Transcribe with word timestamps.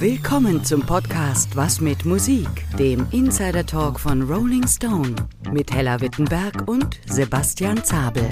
Willkommen 0.00 0.64
zum 0.64 0.82
Podcast 0.82 1.56
Was 1.56 1.80
mit 1.80 2.04
Musik, 2.04 2.46
dem 2.78 3.08
Insider 3.10 3.66
Talk 3.66 3.98
von 3.98 4.22
Rolling 4.22 4.64
Stone 4.64 5.16
mit 5.50 5.74
Hella 5.74 6.00
Wittenberg 6.00 6.68
und 6.68 7.00
Sebastian 7.06 7.82
Zabel. 7.82 8.28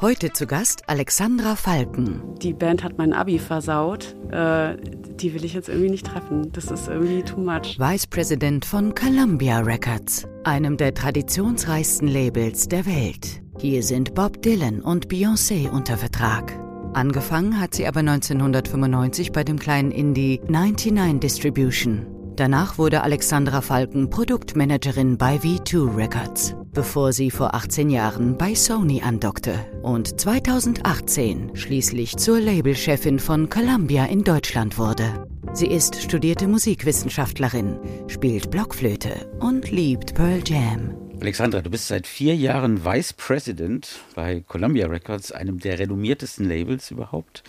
Heute 0.00 0.32
zu 0.32 0.44
Gast 0.44 0.82
Alexandra 0.88 1.54
Falken. 1.54 2.20
Die 2.42 2.52
Band 2.52 2.82
hat 2.82 2.98
mein 2.98 3.12
Abi 3.12 3.38
versaut. 3.38 4.16
Äh, 4.32 4.76
die 5.20 5.32
will 5.34 5.44
ich 5.44 5.54
jetzt 5.54 5.68
irgendwie 5.68 5.90
nicht 5.90 6.06
treffen. 6.06 6.50
Das 6.50 6.72
ist 6.72 6.88
irgendwie 6.88 7.22
too 7.22 7.38
much. 7.40 7.78
Vice 7.78 8.08
President 8.08 8.64
von 8.64 8.92
Columbia 8.92 9.60
Records, 9.60 10.26
einem 10.42 10.76
der 10.76 10.94
traditionsreichsten 10.94 12.08
Labels 12.08 12.66
der 12.66 12.86
Welt. 12.86 13.40
Hier 13.60 13.84
sind 13.84 14.16
Bob 14.16 14.42
Dylan 14.42 14.80
und 14.80 15.06
Beyoncé 15.06 15.70
unter 15.70 15.96
Vertrag. 15.96 16.63
Angefangen 16.94 17.60
hat 17.60 17.74
sie 17.74 17.86
aber 17.86 18.00
1995 18.00 19.32
bei 19.32 19.42
dem 19.42 19.58
kleinen 19.58 19.90
Indie 19.90 20.40
99 20.46 21.18
Distribution. 21.20 22.06
Danach 22.36 22.78
wurde 22.78 23.02
Alexandra 23.02 23.60
Falken 23.60 24.10
Produktmanagerin 24.10 25.18
bei 25.18 25.36
V2 25.36 25.96
Records, 25.96 26.54
bevor 26.72 27.12
sie 27.12 27.30
vor 27.30 27.54
18 27.54 27.90
Jahren 27.90 28.38
bei 28.38 28.54
Sony 28.54 29.02
andockte 29.04 29.54
und 29.82 30.20
2018 30.20 31.50
schließlich 31.54 32.16
zur 32.16 32.40
Labelchefin 32.40 33.18
von 33.18 33.48
Columbia 33.48 34.06
in 34.06 34.24
Deutschland 34.24 34.78
wurde. 34.78 35.26
Sie 35.52 35.68
ist 35.68 36.00
studierte 36.00 36.48
Musikwissenschaftlerin, 36.48 37.78
spielt 38.08 38.50
Blockflöte 38.50 39.30
und 39.40 39.70
liebt 39.70 40.14
Pearl 40.14 40.42
Jam. 40.44 41.03
Alexandra, 41.24 41.62
du 41.62 41.70
bist 41.70 41.88
seit 41.88 42.06
vier 42.06 42.36
Jahren 42.36 42.84
Vice 42.84 43.14
President 43.14 43.88
bei 44.14 44.44
Columbia 44.46 44.88
Records, 44.88 45.32
einem 45.32 45.58
der 45.58 45.78
renommiertesten 45.78 46.46
Labels 46.46 46.90
überhaupt. 46.90 47.42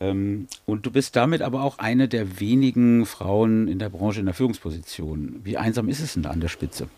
Ähm, 0.00 0.46
und 0.64 0.86
du 0.86 0.90
bist 0.90 1.14
damit 1.14 1.42
aber 1.42 1.62
auch 1.62 1.76
eine 1.76 2.08
der 2.08 2.40
wenigen 2.40 3.04
Frauen 3.04 3.68
in 3.68 3.78
der 3.78 3.90
Branche 3.90 4.20
in 4.20 4.24
der 4.24 4.34
Führungsposition. 4.34 5.42
Wie 5.44 5.58
einsam 5.58 5.90
ist 5.90 6.00
es 6.00 6.14
denn 6.14 6.22
da 6.22 6.30
an 6.30 6.40
der 6.40 6.48
Spitze? 6.48 6.88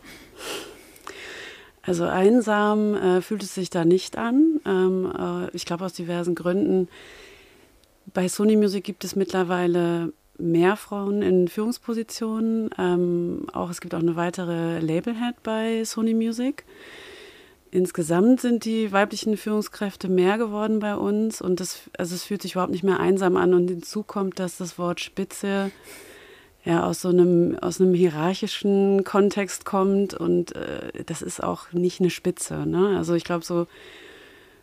Also 1.82 2.04
einsam 2.04 2.94
äh, 2.94 3.20
fühlt 3.20 3.42
es 3.42 3.52
sich 3.52 3.68
da 3.68 3.84
nicht 3.84 4.16
an. 4.16 4.60
Ähm, 4.64 5.12
äh, 5.18 5.50
ich 5.50 5.64
glaube 5.64 5.84
aus 5.84 5.94
diversen 5.94 6.36
Gründen. 6.36 6.86
Bei 8.12 8.28
Sony 8.28 8.54
Music 8.54 8.84
gibt 8.84 9.02
es 9.02 9.16
mittlerweile 9.16 10.12
mehr 10.38 10.76
Frauen 10.76 11.22
in 11.22 11.48
Führungspositionen. 11.48 12.70
Ähm, 12.78 13.46
auch 13.52 13.70
es 13.70 13.80
gibt 13.80 13.94
auch 13.94 14.00
eine 14.00 14.16
weitere 14.16 14.80
Labelhead 14.80 15.42
bei 15.42 15.84
Sony 15.84 16.14
Music. 16.14 16.64
Insgesamt 17.70 18.40
sind 18.40 18.64
die 18.64 18.92
weiblichen 18.92 19.36
Führungskräfte 19.36 20.08
mehr 20.08 20.38
geworden 20.38 20.78
bei 20.78 20.94
uns 20.94 21.40
und 21.40 21.58
das, 21.58 21.90
also 21.98 22.14
es 22.14 22.22
fühlt 22.22 22.42
sich 22.42 22.52
überhaupt 22.52 22.70
nicht 22.70 22.84
mehr 22.84 23.00
einsam 23.00 23.36
an. 23.36 23.52
Und 23.52 23.68
hinzu 23.68 24.04
kommt, 24.04 24.38
dass 24.38 24.58
das 24.58 24.78
Wort 24.78 25.00
Spitze 25.00 25.72
ja 26.64 26.86
aus 26.86 27.02
so 27.02 27.08
einem, 27.08 27.58
aus 27.58 27.80
einem 27.80 27.92
hierarchischen 27.94 29.04
Kontext 29.04 29.64
kommt 29.64 30.14
und 30.14 30.54
äh, 30.54 31.04
das 31.04 31.20
ist 31.20 31.42
auch 31.42 31.72
nicht 31.72 32.00
eine 32.00 32.10
Spitze. 32.10 32.64
Ne? 32.66 32.96
Also 32.96 33.14
ich 33.14 33.24
glaube, 33.24 33.44
so 33.44 33.66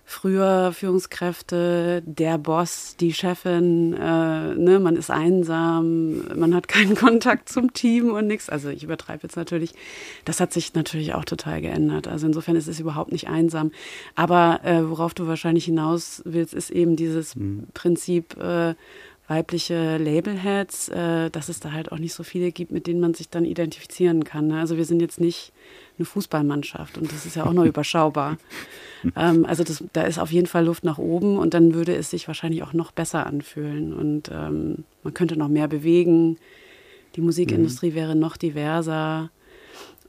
früher 0.06 0.72
Führungskräfte, 0.74 2.04
der 2.06 2.38
Boss, 2.38 2.96
die 3.00 3.14
Chefin, 3.14 3.94
äh, 3.94 4.56
ne, 4.56 4.80
man 4.80 4.96
ist 4.96 5.10
einsam, 5.10 6.28
man 6.36 6.54
hat 6.54 6.68
keinen 6.70 6.96
Kontakt 6.96 7.50
zum 7.50 7.74
Team 7.74 8.12
und 8.12 8.28
nichts. 8.28 8.50
Also 8.50 8.70
ich 8.70 8.84
übertreibe 8.84 9.24
jetzt 9.24 9.36
natürlich. 9.36 9.74
Das 10.26 10.40
hat 10.40 10.54
sich 10.54 10.74
natürlich 10.74 11.14
auch 11.14 11.26
total 11.26 11.62
geändert. 11.62 12.08
Also 12.08 12.28
insofern 12.28 12.56
ist 12.56 12.68
es 12.68 12.80
überhaupt 12.80 13.12
nicht 13.12 13.28
einsam. 13.28 13.72
Aber 14.16 14.62
äh, 14.64 14.90
worauf 14.90 15.14
du 15.14 15.28
wahrscheinlich 15.28 15.66
hinaus 15.66 16.22
willst, 16.26 16.54
ist 16.54 16.72
eben 16.72 16.96
dieses 16.96 17.36
mhm. 17.36 17.68
Prinzip 17.74 18.38
äh, 18.38 18.76
weibliche 19.32 19.98
Labelheads, 19.98 20.90
äh, 20.90 21.30
dass 21.30 21.48
es 21.48 21.62
da 21.62 21.72
halt 21.72 21.94
auch 21.94 22.00
nicht 22.00 22.14
so 22.14 22.24
viele 22.24 22.52
gibt, 22.52 22.72
mit 22.72 22.86
denen 22.86 23.00
man 23.00 23.14
sich 23.14 23.30
dann 23.30 23.46
identifizieren 23.46 24.26
kann. 24.26 24.48
Ne? 24.48 24.60
Also 24.60 24.76
wir 24.76 24.84
sind 24.84 25.02
jetzt 25.02 25.22
nicht 25.22 25.54
eine 25.98 26.06
Fußballmannschaft 26.06 26.98
und 26.98 27.14
das 27.14 27.26
ist 27.26 27.38
ja 27.38 27.46
auch 27.46 27.54
noch 27.54 27.64
überschaubar. 27.74 28.38
Ähm, 29.16 29.46
also 29.46 29.64
das, 29.64 29.86
da 29.94 30.02
ist 30.02 30.20
auf 30.20 30.34
jeden 30.34 30.48
Fall 30.48 30.66
Luft 30.66 30.84
nach 30.84 30.98
oben 30.98 31.38
und 31.38 31.54
dann 31.54 31.74
würde 31.74 31.96
es 31.96 32.10
sich 32.10 32.28
wahrscheinlich 32.28 32.62
auch 32.62 32.74
noch 32.74 32.92
besser 32.92 33.26
anfühlen 33.26 33.94
und 33.94 34.30
ähm, 34.34 34.84
man 35.04 35.14
könnte 35.14 35.38
noch 35.38 35.48
mehr 35.48 35.70
bewegen. 35.70 36.38
Die 37.16 37.22
Musikindustrie 37.22 37.92
mhm. 37.92 37.96
wäre 37.96 38.16
noch 38.16 38.36
diverser. 38.36 39.30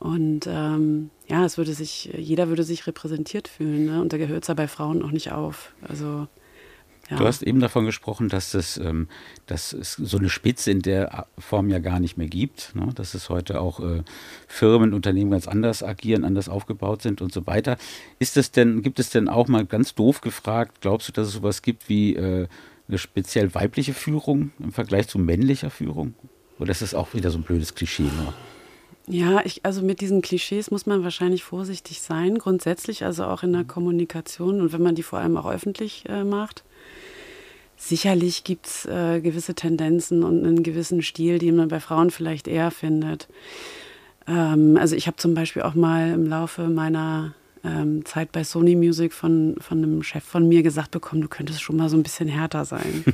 Und 0.01 0.49
ähm, 0.49 1.11
ja, 1.29 1.45
es 1.45 1.59
würde 1.59 1.75
sich, 1.75 2.11
jeder 2.17 2.49
würde 2.49 2.65
sich 2.65 2.89
repräsentiert 2.89 3.47
fühlen. 3.47 3.87
Ne? 3.87 4.01
Und 4.01 4.13
da 4.13 4.19
gehört 4.19 4.43
es 4.43 4.49
ja 4.49 4.55
bei 4.55 4.67
Frauen 4.67 5.01
auch 5.05 5.13
nicht 5.13 5.31
auf. 5.31 5.73
Also 5.87 6.27
ja. 7.13 7.19
Du 7.19 7.27
hast 7.27 7.43
eben 7.43 7.61
davon 7.61 7.85
gesprochen, 7.85 8.31
dass, 8.31 8.53
das, 8.53 8.79
ähm, 8.79 9.07
dass 9.47 9.75
es 9.75 9.93
so 9.93 10.17
eine 10.17 10.31
Spitze 10.31 10.71
in 10.71 10.81
der 10.81 11.27
Form 11.39 11.69
ja 11.69 11.79
gar 11.79 12.01
nicht 12.01 12.17
mehr 12.17 12.27
gibt, 12.27 12.75
ne? 12.75 12.89
dass 12.95 13.13
es 13.13 13.29
heute 13.29 13.61
auch 13.61 13.81
äh, 13.81 14.03
Firmen, 14.49 14.95
Unternehmen 14.95 15.31
ganz 15.31 15.47
anders 15.47 15.83
agieren, 15.83 16.25
anders 16.25 16.49
aufgebaut 16.49 17.03
sind 17.03 17.21
und 17.21 17.31
so 17.31 17.47
weiter. 17.47 17.77
Ist 18.19 18.39
es 18.39 18.51
denn, 18.51 18.81
gibt 18.81 18.99
es 18.99 19.11
denn 19.11 19.29
auch 19.29 19.47
mal 19.47 19.67
ganz 19.67 19.95
doof 19.95 20.23
gefragt, 20.23 20.81
glaubst 20.81 21.09
du, 21.09 21.13
dass 21.13 21.29
es 21.29 21.35
sowas 21.35 21.61
gibt 21.61 21.91
wie 21.91 22.17
äh, 22.17 22.49
eine 22.89 22.99
speziell 22.99 23.55
weibliche 23.55 23.93
Führung 23.93 24.53
im 24.59 24.73
Vergleich 24.73 25.07
zu 25.07 25.19
männlicher 25.19 25.69
Führung? 25.69 26.15
Oder 26.59 26.71
ist 26.71 26.81
das 26.81 26.95
auch 26.95 27.13
wieder 27.13 27.31
so 27.31 27.39
ein 27.39 27.43
blödes 27.43 27.75
Klischee 27.75 28.05
nur? 28.05 28.33
Ja, 29.07 29.43
ich, 29.45 29.65
also 29.65 29.83
mit 29.83 30.01
diesen 30.01 30.23
Klischees 30.23 30.71
muss 30.71 30.87
man 30.87 31.03
wahrscheinlich 31.03 31.43
vorsichtig 31.43 32.01
sein, 32.01 32.39
grundsätzlich, 32.39 33.05
also 33.05 33.25
auch 33.25 33.43
in 33.43 33.53
der 33.53 33.65
Kommunikation 33.65 34.61
und 34.61 34.73
wenn 34.73 34.83
man 34.83 34.95
die 34.95 35.03
vor 35.03 35.19
allem 35.19 35.37
auch 35.37 35.51
öffentlich 35.51 36.05
äh, 36.09 36.25
macht. 36.25 36.65
Sicherlich 37.85 38.45
gibt 38.45 38.69
es 38.69 38.87
äh, 38.87 39.21
gewisse 39.21 39.55
Tendenzen 39.55 40.23
und 40.23 40.47
einen 40.47 40.63
gewissen 40.63 41.03
Stil, 41.03 41.41
den 41.41 41.57
man 41.57 41.67
bei 41.67 41.81
Frauen 41.81 42.13
vielleicht 42.13 42.47
eher 42.47 42.71
findet. 42.71 43.27
Ähm, 44.29 44.77
also 44.79 44.95
ich 44.95 45.09
habe 45.09 45.17
zum 45.17 45.35
Beispiel 45.35 45.63
auch 45.63 45.75
mal 45.75 46.13
im 46.13 46.29
Laufe 46.29 46.69
meiner 46.69 47.35
ähm, 47.65 48.05
Zeit 48.05 48.31
bei 48.31 48.45
Sony 48.45 48.77
Music 48.77 49.13
von, 49.13 49.57
von 49.59 49.79
einem 49.79 50.05
Chef 50.05 50.23
von 50.23 50.47
mir 50.47 50.63
gesagt 50.63 50.93
bekommen, 50.93 51.23
du 51.23 51.29
könntest 51.29 51.61
schon 51.61 51.77
mal 51.77 51.89
so 51.89 51.97
ein 51.97 52.05
bisschen 52.05 52.29
härter 52.29 52.65
sein. 52.65 53.05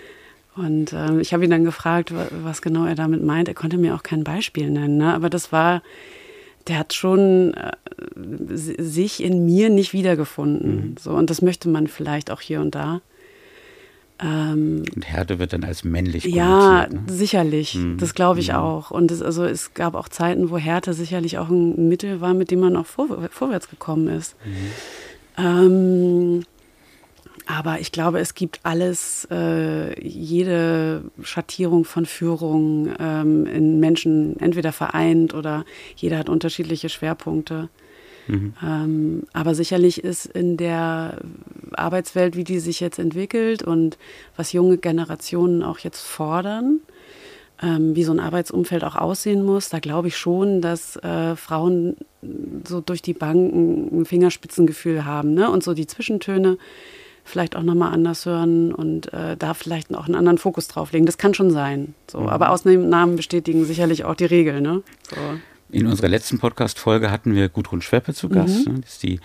und 0.56 0.92
ähm, 0.92 1.20
ich 1.20 1.32
habe 1.32 1.44
ihn 1.44 1.50
dann 1.50 1.64
gefragt, 1.64 2.12
was 2.42 2.60
genau 2.60 2.86
er 2.86 2.96
damit 2.96 3.22
meint. 3.22 3.46
Er 3.46 3.54
konnte 3.54 3.78
mir 3.78 3.94
auch 3.94 4.02
kein 4.02 4.24
Beispiel 4.24 4.68
nennen, 4.68 4.96
ne? 4.96 5.14
aber 5.14 5.30
das 5.30 5.52
war, 5.52 5.80
der 6.66 6.80
hat 6.80 6.92
schon 6.92 7.54
äh, 7.54 7.70
sich 8.56 9.22
in 9.22 9.46
mir 9.46 9.70
nicht 9.70 9.92
wiedergefunden. 9.92 10.74
Mhm. 10.74 10.94
So, 10.98 11.12
und 11.12 11.30
das 11.30 11.40
möchte 11.40 11.68
man 11.68 11.86
vielleicht 11.86 12.32
auch 12.32 12.40
hier 12.40 12.60
und 12.60 12.74
da. 12.74 13.00
Ähm, 14.20 14.82
und 14.94 15.08
Härte 15.08 15.38
wird 15.38 15.52
dann 15.52 15.64
als 15.64 15.84
männlich 15.84 16.24
Ja, 16.24 16.88
ne? 16.88 17.02
sicherlich. 17.06 17.76
Mhm. 17.76 17.98
Das 17.98 18.14
glaube 18.14 18.40
ich 18.40 18.48
mhm. 18.48 18.56
auch. 18.56 18.90
Und 18.90 19.10
es, 19.10 19.22
also 19.22 19.44
es 19.44 19.74
gab 19.74 19.94
auch 19.94 20.08
Zeiten, 20.08 20.50
wo 20.50 20.58
Härte 20.58 20.92
sicherlich 20.92 21.38
auch 21.38 21.48
ein 21.48 21.88
Mittel 21.88 22.20
war, 22.20 22.34
mit 22.34 22.50
dem 22.50 22.60
man 22.60 22.76
auch 22.76 22.86
vor, 22.86 23.28
vorwärts 23.30 23.70
gekommen 23.70 24.08
ist. 24.08 24.34
Mhm. 24.44 25.44
Ähm, 25.44 26.44
aber 27.46 27.80
ich 27.80 27.92
glaube, 27.92 28.18
es 28.18 28.34
gibt 28.34 28.60
alles, 28.64 29.26
äh, 29.30 29.98
jede 30.06 31.04
Schattierung 31.22 31.84
von 31.86 32.04
Führung 32.04 32.90
ähm, 32.98 33.46
in 33.46 33.80
Menschen 33.80 34.38
entweder 34.38 34.72
vereint 34.72 35.32
oder 35.32 35.64
jeder 35.96 36.18
hat 36.18 36.28
unterschiedliche 36.28 36.90
Schwerpunkte. 36.90 37.70
Mhm. 38.28 38.52
Ähm, 38.62 39.22
aber 39.32 39.54
sicherlich 39.54 40.04
ist 40.04 40.26
in 40.26 40.56
der 40.56 41.18
Arbeitswelt, 41.72 42.36
wie 42.36 42.44
die 42.44 42.60
sich 42.60 42.80
jetzt 42.80 42.98
entwickelt 42.98 43.62
und 43.62 43.98
was 44.36 44.52
junge 44.52 44.78
Generationen 44.78 45.62
auch 45.62 45.78
jetzt 45.78 46.00
fordern, 46.00 46.80
ähm, 47.62 47.96
wie 47.96 48.04
so 48.04 48.12
ein 48.12 48.20
Arbeitsumfeld 48.20 48.84
auch 48.84 48.96
aussehen 48.96 49.42
muss, 49.42 49.68
da 49.68 49.80
glaube 49.80 50.08
ich 50.08 50.16
schon, 50.16 50.60
dass 50.60 50.96
äh, 50.96 51.34
Frauen 51.34 51.96
so 52.66 52.80
durch 52.80 53.02
die 53.02 53.14
Bank 53.14 53.52
ein 53.52 54.04
Fingerspitzengefühl 54.04 55.04
haben 55.04 55.34
ne? 55.34 55.50
und 55.50 55.62
so 55.64 55.74
die 55.74 55.86
Zwischentöne 55.86 56.58
vielleicht 57.24 57.56
auch 57.56 57.62
nochmal 57.62 57.92
anders 57.92 58.26
hören 58.26 58.72
und 58.72 59.12
äh, 59.12 59.36
da 59.36 59.54
vielleicht 59.54 59.94
auch 59.94 60.06
einen 60.06 60.14
anderen 60.14 60.38
Fokus 60.38 60.66
drauf 60.66 60.92
legen. 60.92 61.06
Das 61.06 61.18
kann 61.18 61.34
schon 61.34 61.50
sein. 61.50 61.94
So. 62.10 62.20
Mhm. 62.20 62.28
Aber 62.28 62.50
Ausnahmen 62.50 63.16
bestätigen 63.16 63.64
sicherlich 63.64 64.04
auch 64.04 64.14
die 64.14 64.24
Regel. 64.24 64.60
Ne? 64.60 64.82
So. 65.10 65.16
In 65.70 65.86
unserer 65.86 66.08
letzten 66.08 66.38
Podcast-Folge 66.38 67.10
hatten 67.10 67.34
wir 67.34 67.50
Gudrun 67.50 67.82
Schweppe 67.82 68.14
zu 68.14 68.30
Gast. 68.30 68.66
Mhm. 68.66 68.80
Das 68.80 68.92
ist 68.92 69.02
die 69.02 69.20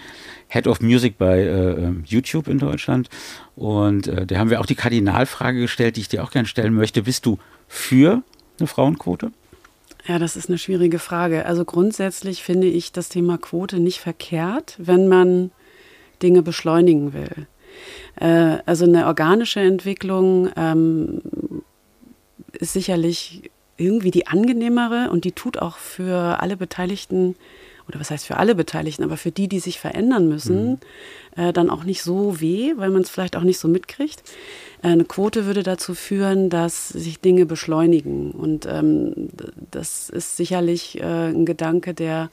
Head 0.49 0.67
of 0.67 0.81
Music 0.81 1.17
bei 1.17 1.39
äh, 1.39 1.71
ähm, 1.71 2.03
YouTube 2.05 2.49
in 2.49 2.59
Deutschland. 2.59 3.09
Und 3.55 4.07
äh, 4.07 4.25
da 4.25 4.37
haben 4.37 4.49
wir 4.49 4.59
auch 4.59 4.65
die 4.65 4.75
Kardinalfrage 4.75 5.61
gestellt, 5.61 5.95
die 5.95 6.01
ich 6.01 6.09
dir 6.09 6.21
auch 6.23 6.31
gerne 6.31 6.47
stellen 6.47 6.73
möchte. 6.73 7.03
Bist 7.03 7.25
du 7.25 7.39
für 7.67 8.23
eine 8.59 8.67
Frauenquote? 8.67 9.31
Ja, 10.05 10.19
das 10.19 10.35
ist 10.35 10.49
eine 10.49 10.57
schwierige 10.57 10.99
Frage. 10.99 11.45
Also 11.45 11.63
grundsätzlich 11.63 12.43
finde 12.43 12.67
ich 12.67 12.91
das 12.91 13.07
Thema 13.07 13.37
Quote 13.37 13.79
nicht 13.79 13.99
verkehrt, 13.99 14.75
wenn 14.77 15.07
man 15.07 15.51
Dinge 16.21 16.41
beschleunigen 16.41 17.13
will. 17.13 17.47
Äh, 18.15 18.57
also 18.65 18.83
eine 18.83 19.07
organische 19.07 19.61
Entwicklung 19.61 20.49
ähm, 20.57 21.21
ist 22.51 22.73
sicherlich 22.73 23.49
irgendwie 23.77 24.11
die 24.11 24.27
angenehmere 24.27 25.09
und 25.11 25.25
die 25.25 25.31
tut 25.31 25.57
auch 25.57 25.77
für 25.77 26.39
alle 26.41 26.57
Beteiligten 26.57 27.35
oder 27.87 27.99
was 27.99 28.11
heißt 28.11 28.25
für 28.25 28.37
alle 28.37 28.55
Beteiligten, 28.55 29.03
aber 29.03 29.17
für 29.17 29.31
die, 29.31 29.47
die 29.47 29.59
sich 29.59 29.79
verändern 29.79 30.29
müssen, 30.29 30.79
mhm. 31.35 31.43
äh, 31.43 31.53
dann 31.53 31.69
auch 31.69 31.83
nicht 31.83 32.01
so 32.01 32.39
weh, 32.39 32.73
weil 32.77 32.89
man 32.89 33.01
es 33.01 33.09
vielleicht 33.09 33.35
auch 33.35 33.43
nicht 33.43 33.59
so 33.59 33.67
mitkriegt. 33.67 34.23
Äh, 34.81 34.89
eine 34.89 35.05
Quote 35.05 35.45
würde 35.45 35.63
dazu 35.63 35.93
führen, 35.93 36.49
dass 36.49 36.89
sich 36.89 37.19
Dinge 37.19 37.45
beschleunigen. 37.45 38.31
Und 38.31 38.65
ähm, 38.65 39.29
das 39.71 40.09
ist 40.09 40.37
sicherlich 40.37 40.99
äh, 41.01 41.29
ein 41.29 41.45
Gedanke, 41.45 41.93
der 41.93 42.29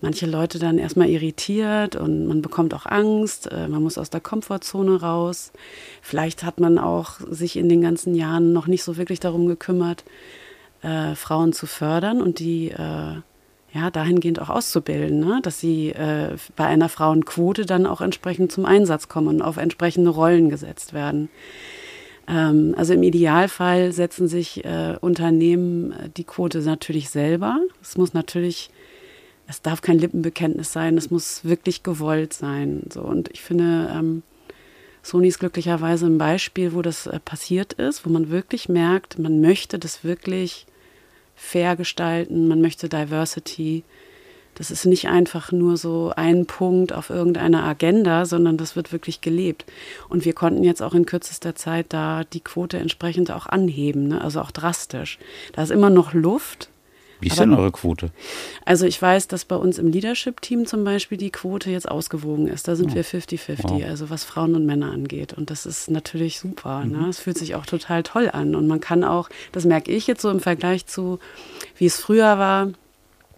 manche 0.00 0.26
Leute 0.26 0.58
dann 0.58 0.78
erstmal 0.78 1.08
irritiert 1.08 1.96
und 1.96 2.26
man 2.26 2.42
bekommt 2.42 2.74
auch 2.74 2.84
Angst, 2.84 3.50
äh, 3.50 3.68
man 3.68 3.82
muss 3.82 3.96
aus 3.96 4.10
der 4.10 4.20
Komfortzone 4.20 5.00
raus. 5.00 5.52
Vielleicht 6.02 6.42
hat 6.42 6.60
man 6.60 6.78
auch 6.78 7.20
sich 7.30 7.56
in 7.56 7.68
den 7.68 7.80
ganzen 7.80 8.14
Jahren 8.14 8.52
noch 8.52 8.66
nicht 8.66 8.82
so 8.82 8.96
wirklich 8.96 9.20
darum 9.20 9.46
gekümmert, 9.46 10.04
äh, 10.84 11.14
Frauen 11.14 11.52
zu 11.52 11.66
fördern 11.66 12.20
und 12.22 12.38
die 12.38 12.70
äh, 12.70 13.16
ja, 13.74 13.90
dahingehend 13.90 14.40
auch 14.40 14.50
auszubilden, 14.50 15.18
ne? 15.18 15.40
dass 15.42 15.58
sie 15.58 15.90
äh, 15.90 16.36
bei 16.54 16.66
einer 16.66 16.88
Frauenquote 16.88 17.66
dann 17.66 17.86
auch 17.86 18.00
entsprechend 18.00 18.52
zum 18.52 18.64
Einsatz 18.64 19.08
kommen 19.08 19.28
und 19.28 19.42
auf 19.42 19.56
entsprechende 19.56 20.10
Rollen 20.10 20.48
gesetzt 20.48 20.92
werden. 20.92 21.28
Ähm, 22.28 22.74
also 22.78 22.94
im 22.94 23.02
Idealfall 23.02 23.92
setzen 23.92 24.28
sich 24.28 24.64
äh, 24.64 24.96
Unternehmen 25.00 25.92
äh, 25.92 26.08
die 26.16 26.24
Quote 26.24 26.60
natürlich 26.60 27.10
selber. 27.10 27.58
Es 27.82 27.96
muss 27.96 28.14
natürlich, 28.14 28.70
es 29.48 29.60
darf 29.60 29.82
kein 29.82 29.98
Lippenbekenntnis 29.98 30.72
sein, 30.72 30.96
es 30.96 31.10
muss 31.10 31.44
wirklich 31.44 31.82
gewollt 31.82 32.32
sein. 32.32 32.84
So. 32.92 33.02
Und 33.02 33.28
ich 33.32 33.42
finde, 33.42 33.90
ähm, 33.92 34.22
Sony 35.02 35.28
ist 35.28 35.40
glücklicherweise 35.40 36.06
ein 36.06 36.18
Beispiel, 36.18 36.74
wo 36.74 36.80
das 36.80 37.08
äh, 37.08 37.18
passiert 37.18 37.72
ist, 37.74 38.06
wo 38.06 38.10
man 38.10 38.30
wirklich 38.30 38.68
merkt, 38.68 39.18
man 39.18 39.40
möchte 39.40 39.80
das 39.80 40.04
wirklich 40.04 40.66
fair 41.34 41.76
gestalten, 41.76 42.48
man 42.48 42.60
möchte 42.60 42.88
Diversity. 42.88 43.84
Das 44.54 44.70
ist 44.70 44.84
nicht 44.84 45.08
einfach 45.08 45.50
nur 45.50 45.76
so 45.76 46.12
ein 46.14 46.46
Punkt 46.46 46.92
auf 46.92 47.10
irgendeiner 47.10 47.64
Agenda, 47.64 48.24
sondern 48.24 48.56
das 48.56 48.76
wird 48.76 48.92
wirklich 48.92 49.20
gelebt. 49.20 49.64
Und 50.08 50.24
wir 50.24 50.32
konnten 50.32 50.62
jetzt 50.62 50.80
auch 50.80 50.94
in 50.94 51.06
kürzester 51.06 51.56
Zeit 51.56 51.86
da 51.88 52.22
die 52.24 52.40
Quote 52.40 52.78
entsprechend 52.78 53.32
auch 53.32 53.46
anheben, 53.46 54.08
ne? 54.08 54.20
also 54.20 54.40
auch 54.40 54.52
drastisch. 54.52 55.18
Da 55.52 55.62
ist 55.62 55.70
immer 55.70 55.90
noch 55.90 56.14
Luft, 56.14 56.70
wie 57.20 57.28
ist 57.28 57.38
denn 57.38 57.54
eure 57.54 57.72
Quote? 57.72 58.10
Also 58.64 58.86
ich 58.86 59.00
weiß, 59.00 59.28
dass 59.28 59.44
bei 59.44 59.56
uns 59.56 59.78
im 59.78 59.88
Leadership-Team 59.88 60.66
zum 60.66 60.84
Beispiel 60.84 61.18
die 61.18 61.30
Quote 61.30 61.70
jetzt 61.70 61.88
ausgewogen 61.88 62.48
ist. 62.48 62.68
Da 62.68 62.76
sind 62.76 62.92
oh. 62.92 62.94
wir 62.94 63.04
50-50, 63.04 63.58
wow. 63.62 63.82
also 63.84 64.10
was 64.10 64.24
Frauen 64.24 64.54
und 64.54 64.66
Männer 64.66 64.92
angeht. 64.92 65.32
Und 65.32 65.50
das 65.50 65.66
ist 65.66 65.90
natürlich 65.90 66.38
super. 66.38 66.84
Ne? 66.84 66.96
Mhm. 66.96 67.02
Ne? 67.02 67.08
Es 67.08 67.20
fühlt 67.20 67.38
sich 67.38 67.54
auch 67.54 67.66
total 67.66 68.02
toll 68.02 68.28
an. 68.30 68.54
Und 68.54 68.66
man 68.66 68.80
kann 68.80 69.04
auch, 69.04 69.28
das 69.52 69.64
merke 69.64 69.90
ich 69.90 70.06
jetzt 70.06 70.22
so 70.22 70.30
im 70.30 70.40
Vergleich 70.40 70.86
zu, 70.86 71.18
wie 71.76 71.86
es 71.86 71.98
früher 71.98 72.38
war, 72.38 72.68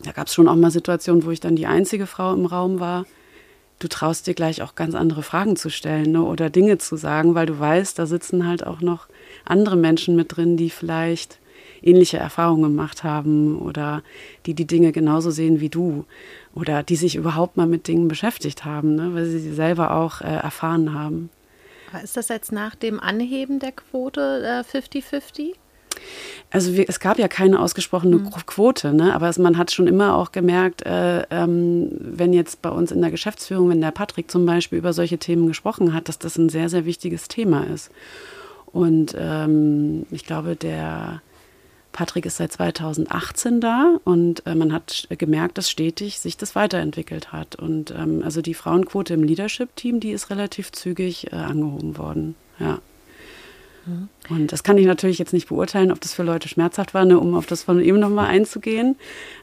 da 0.01 0.13
gab 0.13 0.27
es 0.27 0.35
schon 0.35 0.49
auch 0.49 0.57
mal 0.57 0.71
Situationen, 0.71 1.25
wo 1.25 1.31
ich 1.31 1.41
dann 1.41 1.57
die 1.57 1.67
einzige 1.67 2.07
Frau 2.07 2.35
im 2.35 2.47
Raum 2.47 2.81
war. 2.81 3.07
Du 3.79 3.89
traust 3.89 4.27
dir 4.27 4.35
gleich 4.35 4.63
auch 4.63 4.75
ganz 4.75 4.95
andere 4.95 5.23
Fragen 5.23 5.57
zu 5.57 5.71
stellen 5.71 6.13
ne? 6.13 6.23
oder 6.23 6.49
Dinge 6.49 6.79
zu 6.79 6.97
sagen, 6.97 7.35
weil 7.35 7.47
du 7.47 7.59
weißt, 7.59 7.99
da 7.99 8.07
sitzen 8.07 8.47
halt 8.47 8.67
auch 8.67 8.81
noch 8.81 9.07
andere 9.45 9.77
Menschen 9.77 10.17
mit 10.17 10.37
drin, 10.37 10.57
die 10.57 10.71
vielleicht 10.71 11.39
ähnliche 11.83 12.19
Erfahrungen 12.19 12.63
gemacht 12.63 13.05
haben 13.05 13.59
oder 13.59 14.03
die 14.47 14.55
die 14.55 14.67
Dinge 14.67 14.93
genauso 14.93 15.31
sehen 15.31 15.61
wie 15.61 15.69
du 15.69 16.05
oder 16.55 16.83
die 16.83 16.97
sich 16.97 17.17
überhaupt 17.17 17.57
mal 17.57 17.67
mit 17.67 17.89
Dingen 17.89 18.09
beschäftigt 18.09 18.65
haben, 18.65 18.95
ne, 18.95 19.15
weil 19.15 19.27
sie 19.27 19.39
sie 19.39 19.55
selber 19.55 19.93
auch 19.93 20.21
äh, 20.21 20.25
erfahren 20.25 20.95
haben. 20.95 21.31
ist 22.03 22.17
das 22.17 22.29
jetzt 22.29 22.53
nach 22.53 22.75
dem 22.75 23.01
Anheben 23.01 23.59
der 23.59 23.73
Quote 23.73 24.65
50-50? 24.73 25.41
Äh, 25.41 25.53
also 26.51 26.75
wir, 26.77 26.89
es 26.89 27.01
gab 27.01 27.19
ja 27.19 27.29
keine 27.29 27.61
ausgesprochene 27.61 28.17
mhm. 28.17 28.31
Quote, 28.47 28.93
ne? 28.93 29.15
aber 29.15 29.29
es, 29.29 29.39
man 29.39 29.59
hat 29.59 29.73
schon 29.73 29.87
immer 29.87 30.17
auch 30.17 30.33
gemerkt, 30.33 30.85
äh, 30.87 31.23
ähm, 31.31 31.89
wenn 32.01 32.33
jetzt 32.33 32.63
bei 32.63 32.71
uns 32.71 32.93
in 32.93 33.01
der 33.01 33.11
Geschäftsführung, 33.11 33.69
wenn 33.69 33.81
der 33.81 33.91
Patrick 33.91 34.31
zum 34.31 34.47
Beispiel 34.47 34.79
über 34.79 34.93
solche 34.93 35.19
Themen 35.19 35.49
gesprochen 35.49 35.93
hat, 35.93 36.09
dass 36.09 36.19
das 36.19 36.39
ein 36.39 36.49
sehr, 36.49 36.69
sehr 36.69 36.85
wichtiges 36.85 37.29
Thema 37.29 37.65
ist. 37.65 37.91
Und 38.67 39.15
ähm, 39.19 40.07
ich 40.11 40.25
glaube, 40.25 40.55
der 40.55 41.23
Patrick 41.97 42.27
ist 42.27 42.37
seit 42.37 42.53
2018 42.53 43.63
da 43.63 43.97
und 44.05 44.47
äh, 44.47 44.55
man 44.55 44.71
hat 44.71 45.09
gemerkt, 45.17 45.57
dass 45.57 45.71
stetig 45.71 46.19
sich 46.19 46.37
das 46.37 46.55
weiterentwickelt 46.55 47.33
hat. 47.33 47.57
Und 47.57 47.91
ähm, 47.91 48.21
also 48.23 48.43
die 48.43 48.53
Frauenquote 48.53 49.15
im 49.15 49.23
Leadership-Team, 49.23 50.01
die 50.01 50.11
ist 50.11 50.29
relativ 50.29 50.73
zügig 50.73 51.33
äh, 51.33 51.37
angehoben 51.37 51.97
worden. 51.97 52.35
Ja. 52.59 52.81
Mhm. 53.87 54.11
Und 54.29 54.53
das 54.53 54.63
kann 54.63 54.77
ich 54.77 54.85
natürlich 54.85 55.19
jetzt 55.19 55.33
nicht 55.33 55.49
beurteilen, 55.49 55.91
ob 55.91 55.99
das 56.03 56.13
für 56.13 56.23
Leute 56.23 56.51
schmerzhaft 56.51 56.93
war, 56.93 57.07
ne, 57.07 57.19
um 57.19 57.35
auf 57.35 57.47
das 57.47 57.63
von 57.63 57.81
eben 57.81 57.99
nochmal 57.99 58.27
einzugehen. 58.27 58.97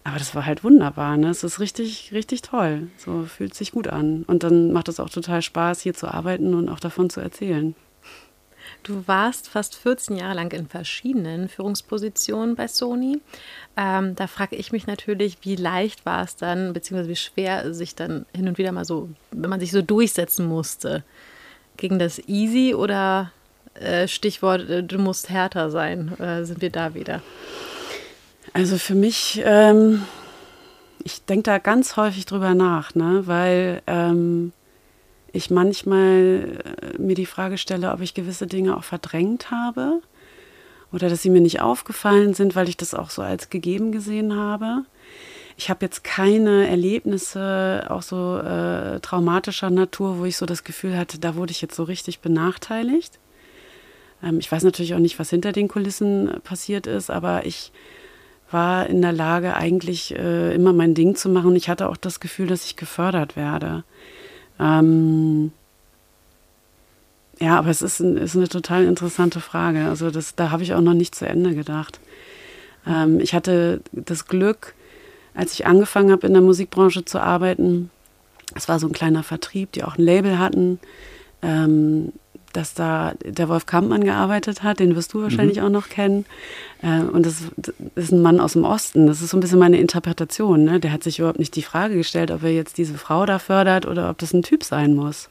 Aber 0.04 0.20
das 0.20 0.36
war 0.36 0.46
halt 0.46 0.64
wunderbar. 0.64 1.18
Ne? 1.18 1.30
Es 1.30 1.44
ist 1.44 1.60
richtig, 1.60 2.12
richtig 2.14 2.44
toll. 2.44 2.88
So 2.98 3.24
fühlt 3.24 3.56
sich 3.56 3.72
gut 3.72 3.88
an. 3.88 4.26
Und 4.28 4.44
dann 4.44 4.72
macht 4.72 4.90
es 4.90 5.00
auch 5.00 5.10
total 5.10 5.42
Spaß, 5.42 5.82
hier 5.82 5.96
zu 5.96 6.08
arbeiten 6.08 6.54
und 6.54 6.70
auch 6.70 6.80
davon 6.80 7.10
zu 7.10 7.20
erzählen. 7.20 7.74
Du 8.84 9.08
warst 9.08 9.48
fast 9.48 9.76
14 9.76 10.18
Jahre 10.18 10.36
lang 10.36 10.52
in 10.52 10.68
verschiedenen 10.68 11.48
Führungspositionen 11.48 12.56
bei 12.56 12.68
Sony. 12.68 13.22
Ähm, 13.78 14.14
da 14.16 14.28
frage 14.28 14.58
ich 14.58 14.74
mich 14.74 14.88
natürlich, 14.88 15.38
wie 15.42 15.56
leicht 15.56 16.06
war 16.06 16.24
es 16.24 16.36
dann, 16.36 16.74
beziehungsweise 16.74 17.10
wie 17.10 17.16
schwer 17.16 17.74
sich 17.74 17.96
dann 17.96 18.26
hin 18.36 18.48
und 18.50 18.58
wieder 18.58 18.74
mal 18.74 18.84
so, 18.84 19.10
wenn 19.32 19.50
man 19.50 19.62
sich 19.62 19.72
so 19.72 19.82
durchsetzen 19.82 20.46
musste. 20.46 21.04
Ging 21.78 21.98
das 21.98 22.20
easy 22.28 22.76
oder 22.76 23.32
äh, 23.76 24.08
Stichwort, 24.10 24.70
äh, 24.70 24.84
du 24.84 25.00
musst 25.00 25.30
härter 25.30 25.72
sein? 25.72 26.20
Äh, 26.20 26.44
sind 26.44 26.62
wir 26.62 26.70
da 26.70 26.94
wieder? 26.94 27.22
Also 28.52 28.78
für 28.78 28.96
mich, 28.96 29.42
ähm, 29.46 30.04
ich 31.06 31.24
denke 31.24 31.44
da 31.44 31.58
ganz 31.58 31.96
häufig 31.96 32.26
drüber 32.26 32.54
nach, 32.54 32.96
ne? 32.96 33.24
weil 33.26 33.82
ähm, 33.88 34.52
ich 35.34 35.50
manchmal 35.50 36.62
äh, 36.82 37.02
mir 37.02 37.16
die 37.16 37.26
Frage 37.26 37.58
stelle, 37.58 37.92
ob 37.92 38.00
ich 38.00 38.14
gewisse 38.14 38.48
Dinge 38.48 38.78
auch 38.78 38.84
verdrängt 38.84 39.52
habe 39.52 40.02
oder 40.94 41.10
dass 41.10 41.24
sie 41.24 41.32
mir 41.32 41.42
nicht 41.42 41.60
aufgefallen 41.60 42.36
sind, 42.36 42.56
weil 42.56 42.70
ich 42.70 42.78
das 42.78 42.94
auch 42.94 43.10
so 43.10 43.24
als 43.24 43.50
gegeben 43.50 43.92
gesehen 43.92 44.36
habe. 44.36 44.86
Ich 45.58 45.70
habe 45.70 45.86
jetzt 45.86 46.04
keine 46.04 46.68
Erlebnisse, 46.68 47.88
auch 47.90 48.04
so 48.04 48.38
äh, 48.38 49.00
traumatischer 49.00 49.70
Natur, 49.70 50.20
wo 50.20 50.26
ich 50.26 50.38
so 50.38 50.46
das 50.46 50.64
Gefühl 50.64 50.96
hatte, 50.96 51.20
da 51.20 51.36
wurde 51.36 51.52
ich 51.52 51.62
jetzt 51.62 51.76
so 51.76 51.84
richtig 51.84 52.20
benachteiligt. 52.20 53.20
Ähm, 54.24 54.40
ich 54.40 54.52
weiß 54.52 54.64
natürlich 54.64 54.94
auch 54.94 55.00
nicht, 55.00 55.20
was 55.20 55.32
hinter 55.32 55.52
den 55.52 55.68
Kulissen 55.68 56.30
äh, 56.30 56.40
passiert 56.40 56.88
ist, 56.88 57.10
aber 57.10 57.46
ich 57.46 57.72
war 58.52 58.88
in 58.88 59.02
der 59.02 59.14
Lage, 59.14 59.56
eigentlich 59.56 60.16
äh, 60.16 60.54
immer 60.54 60.74
mein 60.74 60.94
Ding 60.94 61.16
zu 61.16 61.28
machen. 61.28 61.56
Ich 61.56 61.70
hatte 61.70 61.90
auch 61.90 61.98
das 61.98 62.20
Gefühl, 62.20 62.48
dass 62.48 62.66
ich 62.66 62.76
gefördert 62.76 63.36
werde. 63.36 63.84
Ähm, 64.60 65.52
ja, 67.40 67.58
aber 67.58 67.70
es 67.70 67.82
ist, 67.82 68.00
ein, 68.00 68.18
ist, 68.18 68.36
eine 68.36 68.48
total 68.48 68.86
interessante 68.86 69.40
Frage. 69.40 69.86
Also 69.88 70.12
das, 70.12 70.36
da 70.36 70.52
habe 70.52 70.64
ich 70.64 70.74
auch 70.74 70.82
noch 70.82 70.94
nicht 70.94 71.16
zu 71.16 71.28
Ende 71.28 71.56
gedacht. 71.56 72.00
Ähm, 72.88 73.20
ich 73.20 73.34
hatte 73.34 73.82
das 73.92 74.28
Glück, 74.28 74.76
als 75.34 75.54
ich 75.54 75.66
angefangen 75.66 76.12
habe 76.12 76.28
in 76.28 76.34
der 76.34 76.42
Musikbranche 76.42 77.06
zu 77.06 77.20
arbeiten, 77.20 77.90
es 78.56 78.70
war 78.70 78.80
so 78.80 78.88
ein 78.88 78.94
kleiner 78.94 79.24
Vertrieb, 79.24 79.72
die 79.72 79.84
auch 79.84 79.98
ein 79.98 80.04
Label 80.04 80.38
hatten, 80.38 80.80
ähm, 81.42 82.14
dass 82.54 82.74
da 82.74 83.14
der 83.24 83.50
Wolf 83.50 83.66
Kampmann 83.66 84.04
gearbeitet 84.04 84.64
hat, 84.64 84.80
den 84.80 84.96
wirst 84.96 85.14
du 85.14 85.22
wahrscheinlich 85.22 85.58
mhm. 85.58 85.66
auch 85.66 85.70
noch 85.70 85.90
kennen. 85.90 86.26
Äh, 86.82 87.02
und 87.02 87.26
das, 87.26 87.44
das, 87.58 87.76
ist 87.96 88.12
ein 88.12 88.22
Mann 88.22 88.40
aus 88.40 88.54
dem 88.54 88.64
Osten. 88.64 89.08
Das 89.08 89.22
ist 89.22 89.32
so 89.32 89.38
ein 89.38 89.42
bisschen 89.42 89.60
meine 89.60 89.78
Interpretation. 89.78 90.64
Ne? 90.64 90.80
Der 90.80 90.92
hat 90.92 91.04
sich 91.04 91.20
überhaupt 91.20 91.40
nicht 91.40 91.56
die 91.56 91.62
Frage 91.62 91.96
gestellt, 91.96 92.32
ob 92.32 92.44
er 92.44 92.54
jetzt 92.54 92.78
diese 92.78 92.94
Frau 92.96 93.26
da 93.26 93.40
fördert 93.40 93.86
oder 93.86 94.10
ob 94.10 94.18
das 94.20 94.34
ein 94.34 94.44
Typ 94.44 94.64
sein 94.64 94.96
muss. 94.96 95.30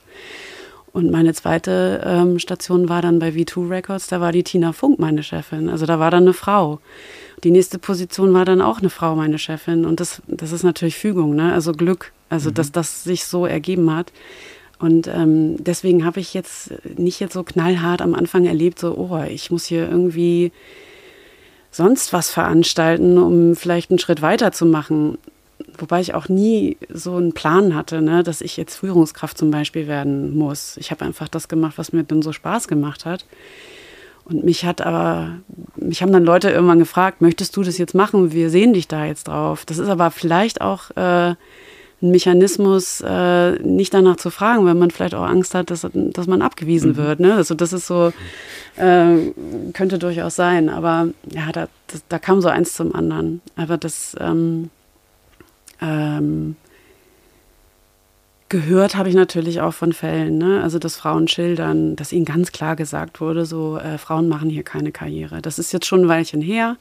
Und 0.92 1.10
meine 1.10 1.32
zweite 1.32 2.02
ähm, 2.04 2.38
Station 2.38 2.88
war 2.88 3.00
dann 3.00 3.18
bei 3.18 3.30
V2 3.30 3.70
Records, 3.70 4.08
da 4.08 4.20
war 4.20 4.30
die 4.30 4.42
Tina 4.42 4.72
Funk 4.72 4.98
meine 4.98 5.22
Chefin. 5.22 5.70
Also 5.70 5.86
da 5.86 5.98
war 5.98 6.10
dann 6.10 6.24
eine 6.24 6.34
Frau. 6.34 6.80
Die 7.44 7.50
nächste 7.50 7.78
Position 7.78 8.34
war 8.34 8.44
dann 8.44 8.60
auch 8.60 8.80
eine 8.80 8.90
Frau 8.90 9.16
meine 9.16 9.38
Chefin. 9.38 9.86
Und 9.86 10.00
das, 10.00 10.20
das 10.26 10.52
ist 10.52 10.64
natürlich 10.64 10.96
Fügung, 10.96 11.34
ne? 11.34 11.52
also 11.52 11.72
Glück, 11.72 12.12
also 12.28 12.50
mhm. 12.50 12.54
dass 12.54 12.72
das 12.72 13.04
sich 13.04 13.24
so 13.24 13.46
ergeben 13.46 13.94
hat. 13.94 14.12
Und 14.82 15.06
ähm, 15.06 15.62
deswegen 15.62 16.04
habe 16.04 16.18
ich 16.18 16.34
jetzt 16.34 16.72
nicht 16.98 17.20
jetzt 17.20 17.34
so 17.34 17.44
knallhart 17.44 18.02
am 18.02 18.16
Anfang 18.16 18.46
erlebt, 18.46 18.80
so, 18.80 18.96
oh, 18.96 19.22
ich 19.22 19.52
muss 19.52 19.64
hier 19.64 19.88
irgendwie 19.88 20.50
sonst 21.70 22.12
was 22.12 22.30
veranstalten, 22.30 23.16
um 23.16 23.54
vielleicht 23.54 23.92
einen 23.92 24.00
Schritt 24.00 24.22
weiter 24.22 24.50
zu 24.50 24.66
machen. 24.66 25.18
Wobei 25.78 26.00
ich 26.00 26.14
auch 26.14 26.28
nie 26.28 26.78
so 26.92 27.14
einen 27.14 27.32
Plan 27.32 27.76
hatte, 27.76 28.02
ne, 28.02 28.24
dass 28.24 28.40
ich 28.40 28.56
jetzt 28.56 28.74
Führungskraft 28.74 29.38
zum 29.38 29.52
Beispiel 29.52 29.86
werden 29.86 30.36
muss. 30.36 30.76
Ich 30.78 30.90
habe 30.90 31.04
einfach 31.04 31.28
das 31.28 31.46
gemacht, 31.46 31.74
was 31.76 31.92
mir 31.92 32.02
dann 32.02 32.20
so 32.20 32.32
Spaß 32.32 32.66
gemacht 32.66 33.04
hat. 33.04 33.24
Und 34.24 34.42
mich 34.42 34.64
hat 34.64 34.80
aber, 34.80 35.36
mich 35.76 36.02
haben 36.02 36.12
dann 36.12 36.24
Leute 36.24 36.50
irgendwann 36.50 36.80
gefragt, 36.80 37.20
möchtest 37.20 37.56
du 37.56 37.62
das 37.62 37.78
jetzt 37.78 37.94
machen? 37.94 38.32
Wir 38.32 38.50
sehen 38.50 38.72
dich 38.72 38.88
da 38.88 39.04
jetzt 39.04 39.28
drauf. 39.28 39.64
Das 39.64 39.78
ist 39.78 39.88
aber 39.88 40.10
vielleicht 40.10 40.60
auch 40.60 40.90
äh, 40.96 41.36
ein 42.02 42.10
Mechanismus, 42.10 43.00
äh, 43.06 43.52
nicht 43.62 43.94
danach 43.94 44.16
zu 44.16 44.30
fragen, 44.30 44.64
weil 44.64 44.74
man 44.74 44.90
vielleicht 44.90 45.14
auch 45.14 45.26
Angst 45.26 45.54
hat, 45.54 45.70
dass, 45.70 45.86
dass 45.92 46.26
man 46.26 46.42
abgewiesen 46.42 46.92
mhm. 46.92 46.96
wird. 46.96 47.20
Ne? 47.20 47.34
Also 47.34 47.54
das 47.54 47.72
ist 47.72 47.86
so, 47.86 48.12
äh, 48.76 49.16
könnte 49.72 49.98
durchaus 49.98 50.34
sein. 50.34 50.68
Aber 50.68 51.08
ja, 51.30 51.52
da, 51.52 51.68
das, 51.86 52.02
da 52.08 52.18
kam 52.18 52.40
so 52.40 52.48
eins 52.48 52.74
zum 52.74 52.94
anderen. 52.94 53.40
Aber 53.56 53.76
das, 53.76 54.16
ähm, 54.20 54.70
Ähm, 55.84 56.54
gehört 58.48 58.94
habe 58.94 59.08
ich 59.08 59.16
natürlich 59.16 59.60
auch 59.60 59.74
von 59.74 59.92
Fällen, 59.92 60.38
ne? 60.38 60.62
also 60.62 60.78
dass 60.78 60.94
Frauen 60.96 61.26
schildern, 61.26 61.96
dass 61.96 62.12
ihnen 62.12 62.24
ganz 62.24 62.52
klar 62.52 62.76
gesagt 62.76 63.20
wurde, 63.20 63.46
so 63.46 63.78
äh, 63.78 63.98
Frauen 63.98 64.28
machen 64.28 64.48
hier 64.50 64.62
keine 64.62 64.92
Karriere. 64.92 65.42
Das 65.42 65.58
ist 65.58 65.72
jetzt 65.72 65.86
schon 65.86 66.02
ein 66.02 66.08
Weilchen 66.08 66.40
her. 66.40 66.76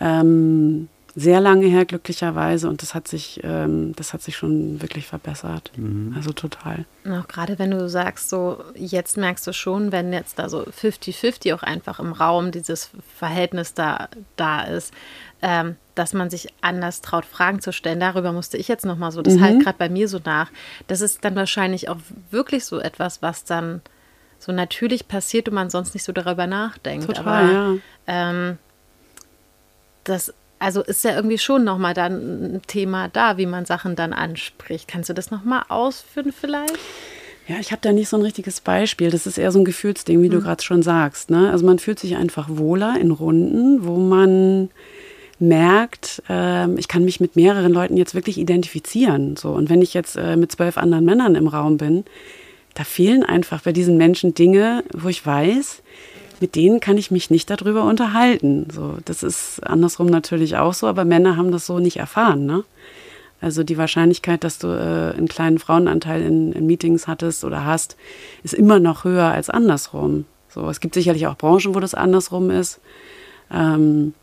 Ähm, 0.00 0.88
sehr 1.14 1.40
lange 1.40 1.66
her, 1.66 1.84
glücklicherweise. 1.84 2.68
Und 2.68 2.82
das 2.82 2.94
hat 2.94 3.08
sich, 3.08 3.40
ähm, 3.42 3.94
das 3.96 4.12
hat 4.12 4.22
sich 4.22 4.36
schon 4.36 4.80
wirklich 4.80 5.06
verbessert. 5.06 5.72
Mhm. 5.76 6.14
Also 6.16 6.32
total. 6.32 6.84
Auch 7.08 7.26
gerade 7.26 7.58
wenn 7.58 7.70
du 7.70 7.88
sagst, 7.88 8.30
so 8.30 8.62
jetzt 8.74 9.16
merkst 9.16 9.46
du 9.46 9.52
schon, 9.52 9.92
wenn 9.92 10.12
jetzt 10.12 10.38
da 10.38 10.48
so 10.48 10.62
50-50 10.62 11.54
auch 11.54 11.62
einfach 11.62 11.98
im 11.98 12.12
Raum 12.12 12.52
dieses 12.52 12.90
Verhältnis 13.16 13.74
da, 13.74 14.08
da 14.36 14.62
ist, 14.62 14.94
ähm, 15.42 15.76
dass 15.94 16.12
man 16.12 16.30
sich 16.30 16.48
anders 16.60 17.00
traut, 17.00 17.24
Fragen 17.24 17.60
zu 17.60 17.72
stellen. 17.72 18.00
Darüber 18.00 18.32
musste 18.32 18.56
ich 18.56 18.68
jetzt 18.68 18.84
nochmal 18.84 19.12
so, 19.12 19.22
das 19.22 19.34
mhm. 19.34 19.40
halt 19.42 19.62
gerade 19.64 19.78
bei 19.78 19.88
mir 19.88 20.08
so 20.08 20.20
nach. 20.24 20.50
Das 20.86 21.00
ist 21.00 21.24
dann 21.24 21.34
wahrscheinlich 21.34 21.88
auch 21.88 21.98
wirklich 22.30 22.64
so 22.64 22.78
etwas, 22.78 23.22
was 23.22 23.44
dann 23.44 23.82
so 24.38 24.52
natürlich 24.52 25.08
passiert 25.08 25.48
und 25.48 25.54
man 25.54 25.70
sonst 25.70 25.94
nicht 25.94 26.04
so 26.04 26.12
darüber 26.12 26.46
nachdenkt. 26.46 27.06
Total, 27.06 27.26
Aber 27.26 27.52
ja. 27.52 27.74
ähm, 28.06 28.58
das 30.04 30.32
also 30.60 30.82
ist 30.82 31.02
ja 31.04 31.16
irgendwie 31.16 31.38
schon 31.38 31.64
nochmal 31.64 31.94
dann 31.94 32.56
ein 32.56 32.62
Thema 32.66 33.08
da, 33.08 33.38
wie 33.38 33.46
man 33.46 33.64
Sachen 33.64 33.96
dann 33.96 34.12
anspricht. 34.12 34.86
Kannst 34.86 35.08
du 35.08 35.14
das 35.14 35.30
nochmal 35.30 35.64
ausführen 35.68 36.32
vielleicht? 36.38 36.78
Ja, 37.48 37.56
ich 37.58 37.72
habe 37.72 37.80
da 37.82 37.90
nicht 37.92 38.08
so 38.08 38.16
ein 38.16 38.22
richtiges 38.22 38.60
Beispiel. 38.60 39.10
Das 39.10 39.26
ist 39.26 39.38
eher 39.38 39.50
so 39.50 39.58
ein 39.58 39.64
Gefühlsding, 39.64 40.22
wie 40.22 40.28
mhm. 40.28 40.32
du 40.32 40.40
gerade 40.40 40.62
schon 40.62 40.82
sagst. 40.82 41.30
Ne? 41.30 41.50
Also 41.50 41.66
man 41.66 41.78
fühlt 41.78 41.98
sich 41.98 42.14
einfach 42.14 42.48
wohler 42.48 42.96
in 43.00 43.10
Runden, 43.10 43.84
wo 43.84 43.96
man 43.96 44.70
merkt, 45.40 46.22
äh, 46.28 46.70
ich 46.74 46.86
kann 46.86 47.04
mich 47.04 47.18
mit 47.18 47.34
mehreren 47.34 47.72
Leuten 47.72 47.96
jetzt 47.96 48.14
wirklich 48.14 48.38
identifizieren. 48.38 49.36
So. 49.36 49.50
Und 49.50 49.70
wenn 49.70 49.82
ich 49.82 49.94
jetzt 49.94 50.16
äh, 50.16 50.36
mit 50.36 50.52
zwölf 50.52 50.76
anderen 50.76 51.06
Männern 51.06 51.34
im 51.34 51.48
Raum 51.48 51.78
bin, 51.78 52.04
da 52.74 52.84
fehlen 52.84 53.24
einfach 53.24 53.62
bei 53.62 53.72
diesen 53.72 53.96
Menschen 53.96 54.34
Dinge, 54.34 54.84
wo 54.92 55.08
ich 55.08 55.24
weiß, 55.24 55.82
mit 56.40 56.56
denen 56.56 56.80
kann 56.80 56.98
ich 56.98 57.10
mich 57.10 57.30
nicht 57.30 57.50
darüber 57.50 57.84
unterhalten. 57.84 58.68
So, 58.72 58.96
das 59.04 59.22
ist 59.22 59.60
andersrum 59.66 60.06
natürlich 60.06 60.56
auch 60.56 60.74
so, 60.74 60.86
aber 60.86 61.04
Männer 61.04 61.36
haben 61.36 61.52
das 61.52 61.66
so 61.66 61.78
nicht 61.78 61.98
erfahren. 61.98 62.46
Ne? 62.46 62.64
Also 63.40 63.62
die 63.62 63.78
Wahrscheinlichkeit, 63.78 64.44
dass 64.44 64.58
du 64.58 64.68
äh, 64.68 65.16
einen 65.16 65.28
kleinen 65.28 65.58
Frauenanteil 65.58 66.22
in, 66.22 66.52
in, 66.52 66.66
Meetings 66.66 67.06
hattest 67.06 67.44
oder 67.44 67.64
hast, 67.64 67.96
ist 68.42 68.54
immer 68.54 68.80
noch 68.80 69.04
höher 69.04 69.26
als 69.26 69.50
andersrum. 69.50 70.24
So, 70.48 70.68
es 70.68 70.80
gibt 70.80 70.94
sicherlich 70.94 71.26
auch 71.26 71.36
Branchen, 71.36 71.74
wo 71.74 71.80
das 71.80 71.94
andersrum 71.94 72.50
ist. 72.50 72.80
Ähm, 73.50 74.14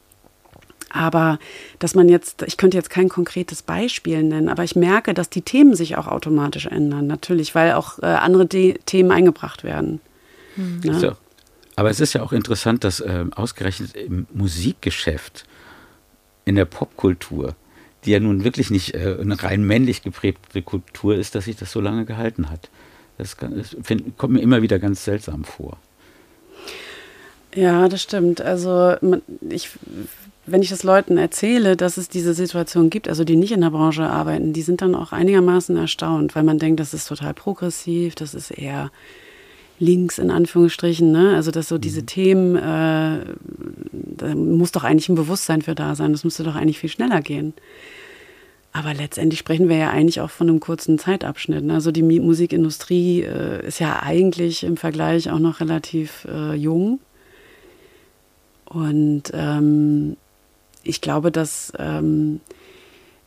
aber 0.89 1.39
dass 1.79 1.95
man 1.95 2.09
jetzt, 2.09 2.43
ich 2.43 2.57
könnte 2.57 2.77
jetzt 2.77 2.89
kein 2.89 3.09
konkretes 3.09 3.61
Beispiel 3.61 4.23
nennen, 4.23 4.49
aber 4.49 4.63
ich 4.63 4.75
merke, 4.75 5.13
dass 5.13 5.29
die 5.29 5.41
Themen 5.41 5.75
sich 5.75 5.97
auch 5.97 6.07
automatisch 6.07 6.65
ändern, 6.65 7.07
natürlich, 7.07 7.55
weil 7.55 7.73
auch 7.73 7.99
äh, 7.99 8.05
andere 8.05 8.45
De 8.45 8.77
Themen 8.85 9.11
eingebracht 9.11 9.63
werden. 9.63 9.99
Hm. 10.55 10.81
Ja. 10.83 11.17
Aber 11.77 11.91
es 11.91 11.99
ist 11.99 12.13
ja 12.13 12.23
auch 12.23 12.33
interessant, 12.33 12.83
dass 12.83 12.99
äh, 12.99 13.25
ausgerechnet 13.35 13.95
im 13.95 14.25
Musikgeschäft, 14.33 15.45
in 16.43 16.55
der 16.55 16.65
Popkultur, 16.65 17.55
die 18.03 18.11
ja 18.11 18.19
nun 18.19 18.43
wirklich 18.43 18.71
nicht 18.71 18.95
äh, 18.95 19.15
eine 19.21 19.41
rein 19.43 19.63
männlich 19.63 20.01
geprägte 20.01 20.63
Kultur 20.63 21.15
ist, 21.15 21.35
dass 21.35 21.45
sich 21.45 21.55
das 21.55 21.71
so 21.71 21.79
lange 21.79 22.05
gehalten 22.05 22.49
hat. 22.49 22.71
Das, 23.19 23.37
kann, 23.37 23.55
das 23.55 23.77
find, 23.83 24.17
kommt 24.17 24.33
mir 24.33 24.41
immer 24.41 24.63
wieder 24.63 24.79
ganz 24.79 25.05
seltsam 25.05 25.43
vor. 25.43 25.77
Ja, 27.53 27.87
das 27.87 28.01
stimmt. 28.01 28.41
Also 28.41 28.95
ich, 29.47 29.69
wenn 30.47 30.63
ich 30.63 30.69
das 30.69 30.81
Leuten 30.81 31.19
erzähle, 31.19 31.77
dass 31.77 31.97
es 31.97 32.09
diese 32.09 32.33
Situation 32.33 32.89
gibt, 32.89 33.07
also 33.07 33.23
die 33.23 33.35
nicht 33.35 33.51
in 33.51 33.61
der 33.61 33.69
Branche 33.69 34.09
arbeiten, 34.09 34.51
die 34.51 34.63
sind 34.63 34.81
dann 34.81 34.95
auch 34.95 35.11
einigermaßen 35.11 35.77
erstaunt, 35.77 36.35
weil 36.35 36.43
man 36.43 36.57
denkt, 36.57 36.79
das 36.79 36.95
ist 36.95 37.07
total 37.07 37.35
progressiv, 37.35 38.15
das 38.15 38.33
ist 38.33 38.49
eher 38.49 38.89
links 39.79 40.17
in 40.17 40.31
Anführungsstrichen, 40.31 41.11
ne? 41.11 41.35
Also 41.35 41.51
dass 41.51 41.67
so 41.67 41.77
diese 41.77 42.01
mhm. 42.01 42.05
Themen, 42.07 42.55
äh, 42.55 43.19
da 43.91 44.35
muss 44.35 44.71
doch 44.71 44.83
eigentlich 44.83 45.09
ein 45.09 45.15
Bewusstsein 45.15 45.61
für 45.61 45.75
da 45.75 45.95
sein. 45.95 46.11
Das 46.11 46.23
müsste 46.23 46.43
doch 46.43 46.55
eigentlich 46.55 46.79
viel 46.79 46.89
schneller 46.89 47.21
gehen. 47.21 47.53
Aber 48.73 48.93
letztendlich 48.93 49.39
sprechen 49.39 49.69
wir 49.69 49.77
ja 49.77 49.89
eigentlich 49.89 50.21
auch 50.21 50.29
von 50.29 50.49
einem 50.49 50.59
kurzen 50.59 50.99
Zeitabschnitt. 50.99 51.63
Ne? 51.63 51.73
Also 51.73 51.91
die 51.91 52.03
Musikindustrie 52.03 53.23
äh, 53.23 53.65
ist 53.65 53.79
ja 53.79 54.01
eigentlich 54.03 54.63
im 54.63 54.77
Vergleich 54.77 55.31
auch 55.31 55.39
noch 55.39 55.61
relativ 55.61 56.27
äh, 56.29 56.53
jung. 56.53 56.99
Und 58.65 59.23
ähm, 59.33 60.17
ich 60.83 61.01
glaube, 61.01 61.31
dass 61.31 61.73
ähm, 61.79 62.41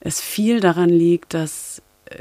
es 0.01 0.21
viel 0.21 0.61
daran 0.61 0.91
liegt, 0.91 1.35
dass 1.35 1.83
äh, 2.07 2.19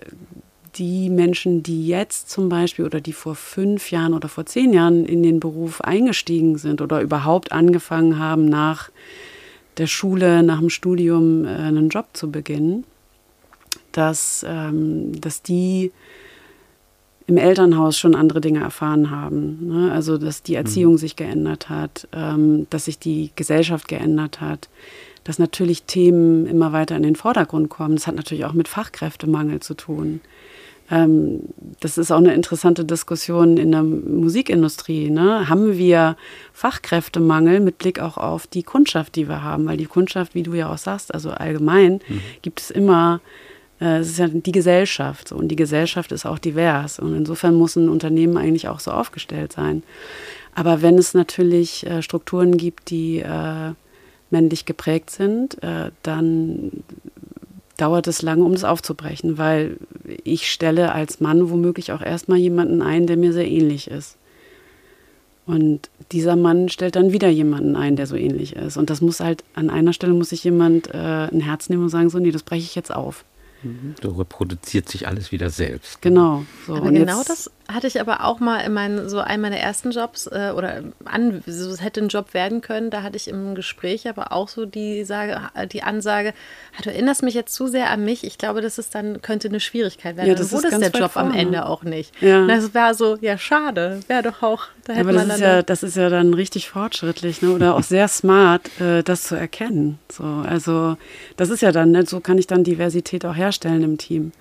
die 0.79 1.09
Menschen, 1.09 1.61
die 1.61 1.85
jetzt 1.85 2.29
zum 2.29 2.49
Beispiel 2.49 2.85
oder 2.85 3.01
die 3.01 3.13
vor 3.13 3.35
fünf 3.35 3.91
Jahren 3.91 4.13
oder 4.13 4.29
vor 4.29 4.45
zehn 4.45 4.73
Jahren 4.73 5.05
in 5.05 5.21
den 5.21 5.39
Beruf 5.39 5.81
eingestiegen 5.81 6.57
sind 6.57 6.81
oder 6.81 7.01
überhaupt 7.01 7.51
angefangen 7.51 8.17
haben, 8.17 8.45
nach 8.45 8.89
der 9.77 9.87
Schule, 9.87 10.41
nach 10.41 10.59
dem 10.59 10.69
Studium 10.69 11.45
äh, 11.45 11.49
einen 11.49 11.89
Job 11.89 12.07
zu 12.13 12.31
beginnen, 12.31 12.85
dass, 13.91 14.45
ähm, 14.47 15.19
dass 15.19 15.41
die 15.41 15.91
im 17.27 17.37
Elternhaus 17.37 17.97
schon 17.97 18.15
andere 18.15 18.41
Dinge 18.41 18.61
erfahren 18.61 19.11
haben. 19.11 19.67
Ne? 19.67 19.91
Also, 19.91 20.17
dass 20.17 20.41
die 20.41 20.55
Erziehung 20.55 20.93
mhm. 20.93 20.97
sich 20.97 21.15
geändert 21.15 21.69
hat, 21.69 22.07
ähm, 22.13 22.67
dass 22.69 22.85
sich 22.85 22.97
die 22.97 23.31
Gesellschaft 23.35 23.87
geändert 23.87 24.41
hat, 24.41 24.69
dass 25.25 25.37
natürlich 25.37 25.83
Themen 25.83 26.47
immer 26.47 26.71
weiter 26.73 26.95
in 26.95 27.03
den 27.03 27.15
Vordergrund 27.15 27.69
kommen. 27.69 27.95
Das 27.95 28.07
hat 28.07 28.15
natürlich 28.15 28.45
auch 28.45 28.53
mit 28.53 28.67
Fachkräftemangel 28.67 29.59
zu 29.59 29.75
tun. 29.75 30.21
Ähm, 30.91 31.41
das 31.79 31.97
ist 31.97 32.11
auch 32.11 32.17
eine 32.17 32.33
interessante 32.33 32.83
Diskussion 32.85 33.57
in 33.57 33.71
der 33.71 33.83
Musikindustrie. 33.83 35.09
Ne? 35.09 35.47
Haben 35.49 35.77
wir 35.77 36.17
Fachkräftemangel 36.53 37.59
mit 37.59 37.77
Blick 37.77 37.99
auch 37.99 38.17
auf 38.17 38.47
die 38.47 38.63
Kundschaft, 38.63 39.15
die 39.15 39.27
wir 39.27 39.43
haben? 39.43 39.65
Weil 39.67 39.77
die 39.77 39.85
Kundschaft, 39.85 40.35
wie 40.35 40.43
du 40.43 40.53
ja 40.53 40.71
auch 40.71 40.77
sagst, 40.77 41.13
also 41.13 41.31
allgemein, 41.31 42.01
mhm. 42.07 42.21
gibt 42.41 42.61
es 42.61 42.71
immer, 42.71 43.21
äh, 43.79 43.99
es 43.99 44.09
ist 44.09 44.19
ja 44.19 44.27
die 44.27 44.51
Gesellschaft 44.51 45.29
so, 45.29 45.35
und 45.35 45.49
die 45.49 45.55
Gesellschaft 45.55 46.11
ist 46.11 46.25
auch 46.25 46.39
divers. 46.39 46.99
Und 46.99 47.15
insofern 47.15 47.55
muss 47.55 47.75
ein 47.75 47.89
Unternehmen 47.89 48.37
eigentlich 48.37 48.67
auch 48.67 48.79
so 48.79 48.91
aufgestellt 48.91 49.53
sein. 49.53 49.83
Aber 50.55 50.81
wenn 50.81 50.97
es 50.97 51.13
natürlich 51.13 51.85
äh, 51.85 52.01
Strukturen 52.01 52.57
gibt, 52.57 52.89
die 52.89 53.19
äh, 53.19 53.73
männlich 54.31 54.65
geprägt 54.65 55.11
sind, 55.11 55.61
äh, 55.63 55.91
dann 56.03 56.83
dauert 57.77 58.07
es 58.07 58.21
lange, 58.21 58.43
um 58.43 58.51
das 58.51 58.63
aufzubrechen, 58.63 59.37
weil 59.37 59.77
ich 60.23 60.51
stelle 60.51 60.91
als 60.91 61.19
Mann 61.19 61.49
womöglich 61.49 61.91
auch 61.91 62.01
erstmal 62.01 62.37
jemanden 62.37 62.81
ein, 62.81 63.07
der 63.07 63.17
mir 63.17 63.33
sehr 63.33 63.47
ähnlich 63.47 63.89
ist. 63.89 64.17
Und 65.45 65.89
dieser 66.11 66.35
Mann 66.35 66.69
stellt 66.69 66.95
dann 66.95 67.11
wieder 67.11 67.27
jemanden 67.27 67.75
ein, 67.75 67.95
der 67.95 68.05
so 68.05 68.15
ähnlich 68.15 68.55
ist. 68.55 68.77
Und 68.77 68.91
das 68.91 69.01
muss 69.01 69.19
halt, 69.19 69.43
an 69.55 69.71
einer 69.71 69.93
Stelle 69.93 70.13
muss 70.13 70.29
sich 70.29 70.43
jemand 70.43 70.93
äh, 70.93 71.27
ein 71.31 71.41
Herz 71.41 71.69
nehmen 71.69 71.83
und 71.83 71.89
sagen, 71.89 72.11
so, 72.11 72.19
nee, 72.19 72.31
das 72.31 72.43
breche 72.43 72.63
ich 72.63 72.75
jetzt 72.75 72.93
auf. 72.93 73.25
So 74.01 74.11
reproduziert 74.11 74.87
sich 74.87 75.07
alles 75.07 75.31
wieder 75.31 75.49
selbst. 75.49 76.01
Genau. 76.01 76.45
So. 76.65 76.75
Aber 76.75 76.91
genau 76.91 77.23
das 77.27 77.51
hatte 77.69 77.87
ich 77.87 78.01
aber 78.01 78.25
auch 78.25 78.39
mal 78.39 78.59
in 78.61 78.73
meinen, 78.73 79.09
so 79.09 79.19
einem 79.19 79.43
meiner 79.43 79.57
ersten 79.57 79.91
Jobs 79.91 80.27
äh, 80.27 80.51
oder 80.55 80.83
an, 81.05 81.43
so, 81.45 81.69
es 81.69 81.83
hätte 81.83 82.01
ein 82.01 82.07
Job 82.07 82.33
werden 82.33 82.61
können, 82.61 82.89
da 82.89 83.03
hatte 83.03 83.15
ich 83.15 83.27
im 83.27 83.53
Gespräch 83.53 84.09
aber 84.09 84.31
auch 84.31 84.47
so 84.47 84.65
die, 84.65 85.03
Sage, 85.03 85.39
die 85.71 85.83
Ansage, 85.83 86.33
ah, 86.77 86.81
du 86.83 86.89
erinnerst 86.89 87.21
mich 87.21 87.35
jetzt 87.35 87.53
zu 87.53 87.67
sehr 87.67 87.91
an 87.91 88.03
mich, 88.03 88.23
ich 88.23 88.37
glaube, 88.37 88.61
das 88.61 88.79
ist 88.79 88.95
dann, 88.95 89.21
könnte 89.21 89.49
eine 89.49 89.59
Schwierigkeit 89.59 90.17
werden. 90.17 90.27
Ja, 90.27 90.35
das 90.35 90.49
dann 90.49 90.57
wurde 90.57 90.67
es 90.75 90.91
der 90.91 91.01
Job 91.01 91.11
vorne. 91.11 91.29
am 91.29 91.37
Ende 91.37 91.65
auch 91.65 91.83
nicht. 91.83 92.19
Ja. 92.21 92.45
Das 92.47 92.73
war 92.73 92.95
so, 92.95 93.17
ja, 93.21 93.37
schade, 93.37 93.99
wäre 94.07 94.23
doch 94.23 94.41
auch, 94.41 94.65
da 94.85 94.93
hätte 94.93 95.07
aber 95.07 95.13
das 95.13 95.27
ist 95.27 95.39
ja, 95.39 95.61
das 95.61 95.83
ist 95.83 95.95
ja 95.95 96.09
dann 96.09 96.33
richtig 96.33 96.69
fortschrittlich, 96.69 97.41
ne? 97.43 97.51
oder 97.51 97.75
auch 97.75 97.83
sehr 97.83 98.07
smart, 98.07 98.69
äh, 98.81 99.03
das 99.03 99.23
zu 99.23 99.35
erkennen. 99.35 99.99
So, 100.11 100.23
also 100.23 100.97
das 101.37 101.49
ist 101.49 101.61
ja 101.61 101.71
dann, 101.71 101.91
ne? 101.91 102.05
so 102.05 102.19
kann 102.19 102.39
ich 102.39 102.47
dann 102.47 102.63
Diversität 102.63 103.25
auch 103.25 103.35
herstellen 103.35 103.83
im 103.83 103.97
Team. 103.99 104.31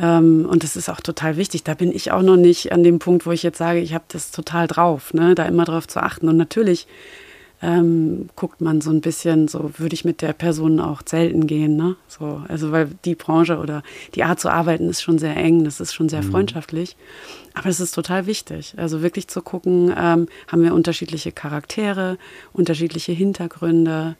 Ähm, 0.00 0.46
und 0.48 0.64
das 0.64 0.76
ist 0.76 0.88
auch 0.88 1.00
total 1.00 1.36
wichtig. 1.36 1.64
Da 1.64 1.74
bin 1.74 1.92
ich 1.92 2.12
auch 2.12 2.22
noch 2.22 2.36
nicht 2.36 2.72
an 2.72 2.82
dem 2.82 2.98
Punkt, 2.98 3.26
wo 3.26 3.32
ich 3.32 3.42
jetzt 3.42 3.58
sage, 3.58 3.80
ich 3.80 3.94
habe 3.94 4.04
das 4.08 4.30
total 4.30 4.66
drauf, 4.66 5.14
ne? 5.14 5.34
da 5.34 5.44
immer 5.46 5.64
drauf 5.64 5.86
zu 5.86 6.02
achten. 6.02 6.28
Und 6.28 6.36
natürlich 6.36 6.86
ähm, 7.62 8.28
guckt 8.36 8.60
man 8.60 8.80
so 8.80 8.90
ein 8.90 9.00
bisschen, 9.00 9.48
so 9.48 9.70
würde 9.78 9.94
ich 9.94 10.04
mit 10.04 10.20
der 10.20 10.32
Person 10.32 10.80
auch 10.80 11.02
zelten 11.02 11.46
gehen. 11.46 11.76
Ne? 11.76 11.96
So, 12.08 12.42
also 12.48 12.72
weil 12.72 12.90
die 13.04 13.14
Branche 13.14 13.58
oder 13.58 13.82
die 14.14 14.24
Art 14.24 14.40
zu 14.40 14.50
arbeiten 14.50 14.88
ist 14.88 15.02
schon 15.02 15.18
sehr 15.18 15.36
eng, 15.36 15.64
das 15.64 15.80
ist 15.80 15.94
schon 15.94 16.08
sehr 16.08 16.22
mhm. 16.22 16.30
freundschaftlich. 16.30 16.96
Aber 17.54 17.68
es 17.68 17.80
ist 17.80 17.92
total 17.92 18.26
wichtig. 18.26 18.74
Also 18.76 19.00
wirklich 19.00 19.28
zu 19.28 19.40
gucken, 19.40 19.94
ähm, 19.96 20.26
haben 20.48 20.62
wir 20.62 20.74
unterschiedliche 20.74 21.32
Charaktere, 21.32 22.18
unterschiedliche 22.52 23.12
Hintergründe. 23.12 24.16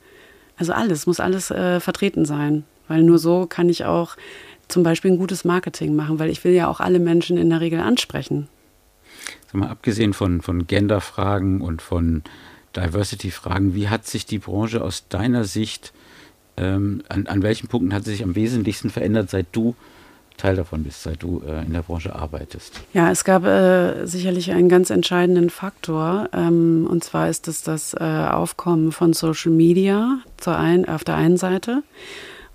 Also 0.56 0.72
alles, 0.72 1.06
muss 1.06 1.20
alles 1.20 1.50
äh, 1.50 1.80
vertreten 1.80 2.24
sein. 2.24 2.64
Weil 2.86 3.02
nur 3.02 3.18
so 3.18 3.46
kann 3.46 3.68
ich 3.68 3.84
auch 3.84 4.16
zum 4.68 4.82
Beispiel 4.82 5.12
ein 5.12 5.18
gutes 5.18 5.44
Marketing 5.44 5.94
machen, 5.94 6.18
weil 6.18 6.30
ich 6.30 6.44
will 6.44 6.52
ja 6.52 6.68
auch 6.68 6.80
alle 6.80 6.98
Menschen 6.98 7.36
in 7.36 7.50
der 7.50 7.60
Regel 7.60 7.80
ansprechen. 7.80 8.48
Sag 9.46 9.54
mal, 9.54 9.68
abgesehen 9.68 10.12
von, 10.12 10.42
von 10.42 10.66
Gender-Fragen 10.66 11.60
und 11.60 11.82
von 11.82 12.22
Diversity-Fragen, 12.76 13.74
wie 13.74 13.88
hat 13.88 14.06
sich 14.06 14.26
die 14.26 14.38
Branche 14.38 14.82
aus 14.82 15.08
deiner 15.08 15.44
Sicht 15.44 15.92
ähm, 16.56 17.02
an, 17.08 17.26
an 17.26 17.42
welchen 17.42 17.68
Punkten 17.68 17.94
hat 17.94 18.04
sie 18.04 18.12
sich 18.12 18.22
am 18.22 18.34
wesentlichsten 18.34 18.90
verändert, 18.90 19.30
seit 19.30 19.46
du 19.52 19.74
Teil 20.36 20.56
davon 20.56 20.82
bist, 20.82 21.04
seit 21.04 21.22
du 21.22 21.42
äh, 21.46 21.64
in 21.64 21.72
der 21.72 21.82
Branche 21.82 22.14
arbeitest? 22.14 22.80
Ja, 22.92 23.10
es 23.10 23.24
gab 23.24 23.44
äh, 23.44 24.04
sicherlich 24.06 24.50
einen 24.50 24.68
ganz 24.68 24.90
entscheidenden 24.90 25.48
Faktor. 25.48 26.28
Ähm, 26.32 26.88
und 26.90 27.04
zwar 27.04 27.28
ist 27.28 27.46
es 27.46 27.62
das 27.62 27.94
äh, 27.94 28.02
Aufkommen 28.02 28.90
von 28.90 29.12
Social 29.12 29.52
Media 29.52 30.18
zur 30.36 30.56
ein, 30.58 30.88
auf 30.88 31.04
der 31.04 31.14
einen 31.14 31.36
Seite 31.36 31.82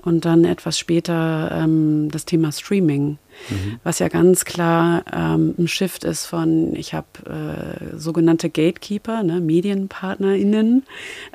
und 0.02 0.26
dann 0.26 0.46
etwas 0.46 0.78
später 0.78 1.52
ähm, 1.54 2.10
das 2.12 2.26
Thema 2.26 2.52
Streaming, 2.52 3.18
mhm. 3.50 3.80
was 3.84 4.00
ja 4.00 4.08
ganz 4.08 4.46
klar 4.46 5.04
ähm, 5.14 5.56
ein 5.58 5.68
Shift 5.68 6.04
ist 6.06 6.26
von, 6.26 6.76
ich 6.76 6.94
habe 6.94 7.08
äh, 7.26 7.98
sogenannte 7.98 8.50
Gatekeeper, 8.50 9.24
ne, 9.24 9.42
MedienpartnerInnen, 9.42 10.84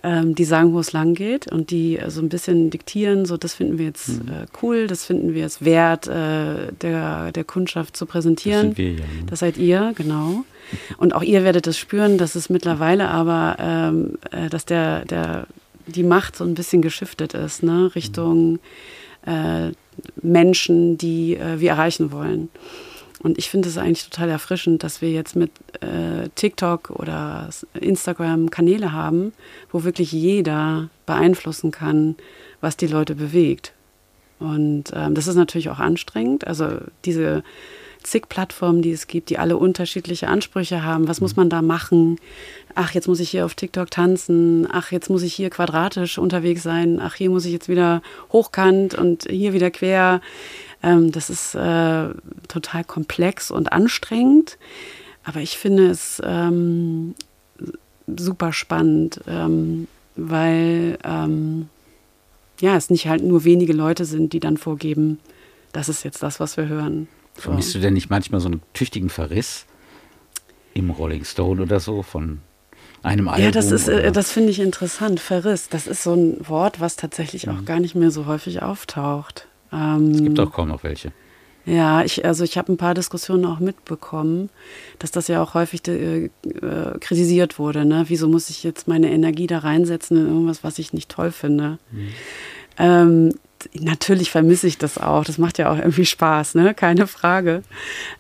ähm, 0.03 0.35
die 0.35 0.45
sagen, 0.45 0.73
wo 0.73 0.81
es 0.81 0.93
lang 0.93 1.15
geht 1.15 1.51
und 1.53 1.71
die 1.71 1.99
äh, 1.99 2.11
so 2.11 2.23
ein 2.23 2.31
bisschen 2.31 2.71
diktieren, 2.71 3.27
so 3.27 3.37
das 3.37 3.55
finden 3.55 3.79
wir 3.79 3.87
jetzt 3.87 4.09
mhm. 4.09 4.29
äh, 4.29 4.47
cool, 4.63 4.87
das 4.87 5.05
finden 5.05 5.35
wir 5.35 5.45
es 5.45 5.65
wert, 5.65 6.07
äh, 6.07 6.73
der, 6.81 7.33
der 7.33 7.45
Kundschaft 7.45 7.97
zu 7.97 8.07
präsentieren. 8.07 8.71
Das, 8.71 8.79
wir, 8.79 8.93
ja, 8.93 8.97
ne? 8.97 9.27
das 9.27 9.39
seid 9.41 9.59
ihr, 9.59 9.93
genau. 9.95 10.45
Und 10.97 11.15
auch 11.15 11.23
ihr 11.23 11.45
werdet 11.45 11.67
es 11.67 11.79
spüren, 11.79 12.17
dass 12.17 12.35
es 12.35 12.49
mittlerweile 12.49 13.09
aber, 13.09 13.57
ähm, 13.61 14.19
äh, 14.31 14.49
dass 14.49 14.65
der, 14.65 15.05
der 15.05 15.47
die 15.87 16.03
Macht 16.03 16.37
so 16.37 16.45
ein 16.45 16.55
bisschen 16.55 16.83
geschiftet 16.83 17.35
ist, 17.35 17.63
ne? 17.63 17.95
Richtung 17.95 18.59
äh, 19.27 19.71
Menschen, 20.23 20.99
die 20.99 21.37
äh, 21.37 21.61
wir 21.61 21.71
erreichen 21.71 22.13
wollen. 22.13 22.49
Und 23.23 23.39
ich 23.39 23.49
finde 23.49 23.71
es 23.71 23.79
eigentlich 23.79 24.05
total 24.05 24.29
erfrischend, 24.29 24.83
dass 24.83 25.01
wir 25.01 25.11
jetzt 25.11 25.35
mit 25.35 25.51
äh, 25.81 26.29
TikTok 26.35 26.91
oder 26.91 27.49
Instagram 27.73 28.51
Kanäle 28.51 28.93
haben, 28.93 29.33
wo 29.73 29.83
wirklich 29.85 30.13
jeder 30.13 30.91
beeinflussen 31.07 31.71
kann, 31.71 32.17
was 32.61 32.77
die 32.77 32.87
Leute 32.87 33.15
bewegt. 33.15 33.73
Und 34.41 34.93
ähm, 34.95 35.15
das 35.15 35.27
ist 35.27 35.37
natürlich 35.37 35.71
auch 35.71 35.79
anstrengend. 35.79 36.47
Also 36.47 36.69
diese 37.07 37.43
zig 38.05 38.29
Plattformen, 38.29 38.83
die 38.83 38.93
es 38.93 39.07
gibt, 39.07 39.31
die 39.31 39.39
alle 39.39 39.57
unterschiedliche 39.57 40.29
Ansprüche 40.29 40.83
haben. 40.83 41.09
Was 41.09 41.21
muss 41.21 41.37
man 41.37 41.51
da 41.51 41.63
machen? 41.63 42.19
ach, 42.75 42.93
jetzt 42.93 43.09
muss 43.09 43.21
ich 43.21 43.31
hier 43.31 43.45
auf 43.45 43.55
TikTok 43.55 43.91
tanzen, 43.91 44.67
ach, 44.71 44.93
jetzt 44.93 45.11
muss 45.11 45.23
ich 45.23 45.35
hier 45.35 45.51
quadratisch 45.51 46.19
unterwegs 46.19 46.63
sein, 46.63 47.01
ach, 47.01 47.15
hier 47.15 47.31
muss 47.31 47.45
ich 47.45 47.53
jetzt 47.53 47.69
wieder 47.69 48.03
hochkant 48.33 48.95
und 48.95 49.25
hier 49.29 49.53
wieder 49.53 49.71
quer. 49.71 50.21
Ähm, 50.83 51.13
das 51.13 51.31
ist 51.31 51.55
äh, 51.55 52.09
total 52.49 52.85
komplex 52.87 53.51
und 53.51 53.73
anstrengend, 53.73 54.59
aber 55.25 55.41
ich 55.41 55.57
finde 55.57 55.89
es 55.89 56.21
ähm, 56.25 57.15
super 58.07 58.53
spannend, 58.53 59.21
ähm, 59.27 59.89
weil 60.17 60.99
ähm, 61.05 61.69
ja, 62.61 62.77
es 62.77 62.91
nicht 62.91 63.09
halt 63.09 63.23
nur 63.23 63.45
wenige 63.45 63.73
Leute 63.73 64.05
sind, 64.05 64.33
die 64.33 64.41
dann 64.41 64.57
vorgeben, 64.57 65.19
das 65.73 65.89
ist 65.89 66.05
jetzt 66.05 66.23
das, 66.23 66.39
was 66.39 66.57
wir 66.57 66.69
hören. 66.69 67.09
Vermisst 67.35 67.75
du 67.75 67.81
denn 67.81 67.95
nicht 67.95 68.11
manchmal 68.11 68.41
so 68.41 68.47
einen 68.47 68.63
tüchtigen 68.73 69.11
Verriss 69.11 69.67
im 70.73 70.91
Rolling 70.91 71.25
Stone 71.25 71.61
oder 71.63 71.81
so 71.81 72.03
von 72.03 72.41
einem 73.03 73.29
Album. 73.29 73.45
Ja, 73.45 73.51
das 73.51 73.71
ist, 73.71 73.89
äh, 73.89 74.11
das 74.13 74.33
finde 74.33 74.51
ich 74.51 74.61
interessant. 74.61 75.21
Verriss, 75.21 75.69
das 75.69 75.87
ist 75.87 76.03
so 76.03 76.15
ein 76.15 76.49
Wort, 76.49 76.81
was 76.81 76.97
tatsächlich 76.97 77.47
mhm. 77.47 77.53
auch 77.53 77.65
gar 77.65 77.81
nicht 77.81 77.95
mehr 77.95 78.11
so 78.11 78.27
häufig 78.27 78.63
auftaucht. 78.63 79.47
Ähm, 79.73 80.11
es 80.13 80.23
gibt 80.23 80.41
auch 80.41 80.53
kaum 80.53 80.69
noch 80.69 80.85
welche. 80.85 81.13
Ja, 81.67 82.05
ich, 82.05 82.25
also 82.25 82.45
ich 82.45 82.59
habe 82.59 82.73
ein 82.73 82.77
paar 82.77 82.93
Diskussionen 82.93 83.47
auch 83.47 83.59
mitbekommen, 83.59 84.51
dass 84.99 85.11
das 85.11 85.29
ja 85.29 85.43
auch 85.43 85.55
häufig 85.55 85.87
äh, 85.89 86.27
äh, 86.27 86.31
kritisiert 87.01 87.59
wurde. 87.59 87.87
Ne? 87.87 88.05
Wieso 88.09 88.29
muss 88.29 88.51
ich 88.51 88.65
jetzt 88.65 88.87
meine 88.87 89.11
Energie 89.11 89.47
da 89.47 89.61
reinsetzen 89.61 90.19
in 90.19 90.27
irgendwas, 90.27 90.63
was 90.63 90.79
ich 90.79 90.93
nicht 90.93 91.11
toll 91.11 91.33
finde? 91.33 91.79
Mhm. 91.91 92.09
Ähm, 92.77 93.35
natürlich 93.79 94.31
vermisse 94.31 94.67
ich 94.67 94.79
das 94.79 94.99
auch. 94.99 95.25
Das 95.25 95.39
macht 95.39 95.59
ja 95.59 95.71
auch 95.71 95.79
irgendwie 95.79 96.07
Spaß, 96.07 96.55
ne? 96.55 96.75
Keine 96.75 97.07
Frage. 97.07 97.63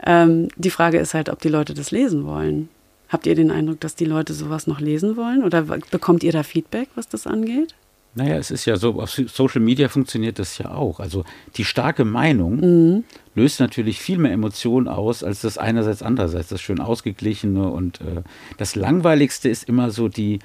Ähm, 0.04 0.48
die 0.56 0.70
Frage 0.70 0.98
ist 0.98 1.14
halt, 1.14 1.28
ob 1.28 1.40
die 1.40 1.48
Leute 1.48 1.74
das 1.74 1.90
lesen 1.90 2.24
wollen. 2.24 2.68
Habt 3.08 3.26
ihr 3.26 3.34
den 3.34 3.50
Eindruck, 3.50 3.80
dass 3.80 3.94
die 3.94 4.06
Leute 4.06 4.34
sowas 4.34 4.66
noch 4.66 4.80
lesen 4.80 5.16
wollen? 5.16 5.44
Oder 5.44 5.62
bekommt 5.62 6.22
ihr 6.22 6.32
da 6.32 6.42
Feedback, 6.42 6.88
was 6.94 7.08
das 7.08 7.26
angeht? 7.26 7.74
Naja, 8.16 8.36
es 8.36 8.52
ist 8.52 8.64
ja 8.64 8.76
so, 8.76 9.00
auf 9.00 9.10
Social 9.10 9.60
Media 9.60 9.88
funktioniert 9.88 10.38
das 10.38 10.58
ja 10.58 10.70
auch. 10.70 11.00
Also 11.00 11.24
die 11.56 11.64
starke 11.64 12.04
Meinung 12.04 12.57
mhm. 12.61 13.04
löst 13.35 13.59
natürlich 13.59 14.00
viel 14.00 14.18
mehr 14.18 14.30
Emotionen 14.30 14.87
aus, 14.87 15.24
als 15.24 15.40
das 15.40 15.59
einerseits, 15.59 16.02
andererseits, 16.02 16.48
das 16.48 16.61
schön 16.61 16.80
ausgeglichene. 16.80 17.68
Und 17.68 18.00
äh, 18.00 18.22
das 18.57 18.76
Langweiligste 18.76 19.48
ist 19.48 19.64
immer 19.64 19.90
so 19.90 20.09
die, 20.09 20.38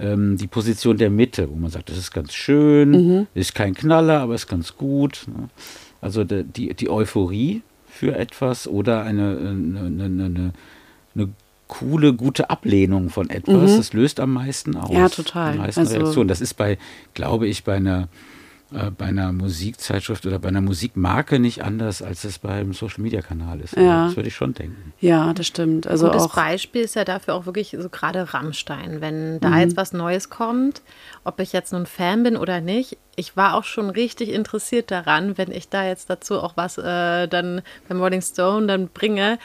ähm, 0.00 0.36
die 0.36 0.46
Position 0.46 0.96
der 0.96 1.10
Mitte, 1.10 1.48
wo 1.50 1.56
man 1.56 1.70
sagt, 1.70 1.90
das 1.90 1.98
ist 1.98 2.10
ganz 2.10 2.32
schön, 2.32 2.90
mhm. 2.90 3.26
ist 3.34 3.54
kein 3.54 3.74
Knaller, 3.74 4.20
aber 4.20 4.34
ist 4.34 4.48
ganz 4.48 4.76
gut. 4.76 5.26
Ne? 5.26 5.48
Also 6.00 6.24
die, 6.24 6.44
die, 6.44 6.74
die 6.74 6.90
Euphorie 6.90 7.62
für 7.88 8.16
etwas 8.16 8.66
oder 8.66 9.02
eine, 9.02 9.36
eine, 9.38 9.80
eine, 9.80 10.04
eine, 10.04 10.52
eine 11.14 11.28
coole, 11.68 12.14
gute 12.14 12.50
Ablehnung 12.50 13.10
von 13.10 13.30
etwas. 13.30 13.72
Mhm. 13.72 13.76
Das 13.76 13.92
löst 13.92 14.20
am 14.20 14.32
meisten 14.32 14.76
aus. 14.76 14.90
Ja, 14.90 15.08
total. 15.08 15.52
Die 15.52 15.58
meisten 15.58 15.80
also, 15.80 15.96
Reaktionen. 15.96 16.28
Das 16.28 16.40
ist 16.40 16.54
bei, 16.54 16.78
glaube 17.14 17.46
ich, 17.46 17.64
bei 17.64 17.76
einer, 17.76 18.08
äh, 18.72 18.90
bei 18.90 19.06
einer 19.06 19.32
Musikzeitschrift 19.32 20.26
oder 20.26 20.38
bei 20.38 20.48
einer 20.48 20.60
Musikmarke 20.60 21.38
nicht 21.38 21.64
anders, 21.64 22.02
als 22.02 22.24
es 22.24 22.38
beim 22.38 22.72
Social 22.72 23.02
Media 23.02 23.20
Kanal 23.20 23.60
ist. 23.60 23.76
Ja. 23.76 24.06
Das 24.06 24.16
würde 24.16 24.28
ich 24.28 24.34
schon 24.34 24.54
denken. 24.54 24.92
Ja, 25.00 25.32
das 25.32 25.46
stimmt. 25.46 25.86
Also 25.86 26.06
Gutes 26.06 26.22
auch 26.22 26.34
Beispiel 26.34 26.82
ist 26.82 26.94
ja 26.94 27.04
dafür 27.04 27.34
auch 27.34 27.46
wirklich 27.46 27.76
so 27.78 27.88
gerade 27.88 28.32
Rammstein. 28.32 29.00
Wenn 29.00 29.40
da 29.40 29.50
mhm. 29.50 29.58
jetzt 29.58 29.76
was 29.76 29.92
Neues 29.92 30.30
kommt, 30.30 30.82
ob 31.24 31.40
ich 31.40 31.52
jetzt 31.52 31.72
nun 31.72 31.86
Fan 31.86 32.22
bin 32.22 32.36
oder 32.36 32.60
nicht, 32.60 32.96
ich 33.16 33.36
war 33.36 33.54
auch 33.54 33.64
schon 33.64 33.90
richtig 33.90 34.30
interessiert 34.30 34.90
daran, 34.90 35.36
wenn 35.36 35.50
ich 35.50 35.68
da 35.68 35.84
jetzt 35.84 36.08
dazu 36.08 36.40
auch 36.40 36.56
was 36.56 36.78
äh, 36.78 37.26
dann 37.26 37.62
beim 37.88 38.00
Rolling 38.00 38.22
Stone 38.22 38.66
dann 38.66 38.88
bringe 38.88 39.38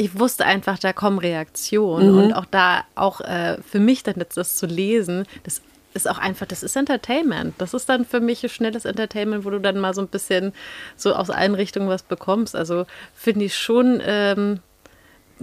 ich 0.00 0.16
wusste 0.16 0.46
einfach, 0.46 0.78
da 0.78 0.92
kommen 0.92 1.18
Reaktionen 1.18 2.12
mhm. 2.12 2.18
und 2.18 2.32
auch 2.32 2.44
da 2.44 2.84
auch 2.94 3.20
äh, 3.20 3.60
für 3.62 3.80
mich 3.80 4.04
dann 4.04 4.14
jetzt 4.16 4.36
das 4.36 4.56
zu 4.56 4.66
lesen, 4.66 5.24
das 5.42 5.60
ist 5.94 6.08
auch 6.08 6.18
einfach, 6.18 6.46
das 6.46 6.62
ist 6.62 6.76
Entertainment. 6.76 7.54
Das 7.58 7.74
ist 7.74 7.88
dann 7.88 8.04
für 8.04 8.20
mich 8.20 8.42
ein 8.44 8.50
schnelles 8.50 8.84
Entertainment, 8.84 9.44
wo 9.44 9.50
du 9.50 9.58
dann 9.58 9.78
mal 9.78 9.94
so 9.94 10.00
ein 10.00 10.08
bisschen 10.08 10.52
so 10.96 11.14
aus 11.14 11.30
allen 11.30 11.54
Richtungen 11.54 11.88
was 11.88 12.02
bekommst. 12.02 12.54
Also 12.54 12.86
finde 13.14 13.46
ich 13.46 13.56
schon, 13.56 14.00
ähm, 14.04 14.60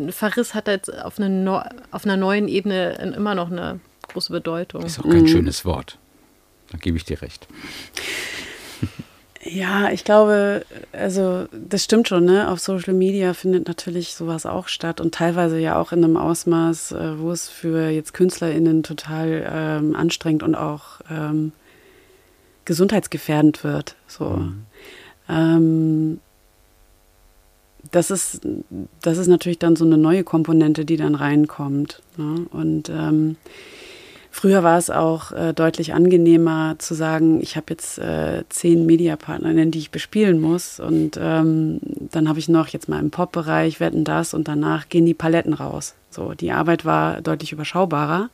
Verriss 0.10 0.54
hat 0.54 0.68
jetzt 0.68 0.94
auf, 0.94 1.20
eine 1.20 1.30
no 1.30 1.62
auf 1.92 2.06
einer 2.06 2.18
neuen 2.18 2.48
Ebene 2.48 3.14
immer 3.16 3.34
noch 3.34 3.52
eine 3.52 3.80
große 4.10 4.32
Bedeutung. 4.32 4.84
Ist 4.84 5.00
auch 5.00 5.04
kein 5.04 5.22
mhm. 5.22 5.28
schönes 5.28 5.66
Wort. 5.66 5.98
Da 6.72 6.78
gebe 6.78 6.98
ich 6.98 7.06
dir 7.06 7.22
recht. 7.22 7.48
Ja, 9.48 9.92
ich 9.92 10.04
glaube, 10.04 10.66
also 10.92 11.46
das 11.52 11.84
stimmt 11.84 12.08
schon, 12.08 12.26
ne? 12.26 12.50
Auf 12.50 12.60
Social 12.60 12.96
Media 12.96 13.36
findet 13.36 13.68
natürlich 13.68 14.16
sowas 14.16 14.48
auch 14.48 14.68
statt 14.68 15.00
und 15.00 15.14
teilweise 15.14 15.60
ja 15.60 15.80
auch 15.80 15.92
in 15.92 16.04
einem 16.04 16.18
Ausmaß, 16.18 16.94
äh, 16.94 17.20
wo 17.20 17.32
es 17.32 17.48
für 17.48 17.90
jetzt 17.90 18.16
KünstlerInnen 18.16 18.82
total 18.82 19.48
ähm, 19.48 19.96
anstrengend 19.96 20.42
und 20.42 20.56
auch 20.56 21.00
ähm, 21.12 21.52
gesundheitsgefährdend 22.66 23.64
wird. 23.64 23.96
So. 24.08 24.30
Mhm. 24.30 24.66
Ähm, 25.30 26.20
das 27.92 28.10
ist, 28.10 28.42
das 29.04 29.20
ist 29.20 29.28
natürlich 29.28 29.60
dann 29.60 29.76
so 29.76 29.86
eine 29.86 30.00
neue 30.00 30.24
Komponente, 30.24 30.86
die 30.86 30.98
dann 30.98 31.14
reinkommt. 31.14 32.02
Ne? 32.18 32.48
Und 32.50 32.90
ähm, 32.90 33.38
Früher 34.38 34.64
war 34.64 34.78
es 34.78 34.90
auch 34.90 35.32
äh, 35.32 35.54
deutlich 35.54 35.94
angenehmer 35.94 36.76
zu 36.78 36.94
sagen, 36.94 37.40
ich 37.42 37.56
habe 37.56 37.68
jetzt 37.70 37.98
äh, 38.00 38.44
zehn 38.50 38.86
Mediapartnerinnen, 38.86 39.72
die 39.72 39.80
ich 39.80 39.92
bespielen 39.92 40.42
muss. 40.42 40.82
Und 40.82 41.18
ähm, 41.18 41.80
dann 42.12 42.28
habe 42.28 42.40
ich 42.40 42.50
noch 42.50 42.68
jetzt 42.68 42.90
mal 42.90 43.00
im 43.00 43.12
Pop-Bereich, 43.12 43.80
wetten 43.80 44.04
das 44.04 44.34
und 44.34 44.50
danach 44.50 44.90
gehen 44.90 45.06
die 45.06 45.14
Paletten 45.14 45.54
raus. 45.54 45.96
So, 46.10 46.34
die 46.34 46.52
Arbeit 46.52 46.84
war 46.84 47.22
deutlich 47.22 47.54
überschaubarer. 47.54 48.30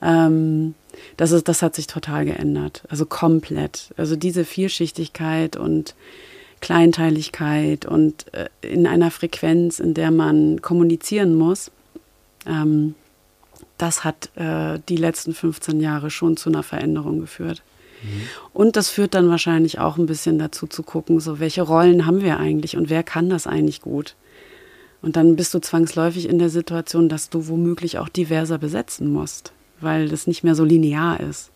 Ähm, 0.00 0.74
das, 1.18 1.32
ist, 1.32 1.46
das 1.46 1.60
hat 1.60 1.74
sich 1.74 1.88
total 1.88 2.24
geändert. 2.24 2.82
Also 2.88 3.04
komplett. 3.04 3.90
Also 3.98 4.16
diese 4.16 4.46
Vielschichtigkeit 4.46 5.56
und 5.56 5.94
Kleinteiligkeit 6.62 7.84
und 7.84 8.32
äh, 8.32 8.48
in 8.62 8.86
einer 8.86 9.10
Frequenz, 9.10 9.78
in 9.78 9.92
der 9.92 10.10
man 10.10 10.62
kommunizieren 10.62 11.34
muss. 11.34 11.70
Ähm, 12.46 12.94
das 13.82 14.04
hat 14.04 14.30
äh, 14.36 14.78
die 14.88 14.96
letzten 14.96 15.34
15 15.34 15.80
Jahre 15.80 16.08
schon 16.10 16.36
zu 16.36 16.48
einer 16.48 16.62
Veränderung 16.62 17.18
geführt. 17.20 17.62
Mhm. 18.04 18.22
Und 18.52 18.76
das 18.76 18.88
führt 18.88 19.14
dann 19.14 19.28
wahrscheinlich 19.28 19.80
auch 19.80 19.98
ein 19.98 20.06
bisschen 20.06 20.38
dazu 20.38 20.68
zu 20.68 20.84
gucken, 20.84 21.18
so 21.18 21.40
welche 21.40 21.62
Rollen 21.62 22.06
haben 22.06 22.22
wir 22.22 22.38
eigentlich 22.38 22.76
und 22.76 22.90
wer 22.90 23.02
kann 23.02 23.28
das 23.28 23.48
eigentlich 23.48 23.80
gut? 23.80 24.14
Und 25.02 25.16
dann 25.16 25.34
bist 25.34 25.52
du 25.52 25.58
zwangsläufig 25.58 26.28
in 26.28 26.38
der 26.38 26.48
Situation, 26.48 27.08
dass 27.08 27.28
du 27.28 27.48
womöglich 27.48 27.98
auch 27.98 28.08
diverser 28.08 28.56
besetzen 28.56 29.12
musst, 29.12 29.52
weil 29.80 30.08
das 30.08 30.28
nicht 30.28 30.44
mehr 30.44 30.54
so 30.54 30.64
linear 30.64 31.18
ist. 31.18 31.50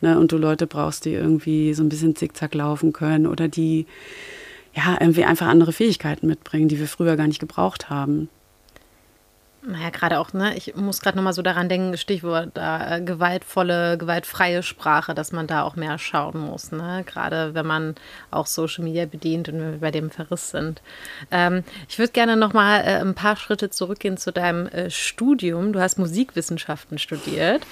Ne? 0.00 0.18
Und 0.18 0.32
du 0.32 0.38
Leute 0.38 0.66
brauchst, 0.66 1.04
die 1.04 1.12
irgendwie 1.12 1.72
so 1.72 1.84
ein 1.84 1.88
bisschen 1.88 2.16
zickzack 2.16 2.52
laufen 2.52 2.92
können 2.92 3.28
oder 3.28 3.46
die 3.46 3.86
ja 4.74 4.96
irgendwie 5.00 5.24
einfach 5.24 5.46
andere 5.46 5.72
Fähigkeiten 5.72 6.26
mitbringen, 6.26 6.68
die 6.68 6.80
wir 6.80 6.88
früher 6.88 7.14
gar 7.14 7.28
nicht 7.28 7.38
gebraucht 7.38 7.90
haben. 7.90 8.28
Naja, 9.62 9.90
gerade 9.90 10.18
auch, 10.18 10.32
ne? 10.32 10.56
Ich 10.56 10.74
muss 10.74 11.02
gerade 11.02 11.18
nochmal 11.18 11.34
so 11.34 11.42
daran 11.42 11.68
denken, 11.68 11.96
Stichwort 11.98 12.50
da, 12.54 12.96
äh, 12.96 13.00
gewaltvolle, 13.02 13.98
gewaltfreie 13.98 14.62
Sprache, 14.62 15.14
dass 15.14 15.32
man 15.32 15.46
da 15.46 15.64
auch 15.64 15.76
mehr 15.76 15.98
schauen 15.98 16.40
muss, 16.40 16.72
ne? 16.72 17.04
Gerade 17.06 17.52
wenn 17.52 17.66
man 17.66 17.94
auch 18.30 18.46
Social 18.46 18.84
Media 18.84 19.04
bedient 19.04 19.50
und 19.50 19.58
wir 19.58 19.78
bei 19.78 19.90
dem 19.90 20.10
Verriss 20.10 20.50
sind. 20.50 20.80
Ähm, 21.30 21.62
ich 21.90 21.98
würde 21.98 22.12
gerne 22.12 22.36
nochmal 22.38 22.80
äh, 22.80 23.00
ein 23.00 23.14
paar 23.14 23.36
Schritte 23.36 23.68
zurückgehen 23.68 24.16
zu 24.16 24.32
deinem 24.32 24.66
äh, 24.68 24.88
Studium. 24.88 25.74
Du 25.74 25.80
hast 25.80 25.98
Musikwissenschaften 25.98 26.98
studiert. 26.98 27.66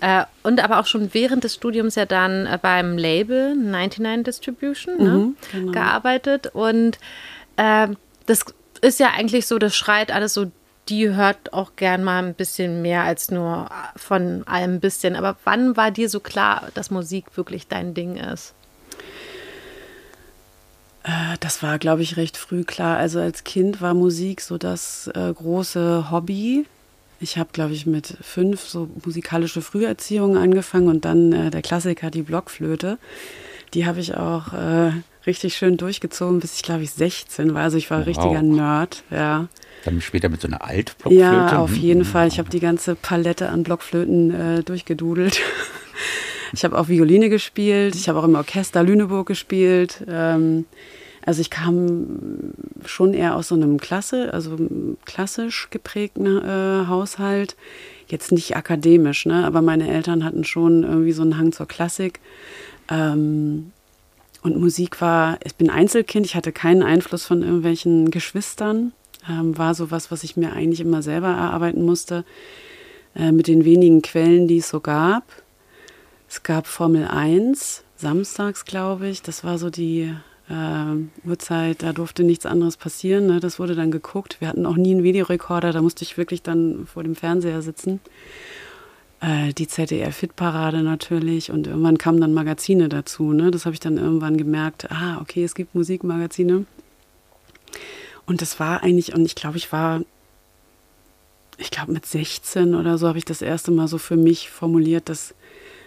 Äh, 0.00 0.24
und 0.42 0.62
aber 0.62 0.80
auch 0.80 0.86
schon 0.86 1.14
während 1.14 1.44
des 1.44 1.54
Studiums 1.54 1.94
ja 1.94 2.06
dann 2.06 2.46
äh, 2.46 2.58
beim 2.60 2.98
Label 2.98 3.54
99 3.54 4.24
Distribution 4.24 4.96
ne? 4.98 5.10
mhm, 5.10 5.36
genau. 5.52 5.72
gearbeitet. 5.72 6.48
Und 6.48 6.98
äh, 7.56 7.86
das 8.26 8.44
ist 8.80 8.98
ja 8.98 9.10
eigentlich 9.16 9.46
so, 9.46 9.58
das 9.58 9.76
schreit 9.76 10.10
alles 10.10 10.34
so 10.34 10.50
die 10.90 11.14
hört 11.14 11.52
auch 11.52 11.76
gern 11.76 12.02
mal 12.02 12.22
ein 12.22 12.34
bisschen 12.34 12.82
mehr 12.82 13.02
als 13.04 13.30
nur 13.30 13.70
von 13.96 14.46
allem 14.46 14.74
ein 14.74 14.80
bisschen. 14.80 15.16
Aber 15.16 15.36
wann 15.44 15.76
war 15.76 15.90
dir 15.90 16.08
so 16.08 16.20
klar, 16.20 16.68
dass 16.74 16.90
Musik 16.90 17.36
wirklich 17.36 17.68
dein 17.68 17.94
Ding 17.94 18.16
ist? 18.16 18.54
Äh, 21.04 21.36
das 21.38 21.62
war, 21.62 21.78
glaube 21.78 22.02
ich, 22.02 22.16
recht 22.16 22.36
früh 22.36 22.64
klar. 22.64 22.98
Also 22.98 23.20
als 23.20 23.44
Kind 23.44 23.80
war 23.80 23.94
Musik 23.94 24.40
so 24.40 24.58
das 24.58 25.08
äh, 25.14 25.32
große 25.32 26.10
Hobby. 26.10 26.66
Ich 27.20 27.38
habe, 27.38 27.50
glaube 27.52 27.72
ich, 27.72 27.86
mit 27.86 28.16
fünf 28.20 28.68
so 28.68 28.88
musikalische 29.04 29.62
Früherziehung 29.62 30.36
angefangen 30.36 30.88
und 30.88 31.04
dann 31.04 31.32
äh, 31.32 31.50
der 31.50 31.62
Klassiker, 31.62 32.10
die 32.10 32.22
Blockflöte. 32.22 32.98
Die 33.74 33.86
habe 33.86 34.00
ich 34.00 34.16
auch 34.16 34.52
äh, 34.52 34.90
richtig 35.26 35.56
schön 35.56 35.76
durchgezogen, 35.76 36.40
bis 36.40 36.56
ich, 36.56 36.62
glaube 36.62 36.82
ich, 36.82 36.90
16 36.90 37.54
war. 37.54 37.62
Also 37.62 37.76
ich 37.76 37.90
war 37.90 38.00
wow. 38.00 38.06
richtiger 38.06 38.42
Nerd, 38.42 39.02
ja. 39.10 39.48
Dann 39.84 40.00
später 40.00 40.28
mit 40.28 40.40
so 40.40 40.48
einer 40.48 40.62
Altblockflöte? 40.62 41.22
Ja, 41.22 41.58
auf 41.58 41.74
jeden 41.74 42.04
Fall. 42.04 42.28
Ich 42.28 42.38
habe 42.38 42.50
die 42.50 42.60
ganze 42.60 42.94
Palette 42.94 43.48
an 43.48 43.62
Blockflöten 43.62 44.34
äh, 44.34 44.62
durchgedudelt. 44.62 45.40
ich 46.52 46.64
habe 46.64 46.78
auch 46.78 46.88
Violine 46.88 47.28
gespielt. 47.28 47.94
Ich 47.94 48.08
habe 48.08 48.18
auch 48.18 48.24
im 48.24 48.34
Orchester 48.34 48.82
Lüneburg 48.82 49.26
gespielt. 49.26 50.04
Ähm, 50.06 50.66
also 51.24 51.40
ich 51.40 51.50
kam 51.50 52.52
schon 52.84 53.14
eher 53.14 53.36
aus 53.36 53.48
so 53.48 53.54
einem 53.54 53.78
Klasse, 53.78 54.32
also 54.32 54.56
klassisch 55.04 55.68
geprägten 55.70 56.26
äh, 56.26 56.86
Haushalt. 56.86 57.56
Jetzt 58.08 58.32
nicht 58.32 58.56
akademisch, 58.56 59.26
ne? 59.26 59.44
aber 59.44 59.62
meine 59.62 59.88
Eltern 59.88 60.24
hatten 60.24 60.44
schon 60.44 60.82
irgendwie 60.82 61.12
so 61.12 61.22
einen 61.22 61.38
Hang 61.38 61.52
zur 61.52 61.68
Klassik. 61.68 62.20
Ähm, 62.90 63.72
und 64.42 64.58
Musik 64.58 65.00
war, 65.00 65.38
ich 65.44 65.54
bin 65.54 65.70
Einzelkind, 65.70 66.26
ich 66.26 66.34
hatte 66.34 66.52
keinen 66.52 66.82
Einfluss 66.82 67.24
von 67.24 67.42
irgendwelchen 67.42 68.10
Geschwistern 68.10 68.92
ähm, 69.28 69.56
war 69.56 69.74
sowas, 69.74 70.10
was 70.10 70.24
ich 70.24 70.36
mir 70.36 70.52
eigentlich 70.52 70.80
immer 70.80 71.02
selber 71.02 71.28
erarbeiten 71.28 71.84
musste, 71.84 72.24
äh, 73.14 73.32
mit 73.32 73.48
den 73.48 73.64
wenigen 73.64 74.02
Quellen, 74.02 74.48
die 74.48 74.58
es 74.58 74.68
so 74.68 74.80
gab. 74.80 75.24
Es 76.28 76.42
gab 76.42 76.66
Formel 76.66 77.06
1, 77.08 77.82
samstags, 77.96 78.64
glaube 78.64 79.08
ich. 79.08 79.22
Das 79.22 79.44
war 79.44 79.58
so 79.58 79.68
die 79.68 80.14
äh, 80.48 81.28
Uhrzeit, 81.28 81.82
da 81.82 81.92
durfte 81.92 82.22
nichts 82.22 82.46
anderes 82.46 82.76
passieren. 82.76 83.26
Ne? 83.26 83.40
Das 83.40 83.58
wurde 83.58 83.74
dann 83.74 83.90
geguckt. 83.90 84.40
Wir 84.40 84.48
hatten 84.48 84.66
auch 84.66 84.76
nie 84.76 84.92
einen 84.92 85.02
Videorekorder, 85.02 85.72
da 85.72 85.82
musste 85.82 86.04
ich 86.04 86.16
wirklich 86.16 86.42
dann 86.42 86.86
vor 86.86 87.02
dem 87.02 87.16
Fernseher 87.16 87.62
sitzen. 87.62 88.00
Äh, 89.20 89.52
die 89.52 89.68
ZDR-Fit-Parade 89.68 90.82
natürlich 90.82 91.50
und 91.50 91.66
irgendwann 91.66 91.98
kamen 91.98 92.20
dann 92.20 92.32
Magazine 92.32 92.88
dazu. 92.88 93.32
Ne? 93.32 93.50
Das 93.50 93.66
habe 93.66 93.74
ich 93.74 93.80
dann 93.80 93.98
irgendwann 93.98 94.36
gemerkt. 94.36 94.90
Ah, 94.90 95.18
okay, 95.20 95.44
es 95.44 95.54
gibt 95.54 95.74
Musikmagazine. 95.74 96.64
Und 98.26 98.40
das 98.40 98.58
war 98.58 98.82
eigentlich, 98.82 99.14
und 99.14 99.26
ich 99.26 99.34
glaube, 99.34 99.58
ich 99.58 99.72
war, 99.72 100.02
ich 101.58 101.70
glaube 101.70 101.92
mit 101.92 102.06
16 102.06 102.74
oder 102.74 102.96
so 102.96 103.08
habe 103.08 103.18
ich 103.18 103.24
das 103.24 103.42
erste 103.42 103.70
Mal 103.70 103.88
so 103.88 103.98
für 103.98 104.16
mich 104.16 104.50
formuliert, 104.50 105.08
dass 105.08 105.34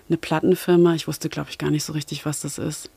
eine 0.09 0.17
Plattenfirma, 0.17 0.93
ich 0.93 1.07
wusste, 1.07 1.29
glaube 1.29 1.49
ich, 1.49 1.57
gar 1.57 1.71
nicht 1.71 1.85
so 1.85 1.93
richtig, 1.93 2.25
was 2.25 2.41
das 2.41 2.57
ist, 2.59 2.91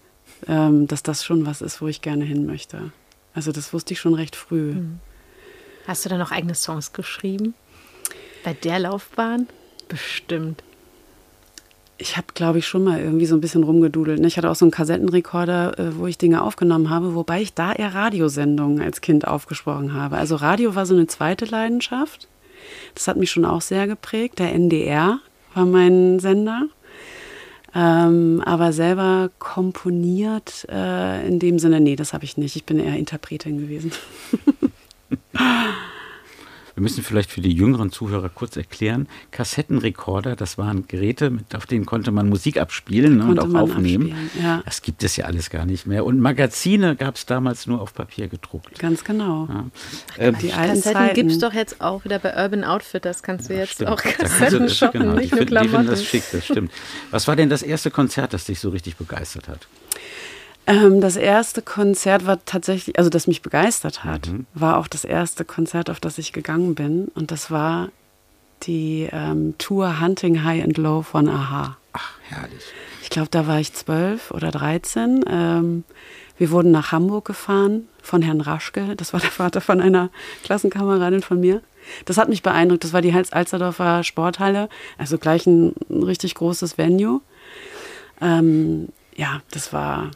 ähm, 0.49 0.87
dass 0.87 1.03
das 1.03 1.25
schon 1.25 1.47
was 1.47 1.63
ist, 1.63 1.81
wo 1.81 1.87
ich 1.87 2.03
gerne 2.03 2.25
hin 2.25 2.45
möchte. 2.45 2.93
Also 3.33 3.53
das 3.53 3.73
wusste 3.73 3.95
ich 3.95 4.01
schon 4.01 4.15
recht 4.15 4.37
früh. 4.37 4.75
Hm. 4.75 4.99
Hast 5.87 6.05
du 6.05 6.09
da 6.09 6.19
noch 6.19 6.33
eigene 6.33 6.55
Songs 6.55 6.93
geschrieben? 6.93 7.55
Bei 8.45 8.53
der 8.53 8.81
Laufbahn? 8.81 9.47
Bestimmt 9.89 10.63
ich 11.99 12.17
habe, 12.17 12.27
glaube 12.35 12.59
ich, 12.59 12.67
schon 12.67 12.85
mal 12.85 13.01
irgendwie 13.01 13.27
so 13.27 13.35
ein 13.35 13.41
bisschen 13.41 13.63
rumgedudelt. 13.63 14.21
Ne? 14.21 14.27
Ich 14.27 14.37
hatte 14.37 14.51
auch 14.51 14.57
so 14.57 14.65
einen 14.65 14.73
Kassettenrekorder, 14.73 15.79
äh, 15.79 15.97
wo 15.97 16.07
ich 16.07 16.19
Dinge 16.19 16.43
aufgenommen 16.43 16.91
habe, 16.91 17.15
wobei 17.15 17.41
ich 17.41 17.55
da 17.55 17.73
eher 17.73 17.95
Radiosendungen 17.95 18.83
als 18.83 19.01
Kind 19.01 19.27
aufgesprochen 19.27 19.95
habe. 19.95 20.17
Also 20.17 20.37
Radio 20.37 20.75
war 20.75 20.85
so 20.85 20.95
eine 20.95 21.07
zweite 21.07 21.47
Leidenschaft. 21.47 22.29
Das 22.95 23.09
hat 23.09 23.17
mich 23.17 23.31
schon 23.31 23.45
auch 23.45 23.63
sehr 23.63 23.87
geprägt. 23.87 24.39
Der 24.39 24.53
NDR 24.53 25.21
war 25.55 25.65
mein 25.65 26.19
Sender. 26.19 26.65
Ähm, 27.75 28.43
aber 28.45 28.73
selber 28.73 29.31
komponiert 29.39 30.67
äh, 30.71 31.27
in 31.27 31.39
dem 31.39 31.59
Sinne, 31.59 31.81
nee, 31.81 31.97
das 31.97 32.13
habe 32.13 32.25
ich 32.25 32.37
nicht. 32.37 32.57
Ich 32.57 32.65
bin 32.65 32.79
eher 32.79 32.97
Interpretin 32.97 33.59
gewesen. 33.59 33.93
Wir 36.77 36.83
müssen 36.83 37.03
vielleicht 37.03 37.31
für 37.31 37.41
die 37.41 37.55
jüngeren 37.55 37.91
Zuhörer 37.91 38.29
kurz 38.29 38.55
erklären, 38.59 39.09
Kassettenrekorder, 39.31 40.37
das 40.37 40.59
waren 40.59 40.87
Geräte, 40.87 41.31
mit, 41.31 41.55
auf 41.57 41.65
denen 41.65 41.87
konnte 41.87 42.11
man 42.11 42.29
Musik 42.29 42.61
abspielen 42.61 43.17
ne, 43.17 43.25
und 43.25 43.41
auch 43.41 43.55
aufnehmen. 43.55 44.31
Ja. 44.39 44.63
Das 44.67 44.83
gibt 44.83 45.03
es 45.03 45.17
ja 45.17 45.25
alles 45.25 45.49
gar 45.49 45.65
nicht 45.65 45.87
mehr. 45.87 46.05
Und 46.05 46.21
Magazine 46.21 46.95
gab 46.95 47.17
es 47.17 47.25
damals 47.25 47.67
nur 47.67 47.81
auf 47.81 47.95
Papier 47.95 48.29
gedruckt. 48.29 48.79
Ganz 48.79 49.05
genau. 49.05 49.49
Ja. 49.51 49.65
Ähm, 50.19 50.37
die 50.43 50.49
Kassetten 50.49 51.15
gibt 51.15 51.31
es 51.31 51.39
doch 51.39 51.55
jetzt 51.55 51.81
auch 51.81 52.05
wieder 52.05 52.19
bei 52.19 52.37
Urban 52.37 52.63
Outfitters, 52.63 53.23
kannst 53.23 53.49
du 53.49 53.55
ja, 53.55 53.61
jetzt 53.61 53.77
stimmt. 53.77 53.89
auch 53.89 54.03
Kassetten 54.03 54.67
du, 54.67 54.69
shoppen, 54.69 55.01
genau. 55.01 55.15
nicht 55.15 55.35
nur 55.35 55.47
Klamotten. 55.47 55.71
Die 55.71 55.77
finden 55.77 55.91
das 55.91 56.05
schick, 56.05 56.25
das 56.31 56.45
stimmt. 56.45 56.71
Was 57.11 57.27
war 57.27 57.37
denn 57.37 57.49
das 57.49 57.63
erste 57.63 57.91
Konzert, 57.91 58.35
das 58.35 58.45
dich 58.45 58.61
so 58.61 58.69
richtig 58.69 58.97
begeistert 58.97 59.49
hat? 59.49 59.67
Ähm, 60.67 61.01
das 61.01 61.17
erste 61.17 61.63
Konzert 61.63 62.27
war 62.27 62.45
tatsächlich, 62.45 62.99
also 62.99 63.09
das 63.09 63.27
mich 63.27 63.43
begeistert 63.43 64.05
hat, 64.05 64.29
mhm. 64.29 64.47
war 64.55 64.79
auch 64.79 64.89
das 64.89 65.05
erste 65.05 65.45
Konzert, 65.45 65.91
auf 65.91 66.01
das 66.01 66.19
ich 66.19 66.33
gegangen 66.33 66.75
bin. 66.75 67.09
Und 67.15 67.31
das 67.31 67.51
war 67.51 67.89
die 68.65 69.09
ähm, 69.13 69.55
Tour 69.59 70.01
Hunting 70.01 70.43
High 70.43 70.65
and 70.65 70.79
Low 70.79 71.03
von 71.03 71.29
Aha. 71.29 71.77
Ach, 71.93 72.13
herrlich. 72.29 72.65
Ich 73.03 73.11
glaube, 73.11 73.29
da 73.31 73.47
war 73.47 73.61
ich 73.61 73.73
zwölf 73.73 74.31
oder 74.33 74.51
dreizehn. 74.51 75.25
Ähm, 75.29 75.85
wir 76.39 76.51
wurden 76.51 76.73
nach 76.73 76.93
Hamburg 76.93 77.27
gefahren 77.27 77.89
von 78.03 78.23
Herrn 78.23 78.41
Raschke. 78.41 78.97
Das 78.97 79.13
war 79.13 79.21
der 79.21 79.31
Vater 79.31 79.61
von 79.61 79.81
einer 79.81 80.11
Klassenkameradin 80.43 81.23
von 81.23 81.41
mir. 81.41 81.63
Das 82.05 82.19
hat 82.19 82.29
mich 82.29 82.43
beeindruckt. 82.43 82.83
Das 82.83 82.93
war 82.93 83.01
die 83.01 83.13
Alsterdorfer 83.13 84.03
Sporthalle, 84.03 84.69
also 84.99 85.19
gleich 85.19 85.47
ein, 85.47 85.75
ein 85.89 86.03
richtig 86.03 86.35
großes 86.35 86.77
Venue. 86.77 87.21
Ähm, 88.21 88.89
ja, 89.15 89.41
das 89.53 89.73
war 89.73 90.11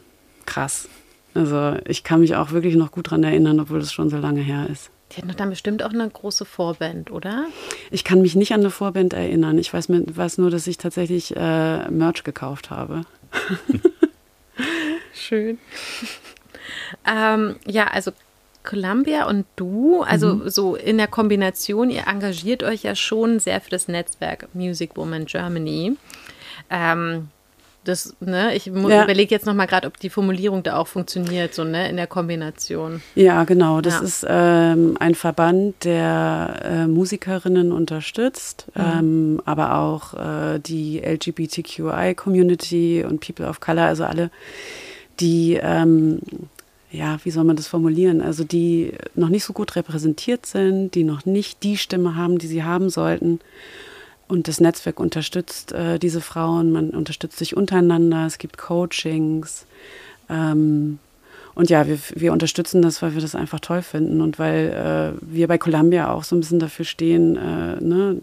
krass. 0.45 0.87
Also 1.33 1.77
ich 1.85 2.03
kann 2.03 2.19
mich 2.19 2.35
auch 2.35 2.51
wirklich 2.51 2.75
noch 2.75 2.91
gut 2.91 3.07
daran 3.07 3.23
erinnern, 3.23 3.59
obwohl 3.59 3.79
das 3.79 3.93
schon 3.93 4.09
so 4.09 4.17
lange 4.17 4.41
her 4.41 4.67
ist. 4.69 4.89
Die 5.11 5.17
hatten 5.17 5.27
doch 5.27 5.35
dann 5.35 5.49
bestimmt 5.49 5.83
auch 5.83 5.89
eine 5.89 6.09
große 6.09 6.45
Vorband, 6.45 7.11
oder? 7.11 7.47
Ich 7.89 8.03
kann 8.03 8.21
mich 8.21 8.35
nicht 8.35 8.53
an 8.53 8.61
eine 8.61 8.69
Vorband 8.69 9.13
erinnern. 9.13 9.57
Ich 9.57 9.73
weiß, 9.73 9.87
weiß 9.89 10.37
nur, 10.37 10.49
dass 10.49 10.67
ich 10.67 10.77
tatsächlich 10.77 11.35
äh, 11.35 11.89
Merch 11.89 12.23
gekauft 12.23 12.69
habe. 12.69 13.01
Schön. 15.13 15.57
ähm, 17.05 17.55
ja, 17.65 17.87
also 17.87 18.11
Columbia 18.63 19.27
und 19.27 19.45
du, 19.55 20.01
also 20.01 20.35
mhm. 20.35 20.49
so 20.49 20.75
in 20.75 20.97
der 20.97 21.07
Kombination, 21.07 21.89
ihr 21.89 22.07
engagiert 22.07 22.63
euch 22.63 22.83
ja 22.83 22.95
schon 22.95 23.39
sehr 23.39 23.59
für 23.59 23.69
das 23.69 23.87
Netzwerk 23.87 24.47
Music 24.53 24.95
Woman 24.95 25.25
Germany. 25.25 25.97
Ähm, 26.69 27.29
das, 27.83 28.15
ne, 28.19 28.55
ich 28.55 28.67
ja. 28.67 29.03
überlege 29.03 29.33
jetzt 29.33 29.45
nochmal 29.45 29.65
gerade, 29.65 29.87
ob 29.87 29.99
die 29.99 30.11
Formulierung 30.11 30.61
da 30.61 30.77
auch 30.77 30.87
funktioniert, 30.87 31.55
so 31.55 31.63
ne, 31.63 31.89
in 31.89 31.97
der 31.97 32.07
Kombination. 32.07 33.01
Ja, 33.15 33.43
genau. 33.43 33.81
Das 33.81 33.95
ja. 33.95 34.01
ist 34.01 34.25
ähm, 34.27 34.97
ein 34.99 35.15
Verband, 35.15 35.83
der 35.83 36.61
äh, 36.63 36.87
Musikerinnen 36.87 37.71
unterstützt, 37.71 38.67
mhm. 38.75 38.81
ähm, 38.81 39.41
aber 39.45 39.75
auch 39.75 40.13
äh, 40.13 40.59
die 40.59 40.99
LGBTQI-Community 40.99 43.03
und 43.03 43.19
People 43.19 43.47
of 43.47 43.59
Color, 43.59 43.85
also 43.85 44.03
alle, 44.03 44.29
die, 45.19 45.59
ähm, 45.61 46.19
ja, 46.91 47.17
wie 47.23 47.31
soll 47.31 47.45
man 47.45 47.55
das 47.55 47.67
formulieren? 47.67 48.21
Also 48.21 48.43
die 48.43 48.93
noch 49.15 49.29
nicht 49.29 49.43
so 49.43 49.53
gut 49.53 49.75
repräsentiert 49.75 50.45
sind, 50.45 50.93
die 50.93 51.03
noch 51.03 51.25
nicht 51.25 51.63
die 51.63 51.77
Stimme 51.77 52.15
haben, 52.15 52.37
die 52.37 52.47
sie 52.47 52.63
haben 52.63 52.89
sollten. 52.89 53.39
Und 54.31 54.47
das 54.47 54.61
Netzwerk 54.61 55.01
unterstützt 55.01 55.73
äh, 55.73 55.99
diese 55.99 56.21
Frauen, 56.21 56.71
man 56.71 56.91
unterstützt 56.91 57.37
sich 57.37 57.57
untereinander, 57.57 58.25
es 58.25 58.37
gibt 58.37 58.57
Coachings. 58.57 59.65
Ähm, 60.29 60.99
und 61.53 61.69
ja, 61.69 61.85
wir, 61.85 61.99
wir 62.15 62.31
unterstützen 62.31 62.81
das, 62.81 63.01
weil 63.01 63.13
wir 63.13 63.19
das 63.19 63.35
einfach 63.35 63.59
toll 63.59 63.81
finden 63.81 64.21
und 64.21 64.39
weil 64.39 64.69
äh, 65.19 65.21
wir 65.21 65.49
bei 65.49 65.57
Columbia 65.57 66.13
auch 66.13 66.23
so 66.23 66.37
ein 66.37 66.39
bisschen 66.39 66.59
dafür 66.59 66.85
stehen, 66.85 67.35
äh, 67.35 67.75
ne, 67.81 68.19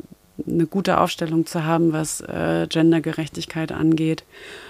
eine 0.47 0.67
gute 0.67 0.99
Aufstellung 0.99 1.45
zu 1.45 1.65
haben, 1.65 1.93
was 1.93 2.23
äh, 2.23 2.67
Gendergerechtigkeit 2.71 3.71
angeht. 3.71 4.25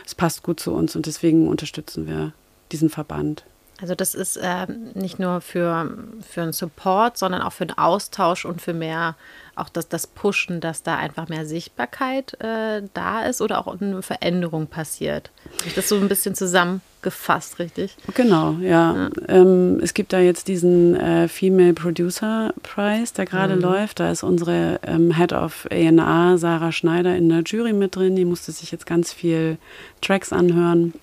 Es 0.05 0.16
passt 0.16 0.42
gut 0.42 0.59
zu 0.59 0.72
uns 0.72 0.96
und 0.96 1.07
deswegen 1.07 1.46
unterstützen 1.46 2.09
wir 2.09 2.33
diesen 2.72 2.90
Verband. 2.90 3.44
Also 3.81 3.94
das 3.94 4.16
ist 4.16 4.37
äh, 4.38 4.66
nicht 4.94 5.20
nur 5.20 5.40
für, 5.40 5.96
für 6.29 6.42
einen 6.42 6.53
Support, 6.53 7.16
sondern 7.16 7.42
auch 7.42 7.53
für 7.53 7.62
einen 7.62 7.79
Austausch 7.79 8.44
und 8.44 8.61
für 8.61 8.74
mehr, 8.74 9.14
auch 9.58 9.68
das, 9.68 9.88
das 9.88 10.06
Pushen, 10.06 10.60
dass 10.60 10.82
da 10.82 10.96
einfach 10.96 11.28
mehr 11.28 11.46
Sichtbarkeit 11.46 12.40
äh, 12.40 12.82
da 12.94 13.24
ist 13.24 13.40
oder 13.40 13.58
auch 13.58 13.80
eine 13.80 14.02
Veränderung 14.02 14.66
passiert. 14.66 15.30
Habe 15.58 15.68
ich 15.68 15.74
das 15.74 15.88
so 15.88 15.96
ein 15.96 16.08
bisschen 16.08 16.34
zusammengefasst, 16.34 17.58
richtig? 17.58 17.96
Genau, 18.14 18.52
ja. 18.60 18.94
ja. 18.94 19.10
Ähm, 19.28 19.80
es 19.82 19.94
gibt 19.94 20.12
da 20.12 20.20
jetzt 20.20 20.48
diesen 20.48 20.94
äh, 20.96 21.28
Female 21.28 21.74
Producer 21.74 22.52
Prize, 22.62 23.12
der 23.14 23.26
gerade 23.26 23.56
mhm. 23.56 23.62
läuft. 23.62 24.00
Da 24.00 24.10
ist 24.10 24.22
unsere 24.22 24.80
ähm, 24.86 25.16
Head 25.16 25.32
of 25.32 25.66
A&R, 25.70 26.38
Sarah 26.38 26.72
Schneider, 26.72 27.16
in 27.16 27.28
der 27.28 27.42
Jury 27.42 27.72
mit 27.72 27.96
drin. 27.96 28.16
Die 28.16 28.24
musste 28.24 28.52
sich 28.52 28.70
jetzt 28.70 28.86
ganz 28.86 29.12
viel 29.12 29.58
Tracks 30.00 30.32
anhören. 30.32 30.94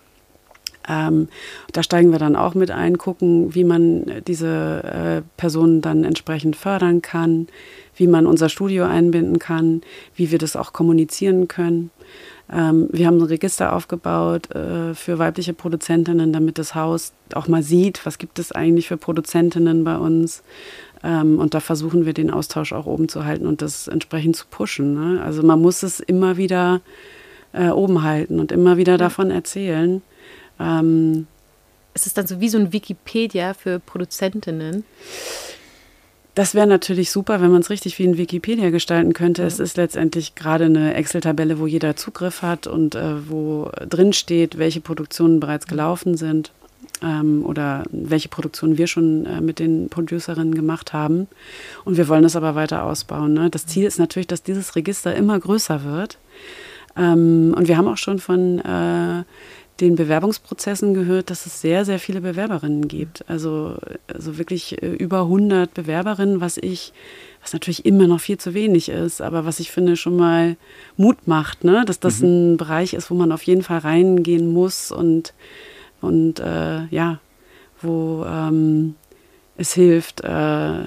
Ähm, 0.88 1.28
da 1.72 1.84
steigen 1.84 2.12
wir 2.12 2.20
dann 2.20 2.36
auch 2.36 2.54
mit 2.54 2.72
ein, 2.72 2.98
gucken, 2.98 3.56
wie 3.56 3.64
man 3.64 4.24
diese 4.28 4.84
äh, 4.84 5.22
Personen 5.38 5.82
dann 5.82 6.04
entsprechend 6.04 6.56
fördern 6.56 7.02
kann, 7.02 7.48
wie 7.96 8.08
man 8.08 8.28
unser 8.28 8.50
Studio 8.50 8.86
einbinden 8.86 9.40
kann, 9.40 9.82
wie 10.16 10.32
wir 10.32 10.38
das 10.38 10.56
auch 10.56 10.74
kommunizieren 10.74 11.48
können. 11.48 11.92
Ähm, 12.52 12.90
wir 12.92 13.08
haben 13.08 13.18
ein 13.18 13.24
Register 13.24 13.74
aufgebaut 13.74 14.54
äh, 14.54 14.94
für 14.94 15.18
weibliche 15.18 15.54
Produzentinnen, 15.54 16.32
damit 16.32 16.60
das 16.60 16.76
Haus 16.76 17.14
auch 17.34 17.48
mal 17.48 17.64
sieht, 17.64 18.06
was 18.06 18.18
gibt 18.18 18.38
es 18.38 18.52
eigentlich 18.52 18.88
für 18.88 18.98
Produzentinnen 18.98 19.84
bei 19.84 19.98
uns. 19.98 20.44
Ähm, 21.04 21.40
und 21.40 21.54
da 21.54 21.60
versuchen 21.60 22.06
wir 22.06 22.14
den 22.14 22.30
Austausch 22.30 22.74
auch 22.74 22.86
oben 22.86 23.10
zu 23.10 23.26
halten 23.26 23.48
und 23.48 23.62
das 23.62 23.88
entsprechend 23.88 24.36
zu 24.36 24.46
pushen. 24.50 24.94
Ne? 24.94 25.22
Also 25.24 25.42
man 25.42 25.62
muss 25.62 25.82
es 25.82 26.00
immer 26.00 26.38
wieder 26.38 26.82
äh, 27.54 27.70
oben 27.70 28.04
halten 28.04 28.40
und 28.40 28.52
immer 28.52 28.78
wieder 28.78 28.98
davon 28.98 29.32
erzählen. 29.32 30.02
Ähm, 30.60 31.28
ist 31.94 32.08
es 32.08 32.14
dann 32.14 32.28
so 32.28 32.40
wie 32.42 32.50
so 32.50 32.58
ein 32.58 32.74
Wikipedia 32.74 33.54
für 33.54 33.80
Produzentinnen? 33.80 34.84
Das 36.36 36.54
wäre 36.54 36.68
natürlich 36.68 37.12
super, 37.12 37.40
wenn 37.40 37.52
man 37.52 37.62
es 37.62 37.70
richtig 37.70 37.98
wie 37.98 38.06
ein 38.06 38.18
Wikipedia 38.18 38.70
gestalten 38.70 39.14
könnte. 39.14 39.44
Mhm. 39.44 39.48
Es 39.48 39.60
ist 39.60 39.78
letztendlich 39.78 40.36
gerade 40.36 40.66
eine 40.66 40.94
Excel-Tabelle, 40.94 41.60
wo 41.60 41.66
jeder 41.66 41.96
Zugriff 41.96 42.42
hat 42.42 42.68
und 42.68 42.96
äh, 42.96 43.30
wo 43.30 43.72
drin 43.88 44.12
steht, 44.12 44.58
welche 44.58 44.82
Produktionen 44.82 45.40
bereits 45.40 45.66
gelaufen 45.66 46.18
sind 46.18 46.52
ähm, 47.02 47.46
oder 47.46 47.84
welche 47.90 48.28
Produktionen 48.28 48.78
wir 48.78 48.88
schon 48.88 49.26
äh, 49.26 49.40
mit 49.40 49.60
den 49.60 49.88
Producerinnen 49.88 50.54
gemacht 50.54 50.92
haben. 50.92 51.28
Und 51.86 51.96
wir 51.96 52.10
wollen 52.10 52.24
das 52.24 52.36
aber 52.36 52.54
weiter 52.56 52.84
ausbauen. 52.84 53.34
Ne? 53.34 53.50
Das 53.50 53.66
Ziel 53.66 53.86
ist 53.86 53.98
natürlich, 53.98 54.28
dass 54.28 54.44
dieses 54.44 54.76
Register 54.76 55.16
immer 55.16 55.40
größer 55.40 55.86
wird. 55.86 56.18
Ähm, 56.98 57.54
und 57.58 57.70
wir 57.70 57.78
haben 57.78 57.88
auch 57.88 57.98
schon 57.98 58.20
von 58.20 58.60
äh, 58.60 59.24
den 59.82 59.96
Bewerbungsprozessen 59.96 60.94
gehört, 60.94 61.30
dass 61.30 61.46
es 61.46 61.60
sehr, 61.60 61.84
sehr 61.84 62.00
viele 62.00 62.22
Bewerberinnen 62.22 62.88
gibt. 62.88 63.28
Also, 63.30 63.78
also 64.08 64.38
wirklich 64.38 64.82
äh, 64.82 64.88
über 64.88 65.22
100 65.22 65.74
Bewerberinnen, 65.74 66.40
was 66.40 66.58
ich, 66.58 66.94
was 67.42 67.54
natürlich 67.54 67.86
immer 67.86 68.08
noch 68.08 68.22
viel 68.22 68.38
zu 68.38 68.54
wenig 68.54 68.90
ist, 68.90 69.22
aber 69.22 69.46
was 69.46 69.60
ich 69.60 69.72
finde 69.72 69.98
schon 69.98 70.16
mal 70.16 70.56
Mut 70.96 71.28
macht, 71.28 71.64
ne? 71.64 71.84
dass 71.86 72.00
das 72.00 72.22
mhm. 72.22 72.28
ein 72.54 72.58
Bereich 72.58 72.94
ist, 72.94 73.12
wo 73.12 73.16
man 73.16 73.32
auf 73.32 73.44
jeden 73.44 73.64
Fall 73.64 73.80
reingehen 73.80 74.54
muss 74.54 74.92
und, 74.92 75.34
und 76.00 76.40
äh, 76.40 76.86
ja, 76.86 77.20
wo 77.82 78.26
ähm, 78.26 78.96
es 79.58 79.74
hilft, 79.74 80.22
äh, 80.22 80.84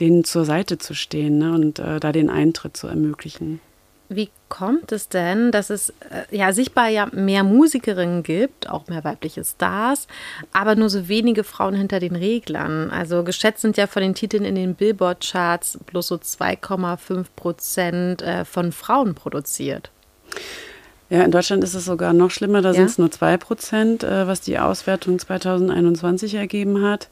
denen 0.00 0.24
zur 0.24 0.44
Seite 0.44 0.78
zu 0.78 0.94
stehen 0.94 1.38
ne? 1.38 1.52
und 1.52 1.78
äh, 1.78 2.00
da 2.00 2.10
den 2.10 2.28
Eintritt 2.28 2.76
zu 2.76 2.88
ermöglichen. 2.88 3.60
Wie 4.08 4.30
kommt 4.50 4.92
es 4.92 5.08
denn, 5.08 5.50
dass 5.50 5.70
es 5.70 5.94
äh, 6.10 6.36
ja 6.36 6.52
sichtbar 6.52 6.88
ja 6.88 7.08
mehr 7.12 7.42
Musikerinnen 7.44 8.22
gibt, 8.22 8.68
auch 8.68 8.88
mehr 8.88 9.02
weibliche 9.04 9.42
Stars, 9.42 10.06
aber 10.52 10.74
nur 10.74 10.90
so 10.90 11.08
wenige 11.08 11.44
Frauen 11.44 11.74
hinter 11.74 12.00
den 12.00 12.16
Reglern? 12.16 12.90
Also 12.90 13.24
geschätzt 13.24 13.62
sind 13.62 13.78
ja 13.78 13.86
von 13.86 14.02
den 14.02 14.14
Titeln 14.14 14.44
in 14.44 14.56
den 14.56 14.74
Billboard-Charts 14.74 15.78
bloß 15.86 16.08
so 16.08 16.16
2,5 16.16 17.24
Prozent 17.34 18.20
äh, 18.20 18.44
von 18.44 18.72
Frauen 18.72 19.14
produziert. 19.14 19.90
Ja, 21.08 21.22
in 21.22 21.30
Deutschland 21.30 21.64
ist 21.64 21.74
es 21.74 21.86
sogar 21.86 22.12
noch 22.12 22.30
schlimmer. 22.30 22.60
Da 22.60 22.68
ja? 22.68 22.74
sind 22.74 22.86
es 22.86 22.98
nur 22.98 23.10
2 23.10 23.38
Prozent, 23.38 24.04
äh, 24.04 24.26
was 24.26 24.42
die 24.42 24.58
Auswertung 24.58 25.18
2021 25.18 26.34
ergeben 26.34 26.82
hat. 26.82 27.08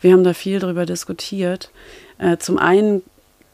Wir 0.00 0.12
haben 0.12 0.22
da 0.22 0.34
viel 0.34 0.60
drüber 0.60 0.86
diskutiert. 0.86 1.70
Zum 2.38 2.58
einen 2.58 3.02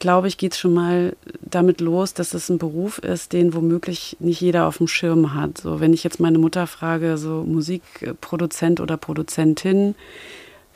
glaube 0.00 0.26
ich, 0.26 0.38
geht 0.38 0.52
es 0.52 0.58
schon 0.58 0.74
mal 0.74 1.14
damit 1.40 1.80
los, 1.80 2.14
dass 2.14 2.34
es 2.34 2.48
ein 2.48 2.58
Beruf 2.58 2.98
ist, 2.98 3.32
den 3.32 3.54
womöglich 3.54 4.16
nicht 4.18 4.40
jeder 4.40 4.66
auf 4.66 4.78
dem 4.78 4.88
Schirm 4.88 5.34
hat. 5.34 5.58
So, 5.58 5.78
wenn 5.78 5.92
ich 5.92 6.02
jetzt 6.02 6.18
meine 6.18 6.38
Mutter 6.38 6.66
frage, 6.66 7.16
so 7.16 7.44
Musikproduzent 7.46 8.80
oder 8.80 8.96
Produzentin, 8.96 9.94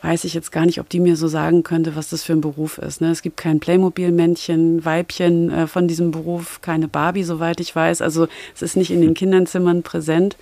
weiß 0.03 0.25
ich 0.25 0.35
jetzt 0.35 0.53
gar 0.53 0.67
nicht, 0.67 0.81
ob 0.81 0.89
die 0.91 1.01
mir 1.01 1.17
so 1.17 1.29
sagen 1.29 1.63
könnte, 1.63 1.97
was 1.97 2.11
das 2.11 2.23
für 2.23 2.35
ein 2.35 2.43
Beruf 2.43 2.77
ist. 2.77 3.01
Ne? 3.01 3.11
Es 3.11 3.23
gibt 3.23 3.39
kein 3.39 3.59
Playmobil-Männchen, 3.59 4.85
Weibchen 4.85 5.51
äh, 5.51 5.67
von 5.67 5.89
diesem 5.89 6.11
Beruf, 6.11 6.61
keine 6.61 6.89
Barbie, 6.89 7.25
soweit 7.25 7.59
ich 7.59 7.75
weiß. 7.75 8.03
Also 8.03 8.29
es 8.55 8.61
ist 8.61 8.77
nicht 8.77 8.91
in 8.91 9.01
den 9.01 9.15
Kinderzimmern 9.15 9.83
präsent. 9.83 10.37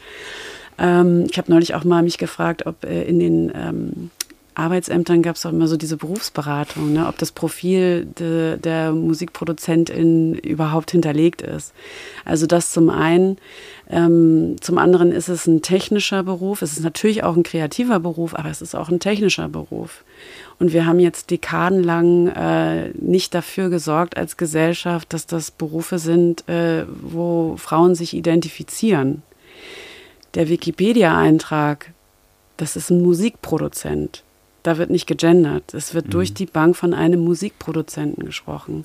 Ähm, 0.78 1.26
ich 1.30 1.38
habe 1.38 1.50
neulich 1.50 1.76
auch 1.76 1.84
mal 1.84 2.02
mich 2.02 2.18
gefragt, 2.18 2.66
ob 2.66 2.84
äh, 2.84 3.04
in 3.04 3.20
den 3.20 3.52
ähm, 3.54 4.10
Arbeitsämtern 4.54 5.22
gab 5.22 5.36
es 5.36 5.46
auch 5.46 5.50
immer 5.50 5.66
so 5.66 5.76
diese 5.76 5.96
Berufsberatung, 5.96 6.92
ne, 6.92 7.06
ob 7.08 7.16
das 7.18 7.32
Profil 7.32 8.06
de, 8.18 8.58
der 8.58 8.92
Musikproduzentin 8.92 10.34
überhaupt 10.34 10.90
hinterlegt 10.90 11.42
ist. 11.42 11.72
Also 12.24 12.46
das 12.46 12.70
zum 12.72 12.90
einen. 12.90 13.38
Ähm, 13.88 14.56
zum 14.60 14.78
anderen 14.78 15.12
ist 15.12 15.28
es 15.28 15.46
ein 15.46 15.62
technischer 15.62 16.22
Beruf. 16.22 16.62
Es 16.62 16.72
ist 16.72 16.84
natürlich 16.84 17.24
auch 17.24 17.36
ein 17.36 17.42
kreativer 17.42 18.00
Beruf, 18.00 18.34
aber 18.34 18.50
es 18.50 18.62
ist 18.62 18.74
auch 18.74 18.88
ein 18.88 19.00
technischer 19.00 19.48
Beruf. 19.48 20.04
Und 20.58 20.72
wir 20.72 20.86
haben 20.86 21.00
jetzt 21.00 21.30
dekadenlang 21.30 22.28
äh, 22.28 22.90
nicht 22.90 23.34
dafür 23.34 23.70
gesorgt 23.70 24.16
als 24.16 24.36
Gesellschaft, 24.36 25.12
dass 25.12 25.26
das 25.26 25.50
Berufe 25.50 25.98
sind, 25.98 26.48
äh, 26.48 26.84
wo 26.88 27.56
Frauen 27.56 27.94
sich 27.94 28.14
identifizieren. 28.14 29.22
Der 30.34 30.48
Wikipedia-Eintrag, 30.48 31.92
das 32.56 32.76
ist 32.76 32.90
ein 32.90 33.02
Musikproduzent. 33.02 34.24
Da 34.62 34.78
wird 34.78 34.90
nicht 34.90 35.06
gegendert. 35.06 35.74
Es 35.74 35.94
wird 35.94 36.06
mhm. 36.06 36.10
durch 36.10 36.34
die 36.34 36.46
Bank 36.46 36.76
von 36.76 36.94
einem 36.94 37.20
Musikproduzenten 37.20 38.24
gesprochen. 38.24 38.84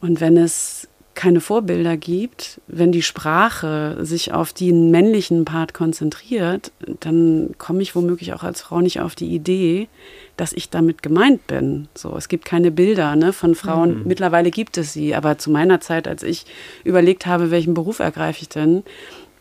Und 0.00 0.20
wenn 0.20 0.36
es 0.36 0.88
keine 1.18 1.40
Vorbilder 1.40 1.96
gibt, 1.96 2.60
wenn 2.68 2.92
die 2.92 3.02
Sprache 3.02 3.98
sich 4.02 4.32
auf 4.32 4.52
den 4.52 4.92
männlichen 4.92 5.44
Part 5.44 5.74
konzentriert, 5.74 6.70
dann 7.00 7.56
komme 7.58 7.82
ich 7.82 7.96
womöglich 7.96 8.34
auch 8.34 8.44
als 8.44 8.60
Frau 8.60 8.80
nicht 8.80 9.00
auf 9.00 9.16
die 9.16 9.34
Idee, 9.34 9.88
dass 10.36 10.52
ich 10.52 10.70
damit 10.70 11.02
gemeint 11.02 11.48
bin. 11.48 11.88
So, 11.96 12.16
es 12.16 12.28
gibt 12.28 12.44
keine 12.44 12.70
Bilder 12.70 13.16
ne, 13.16 13.32
von 13.32 13.56
Frauen. 13.56 13.98
Mhm. 13.98 14.02
Mittlerweile 14.06 14.52
gibt 14.52 14.78
es 14.78 14.92
sie, 14.92 15.16
aber 15.16 15.38
zu 15.38 15.50
meiner 15.50 15.80
Zeit, 15.80 16.06
als 16.06 16.22
ich 16.22 16.46
überlegt 16.84 17.26
habe, 17.26 17.50
welchen 17.50 17.74
Beruf 17.74 17.98
ergreife 17.98 18.42
ich 18.42 18.48
denn, 18.48 18.84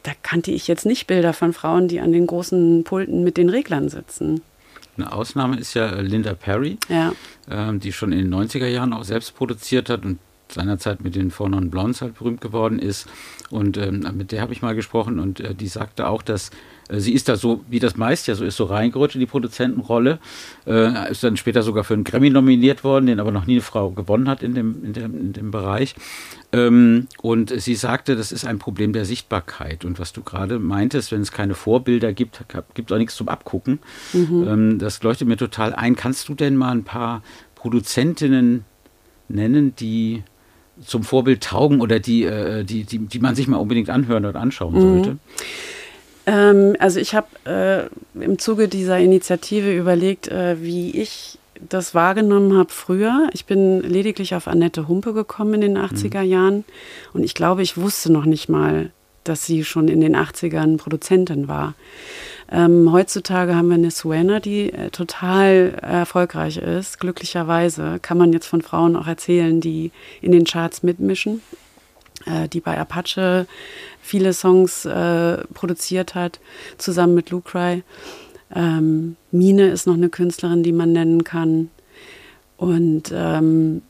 da 0.01 0.13
kannte 0.23 0.49
ich 0.49 0.67
jetzt 0.67 0.87
nicht 0.87 1.05
Bilder 1.05 1.33
von 1.33 1.53
Frauen, 1.53 1.87
die 1.87 1.99
an 1.99 2.11
den 2.11 2.25
großen 2.25 2.85
Pulten 2.85 3.23
mit 3.23 3.37
den 3.37 3.49
Reglern 3.49 3.89
sitzen. 3.89 4.41
Eine 4.97 5.11
Ausnahme 5.11 5.57
ist 5.57 5.73
ja 5.73 5.99
Linda 6.01 6.33
Perry, 6.33 6.77
ja. 6.89 7.13
ähm, 7.49 7.79
die 7.79 7.93
schon 7.93 8.11
in 8.11 8.19
den 8.29 8.33
90er 8.33 8.67
Jahren 8.67 8.93
auch 8.93 9.03
selbst 9.03 9.35
produziert 9.35 9.89
hat 9.89 10.05
und 10.05 10.19
seinerzeit 10.51 11.01
mit 11.01 11.15
den 11.15 11.31
Four 11.31 11.49
Non 11.49 11.69
Blondes 11.69 12.01
halt 12.01 12.17
berühmt 12.17 12.41
geworden 12.41 12.79
ist. 12.79 13.07
Und 13.49 13.77
ähm, 13.77 14.07
mit 14.15 14.31
der 14.31 14.41
habe 14.41 14.53
ich 14.53 14.61
mal 14.61 14.75
gesprochen 14.75 15.19
und 15.19 15.39
äh, 15.39 15.53
die 15.53 15.67
sagte 15.67 16.07
auch, 16.07 16.21
dass 16.21 16.51
sie 16.89 17.13
ist 17.13 17.27
da 17.29 17.35
so, 17.35 17.63
wie 17.69 17.79
das 17.79 17.97
meist 17.97 18.27
ja 18.27 18.35
so 18.35 18.45
ist, 18.45 18.57
so 18.57 18.65
reingerutscht 18.65 19.15
in 19.15 19.19
die 19.19 19.25
Produzentenrolle. 19.25 20.19
Äh, 20.65 21.11
ist 21.11 21.23
dann 21.23 21.37
später 21.37 21.63
sogar 21.63 21.83
für 21.83 21.93
einen 21.93 22.03
Grammy 22.03 22.29
nominiert 22.29 22.83
worden, 22.83 23.07
den 23.07 23.19
aber 23.19 23.31
noch 23.31 23.45
nie 23.45 23.53
eine 23.53 23.61
Frau 23.61 23.91
gewonnen 23.91 24.29
hat 24.29 24.43
in 24.43 24.53
dem, 24.55 24.83
in 24.83 24.93
dem, 24.93 25.19
in 25.19 25.33
dem 25.33 25.51
Bereich. 25.51 25.95
Ähm, 26.53 27.07
und 27.21 27.49
sie 27.59 27.75
sagte, 27.75 28.15
das 28.15 28.31
ist 28.31 28.45
ein 28.45 28.59
Problem 28.59 28.93
der 28.93 29.05
Sichtbarkeit. 29.05 29.83
Und 29.83 29.99
was 29.99 30.13
du 30.13 30.23
gerade 30.23 30.59
meintest, 30.59 31.11
wenn 31.11 31.21
es 31.21 31.31
keine 31.31 31.55
Vorbilder 31.55 32.13
gibt, 32.13 32.45
gibt 32.73 32.89
es 32.89 32.95
auch 32.95 32.99
nichts 32.99 33.15
zum 33.15 33.27
Abgucken. 33.27 33.79
Mhm. 34.13 34.47
Ähm, 34.47 34.79
das 34.79 35.03
leuchtet 35.03 35.27
mir 35.27 35.37
total 35.37 35.73
ein. 35.73 35.95
Kannst 35.95 36.29
du 36.29 36.35
denn 36.35 36.55
mal 36.55 36.71
ein 36.71 36.83
paar 36.83 37.21
Produzentinnen 37.55 38.63
nennen, 39.27 39.75
die 39.75 40.23
zum 40.85 41.03
Vorbild 41.03 41.43
taugen 41.43 41.81
oder 41.81 41.99
die, 41.99 42.23
äh, 42.23 42.63
die, 42.63 42.83
die, 42.83 42.99
die 42.99 43.19
man 43.19 43.35
sich 43.35 43.47
mal 43.47 43.57
unbedingt 43.57 43.89
anhören 43.89 44.25
oder 44.25 44.39
anschauen 44.39 44.75
mhm. 44.75 44.79
sollte? 44.79 45.17
Ähm, 46.27 46.75
also 46.77 46.99
ich 46.99 47.15
habe 47.15 47.27
äh, 47.45 48.23
im 48.23 48.37
Zuge 48.37 48.67
dieser 48.67 48.99
Initiative 48.99 49.75
überlegt, 49.75 50.27
äh, 50.27 50.61
wie 50.61 50.91
ich 50.91 51.39
das 51.67 51.95
wahrgenommen 51.95 52.55
habe 52.55 52.69
früher. 52.69 53.29
Ich 53.33 53.45
bin 53.45 53.81
lediglich 53.81 54.35
auf 54.35 54.47
Annette 54.47 54.87
Humpe 54.87 55.13
gekommen 55.13 55.55
in 55.55 55.61
den 55.61 55.77
80er 55.77 56.23
mhm. 56.23 56.29
Jahren 56.29 56.65
und 57.13 57.23
ich 57.23 57.33
glaube, 57.33 57.63
ich 57.63 57.77
wusste 57.77 58.11
noch 58.11 58.25
nicht 58.25 58.49
mal, 58.49 58.91
dass 59.23 59.45
sie 59.45 59.63
schon 59.63 59.87
in 59.87 60.01
den 60.01 60.15
80ern 60.15 60.77
Produzentin 60.77 61.47
war. 61.47 61.73
Ähm, 62.49 62.91
heutzutage 62.91 63.55
haben 63.55 63.69
wir 63.69 63.75
eine 63.75 63.91
Suena, 63.91 64.39
die 64.39 64.71
äh, 64.71 64.89
total 64.89 65.73
erfolgreich 65.81 66.57
ist. 66.57 66.99
Glücklicherweise 66.99 67.99
kann 68.01 68.17
man 68.17 68.31
jetzt 68.31 68.47
von 68.47 68.61
Frauen 68.61 68.95
auch 68.95 69.07
erzählen, 69.07 69.59
die 69.59 69.91
in 70.21 70.31
den 70.31 70.45
Charts 70.45 70.83
mitmischen, 70.83 71.41
äh, 72.27 72.47
die 72.47 72.59
bei 72.59 72.77
Apache 72.77 73.47
viele 74.01 74.33
Songs 74.33 74.85
äh, 74.85 75.37
produziert 75.53 76.15
hat, 76.15 76.39
zusammen 76.77 77.15
mit 77.15 77.29
Lucry. 77.29 77.83
Ähm, 78.55 79.15
Mine 79.31 79.69
ist 79.69 79.87
noch 79.87 79.95
eine 79.95 80.09
Künstlerin, 80.09 80.63
die 80.63 80.71
man 80.71 80.93
nennen 80.93 81.23
kann. 81.23 81.69
Und 82.57 83.11
ähm, 83.13 83.81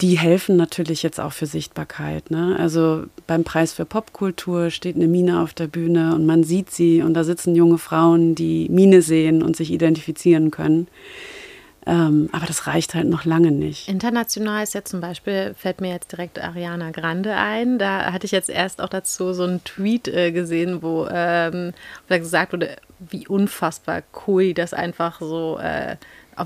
die 0.00 0.18
helfen 0.18 0.56
natürlich 0.56 1.02
jetzt 1.02 1.20
auch 1.20 1.32
für 1.32 1.46
Sichtbarkeit. 1.46 2.30
Ne? 2.30 2.56
Also 2.58 3.04
beim 3.26 3.44
Preis 3.44 3.72
für 3.72 3.84
Popkultur 3.84 4.70
steht 4.70 4.96
eine 4.96 5.08
Mine 5.08 5.40
auf 5.40 5.52
der 5.52 5.66
Bühne 5.66 6.14
und 6.14 6.24
man 6.24 6.42
sieht 6.42 6.70
sie 6.70 7.02
und 7.02 7.14
da 7.14 7.24
sitzen 7.24 7.54
junge 7.54 7.78
Frauen, 7.78 8.34
die 8.34 8.68
Mine 8.70 9.02
sehen 9.02 9.42
und 9.42 9.56
sich 9.56 9.70
identifizieren 9.70 10.50
können. 10.50 10.88
Ähm, 11.86 12.30
aber 12.32 12.46
das 12.46 12.66
reicht 12.66 12.94
halt 12.94 13.08
noch 13.08 13.24
lange 13.24 13.50
nicht. 13.50 13.88
International 13.88 14.62
ist 14.62 14.74
ja 14.74 14.84
zum 14.84 15.00
Beispiel, 15.00 15.54
fällt 15.54 15.80
mir 15.80 15.90
jetzt 15.90 16.12
direkt 16.12 16.42
Ariana 16.42 16.90
Grande 16.92 17.34
ein. 17.34 17.78
Da 17.78 18.12
hatte 18.12 18.24
ich 18.24 18.32
jetzt 18.32 18.48
erst 18.48 18.80
auch 18.80 18.88
dazu 18.88 19.34
so 19.34 19.44
einen 19.44 19.62
Tweet 19.64 20.08
äh, 20.08 20.32
gesehen, 20.32 20.82
wo 20.82 21.06
ähm, 21.10 21.74
gesagt 22.08 22.52
wurde, 22.54 22.76
wie 22.98 23.28
unfassbar 23.28 24.02
cool 24.26 24.54
das 24.54 24.72
einfach 24.72 25.20
so 25.20 25.58
äh, 25.58 25.96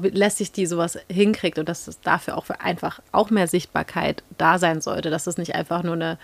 lässig 0.03 0.53
die 0.53 0.67
sowas 0.67 0.99
hinkriegt 1.09 1.59
und 1.59 1.69
dass 1.69 1.87
es 1.87 2.01
dafür 2.01 2.37
auch 2.37 2.47
für 2.47 2.61
einfach 2.61 3.01
auch 3.13 3.31
mehr 3.31 3.47
Sichtbarkeit 3.47 4.25
da 4.39 4.59
sein 4.59 4.81
sollte, 4.81 5.11
dass 5.11 5.27
es 5.27 5.39
nicht 5.39 5.55
einfach 5.55 5.83
nur 5.83 5.95
eine 5.95 6.19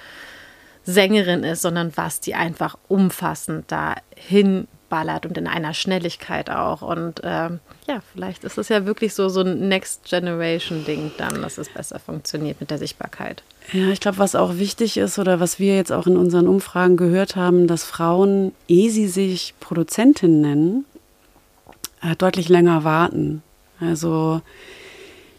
Sängerin 0.84 1.44
ist, 1.44 1.62
sondern 1.62 1.92
was 1.96 2.20
die 2.20 2.34
einfach 2.34 2.76
umfassend 2.88 3.64
da 3.68 3.94
hinballert 4.94 5.26
und 5.26 5.36
in 5.36 5.46
einer 5.46 5.74
Schnelligkeit 5.74 6.50
auch. 6.50 6.82
Und 6.82 7.20
ähm, 7.24 7.60
ja, 7.86 8.00
vielleicht 8.12 8.44
ist 8.44 8.58
es 8.58 8.68
ja 8.68 8.86
wirklich 8.86 9.14
so, 9.14 9.28
so 9.28 9.40
ein 9.40 9.68
Next 9.68 10.04
Generation-Ding 10.04 11.12
dann, 11.18 11.42
dass 11.42 11.58
es 11.58 11.68
besser 11.68 11.98
funktioniert 11.98 12.60
mit 12.60 12.70
der 12.70 12.78
Sichtbarkeit. 12.78 13.42
Ja, 13.72 13.88
ich 13.88 14.00
glaube, 14.00 14.18
was 14.18 14.34
auch 14.34 14.56
wichtig 14.56 14.96
ist 14.96 15.18
oder 15.18 15.40
was 15.40 15.58
wir 15.58 15.76
jetzt 15.76 15.92
auch 15.92 16.06
in 16.06 16.16
unseren 16.16 16.48
Umfragen 16.48 16.96
gehört 16.96 17.36
haben, 17.36 17.66
dass 17.66 17.84
Frauen, 17.84 18.52
ehe 18.68 18.90
sie 18.90 19.08
sich 19.08 19.54
Produzentin 19.60 20.40
nennen, 20.40 20.84
äh, 22.02 22.14
deutlich 22.16 22.48
länger 22.48 22.84
warten. 22.84 23.42
Also 23.80 24.42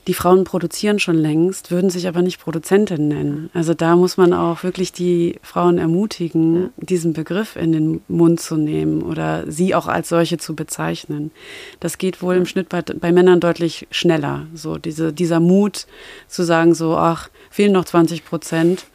die 0.08 0.14
Frauen 0.14 0.44
produzieren 0.44 1.00
schon 1.00 1.16
längst, 1.16 1.72
würden 1.72 1.90
sich 1.90 2.08
aber 2.08 2.22
nicht 2.22 2.40
Produzentin 2.40 3.08
nennen. 3.08 3.50
Also 3.54 3.74
da 3.74 3.96
muss 3.96 4.18
man 4.18 4.34
auch 4.34 4.64
wirklich 4.64 4.92
die 4.92 5.40
Frauen 5.42 5.78
ermutigen, 5.78 6.70
diesen 6.78 7.14
Begriff 7.14 7.56
in 7.56 7.72
den 7.72 8.02
Mund 8.08 8.40
zu 8.40 8.56
nehmen 8.56 9.02
oder 9.02 9.50
sie 9.52 9.74
auch 9.74 9.88
als 9.88 10.10
solche 10.10 10.38
zu 10.38 10.56
bezeichnen. 10.56 11.32
Das 11.80 11.98
geht 11.98 12.22
wohl 12.22 12.36
im 12.36 12.46
Schnitt 12.46 12.70
bei, 12.70 12.82
bei 12.82 13.12
Männern 13.12 13.40
deutlich 13.40 13.88
schneller. 13.90 14.46
So 14.54 14.78
diese, 14.78 15.12
dieser 15.12 15.40
Mut 15.40 15.88
zu 16.28 16.44
sagen, 16.44 16.76
so, 16.76 16.96
ach, 16.96 17.30
fehlen 17.50 17.74
noch 17.74 17.86
20 17.86 18.26
Prozent 18.26 18.86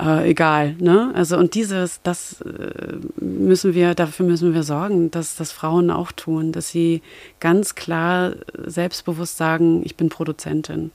äh, 0.00 0.30
egal. 0.30 0.76
Ne? 0.78 1.12
Also 1.14 1.36
und 1.36 1.54
dieses, 1.54 2.00
das 2.02 2.40
äh, 2.42 3.22
müssen 3.22 3.74
wir, 3.74 3.94
dafür 3.94 4.26
müssen 4.26 4.54
wir 4.54 4.62
sorgen, 4.62 5.10
dass 5.10 5.36
das 5.36 5.52
Frauen 5.52 5.90
auch 5.90 6.12
tun, 6.12 6.52
dass 6.52 6.70
sie 6.70 7.02
ganz 7.38 7.74
klar 7.74 8.32
selbstbewusst 8.64 9.36
sagen, 9.36 9.82
ich 9.84 9.96
bin 9.96 10.08
Produzentin. 10.08 10.90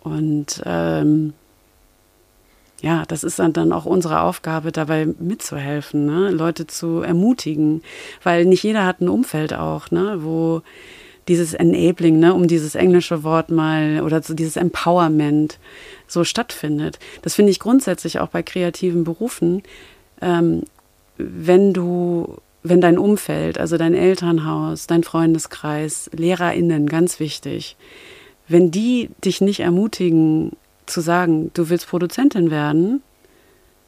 Und 0.00 0.62
ähm, 0.64 1.32
ja, 2.80 3.04
das 3.08 3.24
ist 3.24 3.38
dann 3.38 3.72
auch 3.72 3.86
unsere 3.86 4.20
Aufgabe, 4.20 4.70
dabei 4.70 5.06
mitzuhelfen, 5.18 6.06
ne? 6.06 6.30
Leute 6.30 6.66
zu 6.66 7.00
ermutigen, 7.00 7.82
weil 8.22 8.44
nicht 8.44 8.62
jeder 8.62 8.84
hat 8.84 9.00
ein 9.00 9.08
Umfeld 9.08 9.54
auch, 9.54 9.90
ne? 9.90 10.18
wo 10.20 10.62
dieses 11.28 11.54
Enabling, 11.54 12.18
ne, 12.18 12.34
um 12.34 12.46
dieses 12.46 12.74
englische 12.74 13.24
Wort 13.24 13.50
mal 13.50 14.02
oder 14.02 14.22
so 14.22 14.34
dieses 14.34 14.56
Empowerment 14.56 15.58
so 16.06 16.24
stattfindet. 16.24 16.98
Das 17.22 17.34
finde 17.34 17.50
ich 17.50 17.58
grundsätzlich 17.58 18.20
auch 18.20 18.28
bei 18.28 18.42
kreativen 18.42 19.04
Berufen. 19.04 19.62
Ähm, 20.20 20.62
wenn 21.18 21.72
du, 21.72 22.36
wenn 22.62 22.80
dein 22.80 22.98
Umfeld, 22.98 23.58
also 23.58 23.76
dein 23.76 23.94
Elternhaus, 23.94 24.86
dein 24.86 25.02
Freundeskreis, 25.02 26.10
LehrerInnen, 26.14 26.86
ganz 26.88 27.18
wichtig, 27.18 27.76
wenn 28.48 28.70
die 28.70 29.10
dich 29.24 29.40
nicht 29.40 29.60
ermutigen 29.60 30.52
zu 30.86 31.00
sagen, 31.00 31.50
du 31.54 31.68
willst 31.68 31.88
Produzentin 31.88 32.50
werden, 32.50 33.02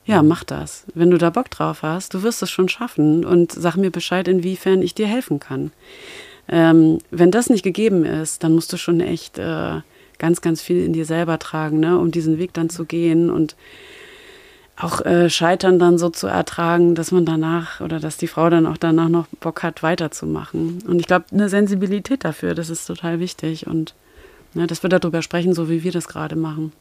ja, 0.04 0.22
mach 0.22 0.42
das. 0.42 0.84
Wenn 0.94 1.10
du 1.10 1.18
da 1.18 1.28
Bock 1.28 1.50
drauf 1.50 1.82
hast, 1.82 2.14
du 2.14 2.22
wirst 2.22 2.42
es 2.42 2.50
schon 2.50 2.68
schaffen 2.68 3.26
und 3.26 3.52
sag 3.52 3.76
mir 3.76 3.90
Bescheid, 3.90 4.26
inwiefern 4.26 4.80
ich 4.80 4.94
dir 4.94 5.06
helfen 5.06 5.38
kann. 5.38 5.70
Ähm, 6.48 6.98
wenn 7.10 7.30
das 7.30 7.50
nicht 7.50 7.62
gegeben 7.62 8.04
ist, 8.04 8.42
dann 8.42 8.54
musst 8.54 8.72
du 8.72 8.76
schon 8.76 9.00
echt 9.00 9.38
äh, 9.38 9.80
ganz, 10.18 10.40
ganz 10.40 10.62
viel 10.62 10.84
in 10.84 10.92
dir 10.92 11.04
selber 11.04 11.38
tragen, 11.38 11.80
ne, 11.80 11.98
um 11.98 12.10
diesen 12.10 12.38
Weg 12.38 12.52
dann 12.54 12.70
zu 12.70 12.84
gehen 12.84 13.30
und 13.30 13.56
auch 14.76 15.04
äh, 15.04 15.28
Scheitern 15.28 15.78
dann 15.78 15.98
so 15.98 16.08
zu 16.08 16.28
ertragen, 16.28 16.94
dass 16.94 17.10
man 17.10 17.24
danach 17.24 17.80
oder 17.80 17.98
dass 17.98 18.16
die 18.16 18.28
Frau 18.28 18.48
dann 18.48 18.66
auch 18.66 18.76
danach 18.76 19.08
noch 19.08 19.26
Bock 19.40 19.62
hat, 19.62 19.82
weiterzumachen. 19.82 20.82
Und 20.86 21.00
ich 21.00 21.06
glaube, 21.06 21.26
eine 21.32 21.48
Sensibilität 21.48 22.24
dafür, 22.24 22.54
das 22.54 22.70
ist 22.70 22.86
total 22.86 23.18
wichtig 23.18 23.66
und 23.66 23.94
ne, 24.54 24.66
dass 24.66 24.82
wir 24.82 24.90
darüber 24.90 25.22
sprechen, 25.22 25.52
so 25.52 25.68
wie 25.68 25.82
wir 25.82 25.92
das 25.92 26.06
gerade 26.06 26.36
machen. 26.36 26.72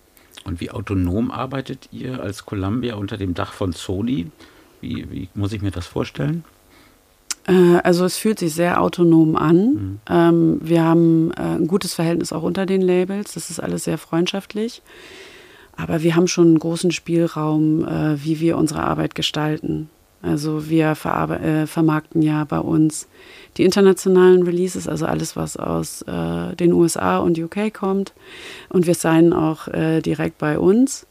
Und 0.44 0.62
wie 0.62 0.70
autonom 0.70 1.32
arbeitet 1.32 1.90
ihr 1.92 2.22
als 2.22 2.46
Columbia 2.46 2.96
unter 2.96 3.18
dem 3.18 3.34
Dach 3.34 3.52
von 3.52 3.74
Sony? 3.74 4.28
Wie, 4.80 5.12
wie 5.12 5.30
muss 5.34 5.52
ich 5.52 5.62
mir 5.62 5.72
das 5.72 5.88
vorstellen? 5.88 6.44
Äh, 7.48 7.80
also 7.84 8.06
es 8.06 8.18
fühlt 8.18 8.40
sich 8.40 8.54
sehr 8.54 8.82
autonom 8.82 9.36
an. 9.36 9.58
Mhm. 9.58 10.00
Ähm, 10.10 10.60
wir 10.62 10.84
haben 10.84 11.32
äh, 11.32 11.42
ein 11.42 11.68
gutes 11.68 11.94
Verhältnis 11.94 12.32
auch 12.32 12.44
unter 12.44 12.66
den 12.66 12.82
Labels. 12.82 13.34
Das 13.34 13.50
ist 13.50 13.60
alles 13.60 13.86
sehr 13.86 13.98
freundschaftlich. 13.98 14.82
Aber 15.76 16.04
wir 16.04 16.16
haben 16.16 16.28
schon 16.28 16.48
einen 16.48 16.60
großen 16.60 16.92
Spielraum, 16.92 17.88
äh, 17.88 18.24
wie 18.24 18.40
wir 18.40 18.58
unsere 18.58 18.84
Arbeit 18.84 19.16
gestalten. 19.16 19.90
Also 20.24 20.68
wir 20.68 20.96
vermarkten 20.96 22.24
ja 22.24 22.44
bei 22.44 22.58
uns 22.58 23.08
die 23.56 23.64
internationalen 23.64 24.42
Releases, 24.42 24.88
also 24.88 25.06
alles, 25.06 25.36
was 25.36 25.58
aus 25.58 26.04
den 26.08 26.74
USA 26.74 27.20
und 27.20 27.38
UK 27.38 27.72
kommt. 27.72 28.14
Und 28.68 28.88
wir 28.88 28.96
signen 28.96 29.32
auch 29.32 29.68
direkt 30.02 30.40
bei 30.40 30.58
uns. 30.58 31.06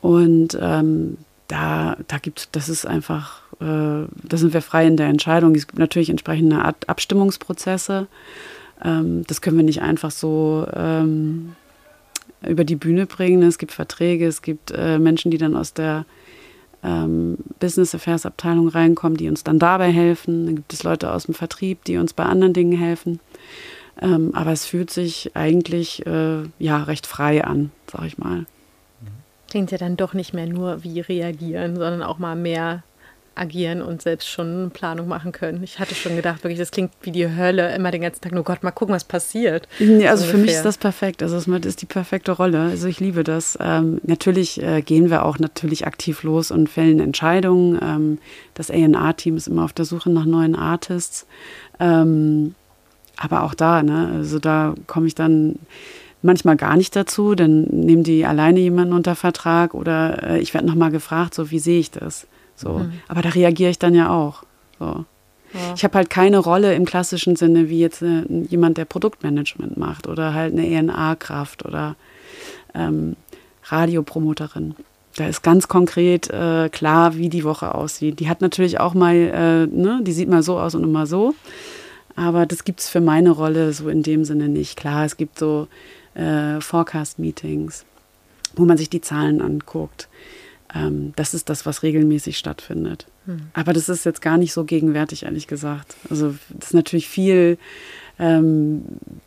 Und 0.00 0.58
ähm, 0.60 1.18
da, 1.48 1.96
da 2.08 2.18
gibt 2.18 2.56
das 2.56 2.70
ist 2.70 2.86
einfach 2.86 3.42
äh, 3.60 3.64
da 3.64 4.36
sind 4.36 4.52
wir 4.54 4.62
frei 4.62 4.86
in 4.86 4.96
der 4.96 5.08
Entscheidung. 5.08 5.54
Es 5.54 5.66
gibt 5.66 5.78
natürlich 5.78 6.10
entsprechende 6.10 6.62
Abstimmungsprozesse. 6.86 8.06
Ähm, 8.84 9.24
das 9.26 9.40
können 9.40 9.56
wir 9.56 9.64
nicht 9.64 9.82
einfach 9.82 10.10
so 10.10 10.66
ähm, 10.74 11.56
über 12.46 12.64
die 12.64 12.76
Bühne 12.76 13.06
bringen. 13.06 13.42
Es 13.42 13.58
gibt 13.58 13.72
Verträge, 13.72 14.26
es 14.26 14.42
gibt 14.42 14.70
äh, 14.70 14.98
Menschen, 14.98 15.30
die 15.30 15.38
dann 15.38 15.56
aus 15.56 15.74
der 15.74 16.04
ähm, 16.84 17.38
Business 17.58 17.94
Affairs 17.94 18.26
Abteilung 18.26 18.68
reinkommen, 18.68 19.16
die 19.16 19.28
uns 19.28 19.42
dann 19.42 19.58
dabei 19.58 19.90
helfen. 19.90 20.46
Dann 20.46 20.56
gibt 20.56 20.72
es 20.72 20.84
Leute 20.84 21.12
aus 21.12 21.24
dem 21.24 21.34
Vertrieb, 21.34 21.84
die 21.84 21.96
uns 21.96 22.12
bei 22.12 22.24
anderen 22.24 22.54
Dingen 22.54 22.78
helfen. 22.78 23.20
aber 24.00 24.52
es 24.52 24.64
fühlt 24.64 24.90
sich 24.90 25.34
eigentlich 25.34 26.06
äh, 26.06 26.44
ja 26.60 26.84
recht 26.84 27.04
frei 27.04 27.42
an, 27.42 27.72
sag 27.90 28.04
ich 28.06 28.16
mal. 28.16 28.46
Klingt 29.50 29.72
ja 29.72 29.78
dann 29.78 29.96
doch 29.96 30.14
nicht 30.14 30.32
mehr 30.32 30.46
nur 30.46 30.84
wie 30.84 31.00
reagieren, 31.00 31.74
sondern 31.74 32.04
auch 32.04 32.20
mal 32.20 32.36
mehr 32.36 32.84
agieren 33.38 33.82
und 33.82 34.02
selbst 34.02 34.28
schon 34.28 34.46
eine 34.46 34.70
Planung 34.70 35.08
machen 35.08 35.32
können. 35.32 35.62
Ich 35.62 35.78
hatte 35.78 35.94
schon 35.94 36.16
gedacht, 36.16 36.42
wirklich, 36.44 36.58
das 36.58 36.70
klingt 36.70 36.92
wie 37.02 37.12
die 37.12 37.28
Hölle, 37.28 37.74
immer 37.74 37.90
den 37.90 38.02
ganzen 38.02 38.20
Tag, 38.20 38.32
nur 38.32 38.44
Gott, 38.44 38.62
mal 38.62 38.70
gucken, 38.70 38.94
was 38.94 39.04
passiert. 39.04 39.68
Ja, 39.78 40.10
also 40.10 40.24
so 40.24 40.32
für 40.32 40.36
mich 40.38 40.52
ist 40.52 40.64
das 40.64 40.78
perfekt. 40.78 41.22
Also 41.22 41.36
es 41.36 41.46
ist 41.46 41.82
die 41.82 41.86
perfekte 41.86 42.32
Rolle. 42.32 42.60
Also 42.60 42.88
ich 42.88 43.00
liebe 43.00 43.24
das. 43.24 43.58
Ähm, 43.60 44.00
natürlich 44.04 44.62
äh, 44.62 44.82
gehen 44.82 45.10
wir 45.10 45.24
auch 45.24 45.38
natürlich 45.38 45.86
aktiv 45.86 46.22
los 46.22 46.50
und 46.50 46.68
fällen 46.68 47.00
Entscheidungen. 47.00 47.78
Ähm, 47.82 48.18
das 48.54 48.70
A&R-Team 48.70 49.36
ist 49.36 49.48
immer 49.48 49.64
auf 49.64 49.72
der 49.72 49.84
Suche 49.84 50.10
nach 50.10 50.24
neuen 50.24 50.54
Artists. 50.54 51.26
Ähm, 51.80 52.54
aber 53.16 53.42
auch 53.42 53.54
da, 53.54 53.82
ne, 53.82 54.12
also 54.14 54.38
da 54.38 54.74
komme 54.86 55.06
ich 55.06 55.14
dann 55.14 55.56
manchmal 56.22 56.56
gar 56.56 56.76
nicht 56.76 56.96
dazu, 56.96 57.34
dann 57.34 57.62
nehmen 57.62 58.02
die 58.02 58.24
alleine 58.24 58.60
jemanden 58.60 58.92
unter 58.92 59.14
Vertrag 59.14 59.74
oder 59.74 60.22
äh, 60.22 60.38
ich 60.40 60.54
werde 60.54 60.66
nochmal 60.66 60.90
gefragt, 60.90 61.34
so 61.34 61.50
wie 61.50 61.58
sehe 61.58 61.80
ich 61.80 61.90
das? 61.90 62.26
So. 62.58 62.78
Mhm. 62.78 62.92
Aber 63.08 63.22
da 63.22 63.30
reagiere 63.30 63.70
ich 63.70 63.78
dann 63.78 63.94
ja 63.94 64.10
auch. 64.10 64.42
So. 64.78 65.04
Ja. 65.54 65.74
Ich 65.74 65.84
habe 65.84 65.96
halt 65.96 66.10
keine 66.10 66.38
Rolle 66.38 66.74
im 66.74 66.84
klassischen 66.84 67.36
Sinne 67.36 67.68
wie 67.68 67.80
jetzt 67.80 68.02
äh, 68.02 68.24
jemand, 68.48 68.76
der 68.76 68.84
Produktmanagement 68.84 69.76
macht 69.76 70.06
oder 70.06 70.34
halt 70.34 70.52
eine 70.52 70.66
ENA-Kraft 70.66 71.64
oder 71.64 71.96
ähm, 72.74 73.16
Radiopromoterin. 73.64 74.74
Da 75.16 75.26
ist 75.26 75.42
ganz 75.42 75.66
konkret 75.68 76.30
äh, 76.30 76.68
klar, 76.68 77.16
wie 77.16 77.28
die 77.28 77.44
Woche 77.44 77.74
aussieht. 77.74 78.20
Die 78.20 78.28
hat 78.28 78.40
natürlich 78.40 78.78
auch 78.78 78.94
mal, 78.94 79.14
äh, 79.14 79.66
ne, 79.66 80.00
die 80.02 80.12
sieht 80.12 80.28
mal 80.28 80.42
so 80.42 80.58
aus 80.60 80.74
und 80.74 80.84
immer 80.84 81.06
so. 81.06 81.34
Aber 82.14 82.46
das 82.46 82.64
gibt 82.64 82.80
es 82.80 82.88
für 82.88 83.00
meine 83.00 83.30
Rolle 83.30 83.72
so 83.72 83.88
in 83.88 84.02
dem 84.02 84.24
Sinne 84.24 84.48
nicht. 84.48 84.76
Klar, 84.76 85.04
es 85.04 85.16
gibt 85.16 85.38
so 85.38 85.68
äh, 86.14 86.60
Forecast-Meetings, 86.60 87.84
wo 88.54 88.64
man 88.64 88.76
sich 88.76 88.90
die 88.90 89.00
Zahlen 89.00 89.40
anguckt. 89.40 90.08
Ähm, 90.74 91.12
das 91.16 91.34
ist 91.34 91.48
das, 91.48 91.64
was 91.66 91.82
regelmäßig 91.82 92.36
stattfindet. 92.38 93.06
Hm. 93.26 93.48
Aber 93.54 93.72
das 93.72 93.88
ist 93.88 94.04
jetzt 94.04 94.20
gar 94.22 94.36
nicht 94.38 94.52
so 94.52 94.64
gegenwärtig, 94.64 95.24
ehrlich 95.24 95.46
gesagt. 95.46 95.94
Also 96.10 96.34
das 96.50 96.68
ist 96.68 96.74
natürlich 96.74 97.08
viel 97.08 97.58
ähm, 98.18 98.82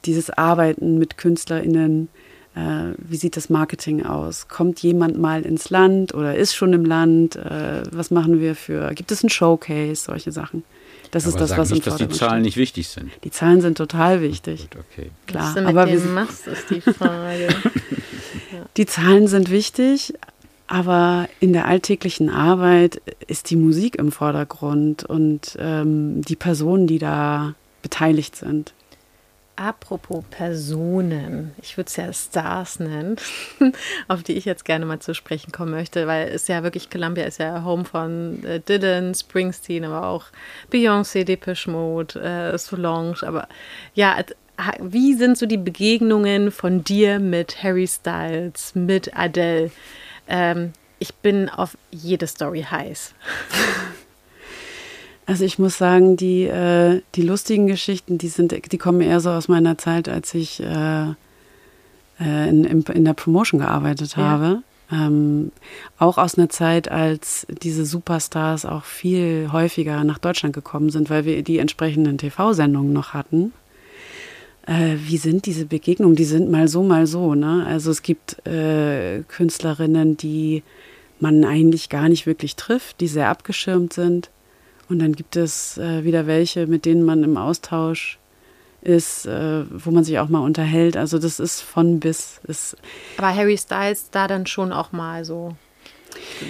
dieses 0.05 0.29
Arbeiten 0.29 0.97
mit 0.97 1.17
KünstlerInnen. 1.17 2.09
Äh, 2.53 2.93
wie 2.97 3.15
sieht 3.15 3.37
das 3.37 3.49
Marketing 3.49 4.05
aus? 4.05 4.49
Kommt 4.49 4.83
jemand 4.83 5.17
mal 5.17 5.43
ins 5.43 5.69
Land 5.69 6.13
oder 6.13 6.35
ist 6.35 6.53
schon 6.53 6.73
im 6.73 6.85
Land? 6.85 7.37
Äh, 7.37 7.83
was 7.91 8.11
machen 8.11 8.39
wir 8.39 8.55
für, 8.55 8.93
gibt 8.93 9.11
es 9.11 9.23
ein 9.23 9.29
Showcase, 9.29 10.03
solche 10.03 10.31
Sachen? 10.31 10.63
Das 11.11 11.23
Aber 11.23 11.29
ist 11.33 11.41
das, 11.41 11.49
sag 11.51 11.57
was 11.57 11.69
nicht, 11.71 11.85
im 11.87 11.91
dass 11.91 11.97
die 11.97 12.09
Zahlen 12.09 12.31
steht. 12.35 12.43
nicht 12.43 12.57
wichtig 12.57 12.87
sind. 12.89 13.11
Die 13.23 13.31
Zahlen 13.31 13.61
sind 13.61 13.77
total 13.77 14.21
wichtig. 14.21 14.69
Gut, 14.69 14.81
okay. 14.91 15.11
Klar, 15.27 15.43
Was 15.47 15.53
du 15.55 15.61
mit 15.61 15.69
aber 15.69 15.85
denen 15.85 16.13
machst, 16.13 16.47
ist 16.47 16.69
die 16.69 16.81
Frage. 16.81 17.47
Die 18.77 18.85
Zahlen 18.85 19.27
sind 19.27 19.51
wichtig, 19.51 20.13
aber 20.71 21.27
in 21.41 21.51
der 21.51 21.65
alltäglichen 21.65 22.29
Arbeit 22.29 23.01
ist 23.27 23.49
die 23.49 23.57
Musik 23.57 23.97
im 23.97 24.09
Vordergrund 24.09 25.03
und 25.03 25.57
ähm, 25.59 26.21
die 26.21 26.37
Personen, 26.37 26.87
die 26.87 26.97
da 26.97 27.55
beteiligt 27.81 28.37
sind. 28.37 28.71
Apropos 29.57 30.23
Personen, 30.31 31.51
ich 31.61 31.75
würde 31.75 31.89
es 31.89 31.97
ja 31.97 32.13
Stars 32.13 32.79
nennen, 32.79 33.17
auf 34.07 34.23
die 34.23 34.31
ich 34.31 34.45
jetzt 34.45 34.63
gerne 34.63 34.85
mal 34.85 35.01
zu 35.01 35.13
sprechen 35.13 35.51
kommen 35.51 35.71
möchte, 35.71 36.07
weil 36.07 36.29
es 36.29 36.47
ja 36.47 36.63
wirklich, 36.63 36.89
Columbia 36.89 37.25
ist 37.25 37.39
ja 37.39 37.65
Home 37.65 37.83
von 37.83 38.41
äh, 38.45 38.61
Dylan, 38.61 39.13
Springsteen, 39.13 39.83
aber 39.83 40.07
auch 40.07 40.27
Beyoncé, 40.71 41.25
Depeche 41.25 41.69
Mode, 41.69 42.17
äh, 42.21 42.57
Solange, 42.57 43.17
aber 43.23 43.49
ja, 43.93 44.23
wie 44.79 45.15
sind 45.15 45.37
so 45.37 45.45
die 45.45 45.57
Begegnungen 45.57 46.49
von 46.49 46.85
dir 46.85 47.19
mit 47.19 47.61
Harry 47.61 47.87
Styles, 47.87 48.73
mit 48.73 49.17
Adele? 49.17 49.69
Ähm, 50.31 50.71
ich 50.99 51.13
bin 51.15 51.49
auf 51.49 51.77
jede 51.91 52.25
Story 52.25 52.65
heiß. 52.69 53.13
Also 55.27 55.45
ich 55.45 55.59
muss 55.59 55.77
sagen, 55.77 56.17
die, 56.17 56.43
äh, 56.43 57.03
die 57.15 57.21
lustigen 57.21 57.67
Geschichten, 57.67 58.17
die 58.17 58.27
sind, 58.27 58.53
die 58.71 58.77
kommen 58.77 58.99
eher 58.99 59.21
so 59.21 59.29
aus 59.29 59.47
meiner 59.47 59.77
Zeit, 59.77 60.09
als 60.09 60.33
ich 60.33 60.61
äh, 60.61 61.11
äh, 62.19 62.49
in, 62.49 62.65
in, 62.65 62.81
in 62.81 63.05
der 63.05 63.13
Promotion 63.13 63.59
gearbeitet 63.61 64.17
Ja. 64.17 64.23
habe. 64.23 64.63
Ähm, 64.91 65.53
auch 65.99 66.17
aus 66.17 66.37
einer 66.37 66.49
Zeit, 66.49 66.91
als 66.91 67.47
diese 67.61 67.85
Superstars 67.85 68.65
auch 68.65 68.83
viel 68.83 69.49
häufiger 69.53 70.03
nach 70.03 70.17
Deutschland 70.17 70.53
gekommen 70.53 70.89
sind, 70.89 71.09
weil 71.09 71.23
wir 71.23 71.41
die 71.43 71.59
entsprechenden 71.59 72.17
TV-Sendungen 72.17 72.91
noch 72.91 73.13
hatten. 73.13 73.53
Äh, 74.67 74.95
wie 74.97 75.17
sind 75.17 75.45
diese 75.45 75.65
Begegnungen? 75.65 76.15
Die 76.15 76.25
sind 76.25 76.51
mal 76.51 76.67
so, 76.67 76.83
mal 76.83 77.07
so. 77.07 77.35
Ne? 77.35 77.65
Also 77.67 77.91
es 77.91 78.03
gibt 78.03 78.45
äh, 78.47 79.23
Künstlerinnen, 79.27 80.17
die 80.17 80.63
man 81.19 81.43
eigentlich 81.45 81.89
gar 81.89 82.09
nicht 82.09 82.25
wirklich 82.25 82.55
trifft, 82.55 82.99
die 82.99 83.07
sehr 83.07 83.29
abgeschirmt 83.29 83.93
sind. 83.93 84.29
Und 84.89 84.99
dann 84.99 85.13
gibt 85.13 85.35
es 85.35 85.77
äh, 85.77 86.03
wieder 86.03 86.27
welche, 86.27 86.67
mit 86.67 86.85
denen 86.85 87.03
man 87.03 87.23
im 87.23 87.37
Austausch 87.37 88.19
ist, 88.81 89.25
äh, 89.25 89.63
wo 89.69 89.91
man 89.91 90.03
sich 90.03 90.19
auch 90.19 90.29
mal 90.29 90.39
unterhält. 90.39 90.97
Also 90.97 91.17
das 91.19 91.39
ist 91.39 91.61
von 91.61 91.99
bis. 91.99 92.41
Ist, 92.47 92.75
Aber 93.17 93.33
Harry 93.33 93.57
Styles 93.57 94.09
da 94.11 94.27
dann 94.27 94.47
schon 94.47 94.73
auch 94.73 94.91
mal 94.91 95.23
so. 95.23 95.55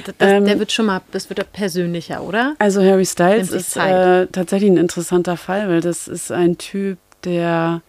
Das, 0.05 0.15
Ähm, 0.19 0.45
der 0.45 0.57
wird 0.57 0.71
schon 0.71 0.87
mal, 0.87 1.01
das 1.11 1.29
wird 1.29 1.37
ja 1.37 1.45
persönlicher, 1.45 2.23
oder? 2.23 2.55
also 2.57 2.81
Harry 2.81 3.05
Styles 3.05 3.51
ist 3.51 3.77
äh, 3.77 4.25
tatsächlich 4.27 4.71
ein 4.71 4.77
interessanter 4.77 5.37
Fall, 5.37 5.69
weil 5.69 5.81
das 5.81 6.07
ist 6.07 6.31
ein 6.31 6.57
Typ, 6.57 6.97
der 7.23 7.83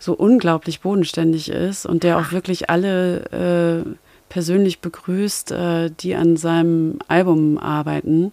so 0.00 0.14
unglaublich 0.14 0.80
bodenständig 0.80 1.50
ist 1.50 1.86
und 1.86 2.02
der 2.02 2.18
auch 2.18 2.32
wirklich 2.32 2.70
alle 2.70 3.84
äh, 3.84 3.90
persönlich 4.28 4.80
begrüßt, 4.80 5.52
äh, 5.52 5.90
die 5.90 6.14
an 6.16 6.36
seinem 6.36 6.98
Album 7.06 7.58
arbeiten. 7.58 8.32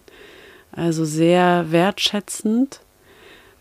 Also 0.72 1.04
sehr 1.04 1.66
wertschätzend. 1.70 2.80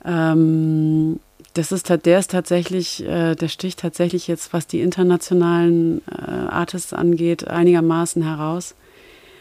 Ähm, 0.05 1.19
das 1.53 1.71
ist, 1.71 1.89
der 1.89 2.19
ist 2.19 2.31
tatsächlich, 2.31 3.03
äh, 3.03 3.35
der 3.35 3.47
sticht 3.49 3.79
tatsächlich 3.79 4.27
jetzt, 4.27 4.53
was 4.53 4.67
die 4.67 4.79
internationalen 4.79 6.01
äh, 6.07 6.31
Artists 6.49 6.93
angeht, 6.93 7.47
einigermaßen 7.47 8.23
heraus. 8.23 8.75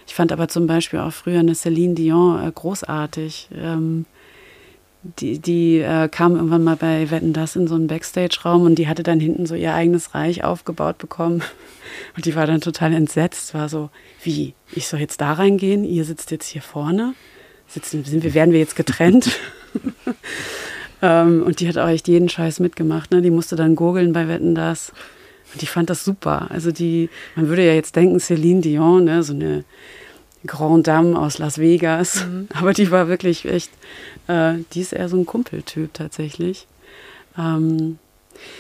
Ich 0.08 0.14
fand 0.14 0.32
aber 0.32 0.48
zum 0.48 0.66
Beispiel 0.66 1.00
auch 1.00 1.12
früher 1.12 1.40
eine 1.40 1.54
Celine 1.54 1.94
Dion 1.94 2.42
äh, 2.42 2.50
großartig. 2.52 3.48
Ähm, 3.54 4.06
die 5.18 5.38
die 5.38 5.78
äh, 5.78 6.09
kam 6.09 6.36
irgendwann 6.36 6.64
mal 6.64 6.76
bei 6.76 7.11
Wetten 7.11 7.32
das 7.32 7.57
in 7.57 7.66
so 7.66 7.74
einen 7.74 7.86
Backstage-Raum 7.86 8.62
und 8.62 8.76
die 8.76 8.88
hatte 8.88 9.02
dann 9.02 9.20
hinten 9.20 9.46
so 9.46 9.54
ihr 9.54 9.74
eigenes 9.74 10.14
Reich 10.14 10.44
aufgebaut 10.44 10.98
bekommen. 10.98 11.42
Und 12.14 12.26
die 12.26 12.34
war 12.34 12.46
dann 12.46 12.61
total 12.61 12.92
entsetzt, 12.92 13.54
war 13.54 13.68
so, 13.68 13.90
wie, 14.22 14.54
ich 14.72 14.86
soll 14.86 15.00
jetzt 15.00 15.20
da 15.20 15.32
reingehen, 15.32 15.84
ihr 15.84 16.04
sitzt 16.04 16.30
jetzt 16.30 16.48
hier 16.48 16.61
vorne, 16.61 17.14
sitzen, 17.68 18.04
sind 18.04 18.22
wir, 18.22 18.34
werden 18.34 18.52
wir 18.52 18.59
jetzt 18.59 18.76
getrennt? 18.76 19.38
ähm, 21.02 21.42
und 21.44 21.61
die 21.61 21.68
hat 21.68 21.78
auch 21.78 21.88
echt 21.88 22.09
jeden 22.09 22.28
Scheiß 22.28 22.61
mitgemacht, 22.61 23.12
ne? 23.12 23.22
Die 23.22 23.30
musste 23.30 23.57
dann 23.57 23.76
gurgeln 23.76 24.12
bei 24.12 24.28
Wetten 24.28 24.54
das. 24.54 24.92
Und 25.52 25.62
die 25.62 25.66
fand 25.66 25.88
das 25.88 26.04
super. 26.04 26.50
Also 26.50 26.72
die, 26.72 27.09
man 27.34 27.48
würde 27.48 27.64
ja 27.64 27.72
jetzt 27.72 27.96
denken, 27.96 28.20
Celine 28.20 28.61
Dion, 28.61 29.04
ne, 29.04 29.22
so 29.22 29.32
eine 29.32 29.64
Grand 30.47 30.86
Dame 30.86 31.18
aus 31.18 31.38
Las 31.38 31.59
Vegas. 31.59 32.26
Aber 32.55 32.72
die 32.72 32.90
war 32.90 33.09
wirklich 33.09 33.44
echt, 33.44 33.70
äh, 34.28 34.55
die 34.72 34.80
ist 34.80 34.92
eher 34.92 35.09
so 35.09 35.16
ein 35.16 35.26
Kumpeltyp 35.26 35.92
tatsächlich. 35.94 36.66
Ähm, 37.38 37.99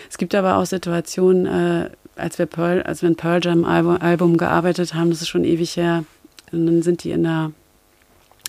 es 0.08 0.18
gibt 0.18 0.34
aber 0.34 0.56
auch 0.56 0.66
Situationen, 0.66 1.46
äh, 1.46 1.90
als 2.16 2.38
wir 2.38 2.46
Pearl, 2.46 2.82
als 2.82 3.02
wir 3.02 3.10
ein 3.10 3.16
Pearl 3.16 3.40
Jam 3.42 3.64
Album, 3.64 3.98
Album 3.98 4.36
gearbeitet 4.36 4.94
haben, 4.94 5.10
das 5.10 5.20
ist 5.20 5.28
schon 5.28 5.44
ewig 5.44 5.76
her, 5.76 6.04
und 6.52 6.66
dann 6.66 6.82
sind 6.82 7.04
die 7.04 7.10
in 7.10 7.24
der 7.24 7.52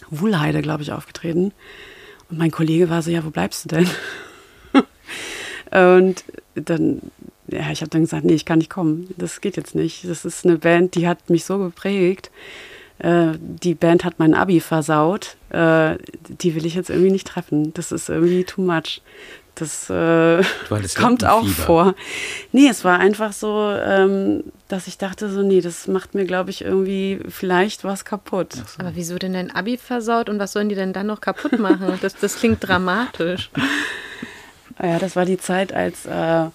Wuhlheide, 0.10 0.62
glaube 0.62 0.84
ich, 0.84 0.92
aufgetreten. 0.92 1.52
Und 2.30 2.38
mein 2.38 2.52
Kollege 2.52 2.90
war 2.90 3.02
so, 3.02 3.12
ja, 3.12 3.26
wo 3.26 3.30
bleibst 3.30 3.66
du 3.66 3.70
denn? 3.70 3.90
und 6.04 6.24
dann, 6.56 7.02
ja, 7.48 7.72
ich 7.72 7.82
habe 7.82 7.90
dann 7.90 8.02
gesagt, 8.02 8.26
nee, 8.26 8.34
ich 8.34 8.46
kann 8.46 8.60
nicht 8.60 8.70
kommen. 8.70 9.14
Das 9.18 9.42
geht 9.42 9.58
jetzt 9.58 9.76
nicht. 9.76 10.08
Das 10.08 10.26
ist 10.26 10.46
eine 10.46 10.58
Band, 10.58 10.96
die 10.96 11.08
hat 11.08 11.30
mich 11.30 11.46
so 11.46 11.58
geprägt. 11.58 12.32
Äh, 13.00 13.34
die 13.40 13.76
Band 13.76 14.04
hat 14.04 14.16
mein 14.18 14.34
Abi 14.34 14.60
versaut. 14.60 15.38
Äh, 15.50 15.98
die 16.30 16.56
will 16.56 16.66
ich 16.66 16.76
jetzt 16.76 16.90
irgendwie 16.90 17.12
nicht 17.12 17.28
treffen. 17.28 17.74
Das 17.74 17.92
ist 17.92 18.10
irgendwie 18.10 18.44
too 18.44 18.62
much. 18.62 19.02
Das 19.56 19.90
äh, 19.90 20.44
kommt 20.96 21.26
auch 21.26 21.48
vor. 21.48 21.96
Nee, 22.52 22.68
es 22.70 22.84
war 22.84 23.00
einfach 23.00 23.34
so, 23.34 23.72
ähm, 23.72 24.44
dass 24.68 24.88
ich 24.88 24.98
dachte 24.98 25.30
so, 25.30 25.42
nee, 25.42 25.62
das 25.62 25.88
macht 25.88 26.14
mir, 26.14 26.26
glaube 26.26 26.52
ich, 26.52 26.64
irgendwie 26.64 27.20
vielleicht 27.28 27.84
was 27.84 28.06
kaputt. 28.06 28.50
Aber 28.78 28.92
wieso 28.94 29.18
denn 29.18 29.34
dein 29.34 29.54
Abi 29.54 29.78
versaut 29.78 30.30
und 30.30 30.38
was 30.38 30.52
sollen 30.52 30.70
die 30.70 30.76
denn 30.76 30.94
dann 30.94 31.08
noch 31.08 31.22
kaputt 31.22 31.58
machen? 31.60 31.98
Das, 32.02 32.16
das 32.16 32.38
klingt 32.38 32.68
dramatisch. 32.68 33.50
Ja, 34.80 35.00
das 35.00 35.16
war 35.16 35.26
die 35.26 35.40
Zeit, 35.40 35.74
als, 35.74 36.06
äh, 36.06 36.46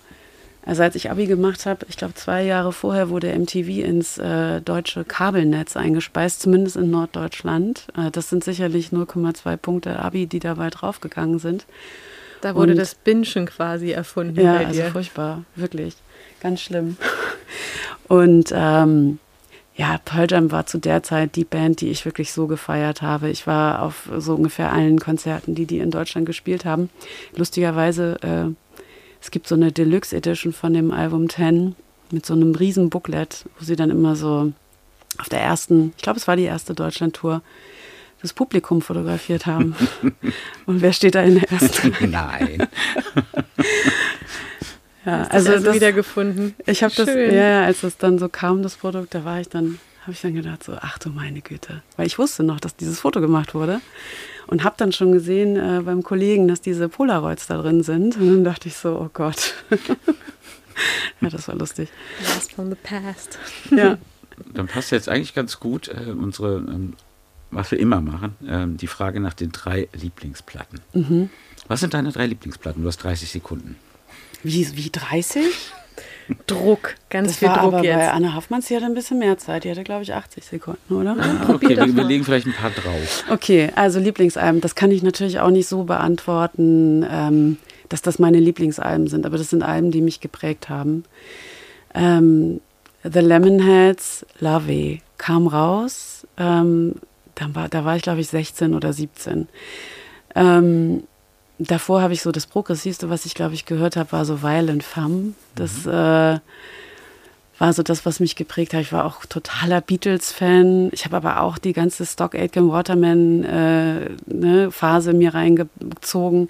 also 0.65 0.83
als 0.83 0.95
ich 0.95 1.11
Abi 1.11 1.27
gemacht 1.27 1.67
habe. 1.67 1.87
Ich 1.89 1.97
glaube, 1.97 2.15
zwei 2.15 2.43
Jahre 2.45 2.73
vorher 2.73 3.09
wurde 3.11 3.37
MTV 3.37 3.69
ins 3.85 4.19
äh, 4.19 4.61
deutsche 4.61 5.05
Kabelnetz 5.05 5.77
eingespeist, 5.77 6.41
zumindest 6.41 6.77
in 6.77 6.91
Norddeutschland. 6.91 7.87
Äh, 7.97 8.11
das 8.11 8.29
sind 8.31 8.45
sicherlich 8.45 8.89
0,2 8.91 9.57
Punkte 9.57 9.99
Abi, 9.99 10.27
die 10.27 10.39
dabei 10.41 10.71
draufgegangen 10.71 11.39
sind. 11.39 11.67
Da 12.41 12.55
wurde 12.55 12.73
Und- 12.73 12.79
das 12.79 12.95
Bingen 12.95 13.47
quasi 13.47 13.91
erfunden 13.93 14.41
Ja, 14.41 14.57
also 14.57 14.83
furchtbar, 14.85 15.45
wirklich. 15.57 15.95
Ganz 16.41 16.61
schlimm. 16.61 16.97
Und 18.09 18.53
ähm, 18.55 19.19
ja, 19.75 19.99
Pearl 20.05 20.27
Jam 20.31 20.51
war 20.51 20.67
zu 20.67 20.79
der 20.79 21.03
Zeit 21.03 21.35
die 21.37 21.45
Band, 21.45 21.81
die 21.81 21.89
ich 21.89 22.05
wirklich 22.05 22.33
so 22.33 22.47
gefeiert 22.47 23.01
habe. 23.01 23.31
Ich 23.31 23.47
war 23.47 23.83
auf 23.83 24.09
so 24.19 24.35
ungefähr 24.35 24.73
allen 24.73 24.99
Konzerten, 24.99 25.55
die 25.55 25.67
die 25.67 25.79
in 25.79 25.91
Deutschland 25.91 26.27
gespielt 26.27 26.65
haben. 26.65 26.91
Lustigerweise, 27.37 28.19
äh, 28.23 28.55
es 29.23 29.31
gibt 29.31 29.47
so 29.47 29.55
eine 29.55 29.70
Deluxe 29.70 30.16
Edition 30.16 30.53
von 30.53 30.75
dem 30.75 30.91
Album 30.91 31.31
10 31.31 31.77
mit 32.11 32.27
so 32.27 32.35
einem 32.35 32.55
riesen 32.55 32.91
Booklet, 32.91 33.45
wo 33.59 33.64
sie 33.64 33.77
dann 33.77 33.91
immer 33.91 34.16
so 34.16 34.53
auf 35.18 35.29
der 35.29 35.41
ersten, 35.41 35.95
ich 35.97 36.03
glaube, 36.03 36.18
es 36.18 36.27
war 36.27 36.37
die 36.37 36.43
erste 36.43 36.75
Deutschland-Tour, 36.75 37.41
das 38.20 38.33
Publikum 38.33 38.83
fotografiert 38.83 39.47
haben. 39.47 39.77
Und 40.66 40.83
wer 40.83 40.93
steht 40.93 41.14
da 41.14 41.23
in 41.23 41.37
der 41.37 41.51
ersten? 41.51 41.95
Nein. 42.11 42.66
Ja, 45.05 45.25
also 45.25 45.51
also 45.51 45.64
das, 45.64 45.75
wiedergefunden. 45.75 46.55
Ich 46.64 46.85
habe 46.85 46.95
das, 46.95 47.09
ja, 47.09 47.64
als 47.64 47.83
es 47.83 47.97
dann 47.97 48.20
so 48.20 48.29
kam, 48.29 48.62
das 48.62 48.77
Produkt, 48.77 49.12
da 49.16 49.25
war 49.25 49.41
ich 49.41 49.49
dann, 49.49 49.81
habe 50.03 50.12
ich 50.12 50.20
dann 50.20 50.33
gedacht, 50.33 50.62
so, 50.62 50.77
ach 50.81 50.97
du 50.99 51.11
meine 51.11 51.41
Güte. 51.41 51.83
Weil 51.97 52.07
ich 52.07 52.20
wusste 52.20 52.45
noch, 52.45 52.61
dass 52.61 52.77
dieses 52.77 53.01
Foto 53.01 53.20
gemacht 53.20 53.53
wurde. 53.53 53.81
Und 54.47 54.64
habe 54.64 54.74
dann 54.78 54.93
schon 54.93 55.12
gesehen 55.12 55.57
äh, 55.57 55.82
beim 55.82 56.03
Kollegen, 56.03 56.49
dass 56.49 56.61
diese 56.61 56.88
Polaroids 56.88 57.47
da 57.47 57.61
drin 57.61 57.82
sind. 57.82 58.16
Und 58.16 58.28
dann 58.28 58.45
dachte 58.45 58.68
ich 58.68 58.76
so, 58.76 58.99
oh 58.99 59.11
Gott. 59.12 59.55
ja, 61.20 61.28
das 61.28 61.49
war 61.49 61.55
lustig. 61.55 61.88
Blast 62.20 62.53
from 62.53 62.70
the 62.70 62.76
past. 62.76 63.38
Ja. 63.70 63.99
Dann 64.53 64.66
passt 64.66 64.90
jetzt 64.90 65.09
eigentlich 65.09 65.34
ganz 65.34 65.61
gut 65.61 65.88
äh, 65.88 66.11
unsere, 66.11 66.57
ähm, 66.57 66.95
was 67.51 67.70
wir 67.70 67.78
immer 67.78 68.01
machen, 68.01 68.34
ähm, 68.47 68.76
die 68.76 68.86
Frage 68.86 69.20
nach 69.20 69.34
den 69.34 69.53
drei 69.53 69.88
Lieblingsplatten. 69.93 70.80
Mhm. 70.95 71.30
Was 71.68 71.80
sind 71.80 71.95
deine 71.95 72.12
drei 72.12 72.26
Lieblingsplatten? 72.26 72.82
Du 72.82 72.88
hast 72.88 72.99
30 72.99 73.30
Sekunden. 73.30 73.76
Wie, 74.43 74.76
wie 74.76 74.90
30? 74.90 75.45
Druck, 76.47 76.95
ganz 77.11 77.28
Das 77.28 77.39
viel 77.39 77.49
war 77.49 77.59
Druck 77.59 77.74
aber 77.74 77.78
bei 77.78 77.85
jetzt. 77.85 78.12
Anne 78.12 78.35
Hoffmanns, 78.35 78.66
die 78.66 78.76
hatte 78.76 78.87
ein 78.87 78.95
bisschen 78.95 79.18
mehr 79.18 79.39
Zeit. 79.39 79.64
Die 79.64 79.70
hatte, 79.70 79.85
glaube 79.85 80.03
ich, 80.03 80.14
80 80.14 80.45
Sekunden, 80.45 80.95
oder? 80.95 81.16
Ah, 81.18 81.45
probier 81.45 81.78
okay, 81.83 81.97
wir, 81.97 82.05
legen 82.05 82.24
vielleicht 82.24 82.47
ein 82.47 82.53
paar 82.53 82.70
drauf. 82.70 83.24
Okay, 83.30 83.70
also 83.74 83.99
Lieblingsalben, 83.99 84.61
das 84.61 84.74
kann 84.74 84.91
ich 84.91 85.03
natürlich 85.03 85.41
auch 85.41 85.51
nicht 85.51 85.68
so 85.68 85.85
beantworten, 85.85 87.07
ähm, 87.11 87.57
dass 87.89 88.03
das 88.03 88.18
meine 88.18 88.39
Lieblingsalben 88.41 89.07
sind, 89.07 89.26
aber 89.26 89.39
das 89.39 89.51
sind 89.51 89.62
Alben, 89.62 89.91
die 89.91 90.01
mich 90.01 90.20
geprägt 90.20 90.68
haben. 90.68 91.05
Ähm, 91.95 92.61
The 93.05 93.20
Lemonheads, 93.20 94.24
Lovey, 94.39 95.03
kam 95.18 95.47
raus, 95.47 96.26
ähm, 96.37 96.95
da, 97.35 97.55
war, 97.55 97.68
da 97.68 97.85
war 97.85 97.97
ich 97.97 98.03
glaube 98.03 98.20
ich 98.20 98.28
16 98.28 98.74
oder 98.74 98.93
17. 98.93 99.49
Ähm, 100.35 101.03
davor 101.71 102.03
habe 102.03 102.13
ich 102.13 102.23
so 102.23 102.33
das 102.33 102.47
Progressivste, 102.47 103.11
was 103.11 103.27
ich 103.27 103.35
glaube 103.35 103.55
ich 103.55 103.67
gehört 103.67 103.97
habe, 103.97 104.13
war 104.13 104.25
so 104.25 104.43
Violent 104.43 104.83
Femme. 104.83 105.35
Das 105.55 105.85
mhm. 105.85 105.93
äh, 105.93 106.41
war 107.59 107.73
so 107.73 107.83
das, 107.83 108.05
was 108.05 108.21
mich 108.21 108.37
geprägt 108.37 108.75
hat. 108.75 108.81
Ich 108.81 108.93
war 108.93 109.05
auch 109.05 109.25
totaler 109.25 109.81
Beatles-Fan. 109.81 110.91
Ich 110.93 111.05
habe 111.05 111.17
aber 111.17 111.43
auch 111.43 111.59
die 111.59 111.73
ganze 111.73 112.05
Stock 112.07 112.35
Aitken 112.35 112.71
Waterman 112.71 113.45
äh, 113.45 114.11
ne, 114.27 114.71
mir 115.13 115.35
reingezogen. 115.35 116.49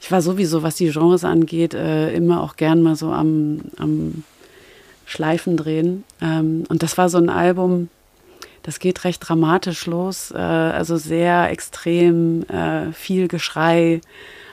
Ich 0.00 0.12
war 0.12 0.22
sowieso, 0.22 0.62
was 0.62 0.76
die 0.76 0.90
Genres 0.90 1.24
angeht, 1.24 1.74
äh, 1.74 2.12
immer 2.12 2.42
auch 2.42 2.56
gern 2.56 2.82
mal 2.82 2.94
so 2.94 3.10
am, 3.10 3.62
am 3.78 4.22
Schleifen 5.06 5.56
drehen. 5.56 6.04
Ähm, 6.20 6.64
und 6.68 6.82
das 6.82 6.96
war 6.98 7.08
so 7.08 7.18
ein 7.18 7.30
Album, 7.30 7.88
das 8.68 8.80
geht 8.80 9.04
recht 9.04 9.26
dramatisch 9.26 9.86
los, 9.86 10.30
äh, 10.30 10.36
also 10.36 10.98
sehr 10.98 11.50
extrem, 11.50 12.42
äh, 12.50 12.92
viel 12.92 13.26
Geschrei, 13.26 14.02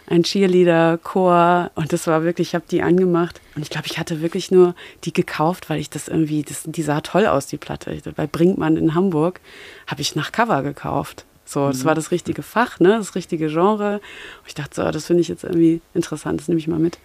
ein 0.07 0.23
Cheerleader-Chor 0.23 1.71
und 1.75 1.91
das 1.91 2.07
war 2.07 2.23
wirklich, 2.23 2.49
ich 2.49 2.55
habe 2.55 2.63
die 2.71 2.81
angemacht 2.81 3.41
und 3.57 3.63
ich 3.63 3.69
glaube, 3.69 3.87
ich 3.87 3.99
hatte 3.99 4.21
wirklich 4.21 4.51
nur 4.51 4.73
die 5.03 5.11
gekauft, 5.11 5.69
weil 5.69 5.81
ich 5.81 5.89
das 5.89 6.07
irgendwie, 6.07 6.43
das, 6.43 6.63
die 6.65 6.81
sah 6.81 7.01
toll 7.01 7.25
aus, 7.25 7.47
die 7.47 7.57
Platte. 7.57 8.01
Bei 8.15 8.25
Brinkmann 8.25 8.77
in 8.77 8.95
Hamburg 8.95 9.41
habe 9.85 9.99
ich 9.99 10.15
nach 10.15 10.31
Cover 10.31 10.63
gekauft. 10.63 11.25
So, 11.43 11.67
das 11.67 11.79
mhm. 11.79 11.87
war 11.87 11.95
das 11.95 12.11
richtige 12.11 12.41
Fach, 12.41 12.79
ne, 12.79 12.97
das 12.97 13.15
richtige 13.15 13.49
Genre. 13.49 13.95
Und 13.95 14.47
ich 14.47 14.55
dachte 14.55 14.75
so, 14.75 14.91
das 14.91 15.07
finde 15.07 15.23
ich 15.23 15.27
jetzt 15.27 15.43
irgendwie 15.43 15.81
interessant, 15.93 16.39
das 16.39 16.47
nehme 16.47 16.59
ich 16.59 16.69
mal 16.69 16.79
mit. 16.79 16.99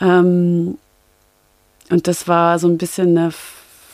Ähm, 0.00 0.78
und 1.90 2.06
das 2.06 2.26
war 2.26 2.58
so 2.58 2.68
ein 2.68 2.78
bisschen 2.78 3.18
eine 3.18 3.34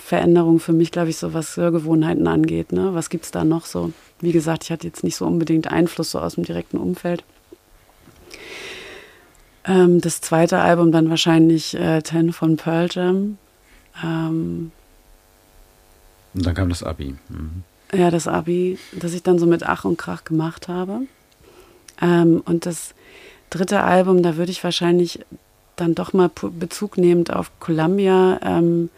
Veränderung 0.09 0.59
für 0.59 0.73
mich, 0.73 0.91
glaube 0.91 1.11
ich, 1.11 1.19
so 1.19 1.35
was 1.35 1.59
Hörgewohnheiten 1.59 2.27
angeht. 2.27 2.73
Ne? 2.73 2.95
Was 2.95 3.11
gibt 3.11 3.27
es 3.27 3.31
da 3.31 3.45
noch 3.45 3.67
so? 3.67 3.93
Wie 4.21 4.33
gesagt, 4.33 4.65
ich 4.65 4.71
hatte 4.71 4.87
jetzt 4.87 5.05
nicht 5.05 5.17
so 5.17 5.27
unbedingt 5.27 5.71
Einfluss 5.71 6.13
so 6.13 6.19
aus 6.19 6.37
dem 6.37 6.45
direkten 6.45 6.79
Umfeld. 6.79 7.25
Ähm, 9.67 10.01
das 10.01 10.23
zweite 10.23 10.61
Album 10.61 10.93
dann 10.93 11.11
wahrscheinlich 11.11 11.75
äh, 11.75 12.01
Ten 12.01 12.33
von 12.33 12.57
Pearl 12.57 12.89
Jam. 12.91 13.37
Ähm, 14.03 14.73
und 16.33 16.47
dann 16.47 16.55
kam 16.55 16.71
das 16.71 16.83
Abi. 16.83 17.15
Mhm. 17.29 17.65
Ja, 17.93 18.11
das 18.11 18.27
Abi, 18.27 18.79
das 18.93 19.13
ich 19.13 19.23
dann 19.23 19.39
so 19.39 19.47
mit 19.47 19.63
Ach 19.63 19.85
und 19.85 19.99
Krach 19.99 20.25
gemacht 20.25 20.69
habe. 20.69 21.03
Ähm, 22.01 22.43
und 22.47 22.65
das 22.65 22.95
dritte 23.51 23.83
Album, 23.83 24.23
da 24.23 24.37
würde 24.39 24.53
ich 24.53 24.65
wahrscheinlich 24.65 25.21
dann 25.77 25.95
doch 25.95 26.15
mal 26.15 26.31
Bezug 26.59 26.97
nehmend 26.97 27.31
auf 27.31 27.51
Columbia. 27.61 28.41
Ähm, 28.43 28.89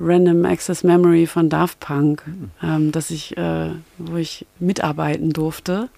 Random 0.00 0.44
Access 0.44 0.82
Memory 0.82 1.26
von 1.26 1.48
Daft 1.48 1.78
Punk, 1.80 2.26
mhm. 2.26 2.50
ähm, 2.62 2.92
dass 2.92 3.10
ich, 3.10 3.36
äh, 3.36 3.70
wo 3.98 4.16
ich 4.16 4.46
mitarbeiten 4.58 5.32
durfte. 5.32 5.88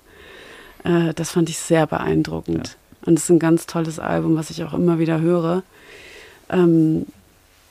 Äh, 0.84 1.14
das 1.14 1.30
fand 1.30 1.48
ich 1.48 1.58
sehr 1.58 1.86
beeindruckend. 1.86 2.68
Ja. 2.68 2.74
Und 3.06 3.18
es 3.18 3.24
ist 3.24 3.30
ein 3.30 3.38
ganz 3.38 3.66
tolles 3.66 3.98
Album, 3.98 4.36
was 4.36 4.50
ich 4.50 4.64
auch 4.64 4.74
immer 4.74 4.98
wieder 4.98 5.20
höre. 5.20 5.62
Ähm, 6.50 7.06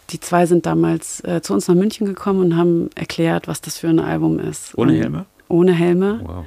die 0.09 0.19
zwei 0.19 0.45
sind 0.45 0.65
damals 0.65 1.23
äh, 1.23 1.41
zu 1.41 1.53
uns 1.53 1.67
nach 1.67 1.75
München 1.75 2.05
gekommen 2.05 2.41
und 2.41 2.57
haben 2.57 2.89
erklärt, 2.95 3.47
was 3.47 3.61
das 3.61 3.77
für 3.77 3.88
ein 3.88 3.99
Album 3.99 4.39
ist. 4.39 4.77
Ohne 4.77 4.93
Helme? 4.93 5.25
ohne 5.51 5.73
Helme. 5.73 6.21
Wow. 6.23 6.45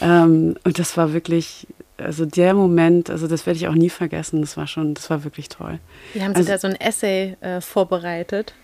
Ähm, 0.00 0.56
und 0.64 0.78
das 0.78 0.96
war 0.96 1.12
wirklich, 1.12 1.66
also 1.98 2.24
der 2.24 2.54
Moment, 2.54 3.10
also 3.10 3.26
das 3.26 3.46
werde 3.46 3.58
ich 3.58 3.68
auch 3.68 3.74
nie 3.74 3.90
vergessen. 3.90 4.40
Das 4.40 4.56
war 4.56 4.66
schon, 4.66 4.94
das 4.94 5.10
war 5.10 5.24
wirklich 5.24 5.48
toll. 5.48 5.80
Wie 6.14 6.22
haben 6.22 6.32
Sie 6.32 6.38
also, 6.38 6.52
da 6.52 6.58
so 6.58 6.68
ein 6.68 6.80
Essay 6.80 7.36
äh, 7.40 7.60
vorbereitet? 7.60 8.54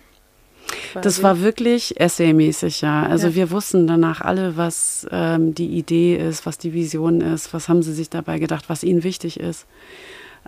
Quasi. 0.95 1.03
Das 1.03 1.23
war 1.23 1.41
wirklich 1.41 1.99
essaymäßig, 1.99 2.79
ja. 2.79 3.03
Also 3.03 3.27
ja. 3.27 3.35
wir 3.35 3.51
wussten 3.51 3.85
danach 3.85 4.21
alle, 4.21 4.55
was 4.55 5.05
ähm, 5.11 5.53
die 5.53 5.77
Idee 5.77 6.15
ist, 6.15 6.45
was 6.45 6.57
die 6.57 6.71
Vision 6.71 7.19
ist, 7.19 7.53
was 7.53 7.67
haben 7.67 7.83
sie 7.83 7.93
sich 7.93 8.09
dabei 8.09 8.39
gedacht, 8.39 8.69
was 8.69 8.81
ihnen 8.81 9.03
wichtig 9.03 9.37
ist. 9.37 9.65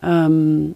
Ähm, 0.02 0.76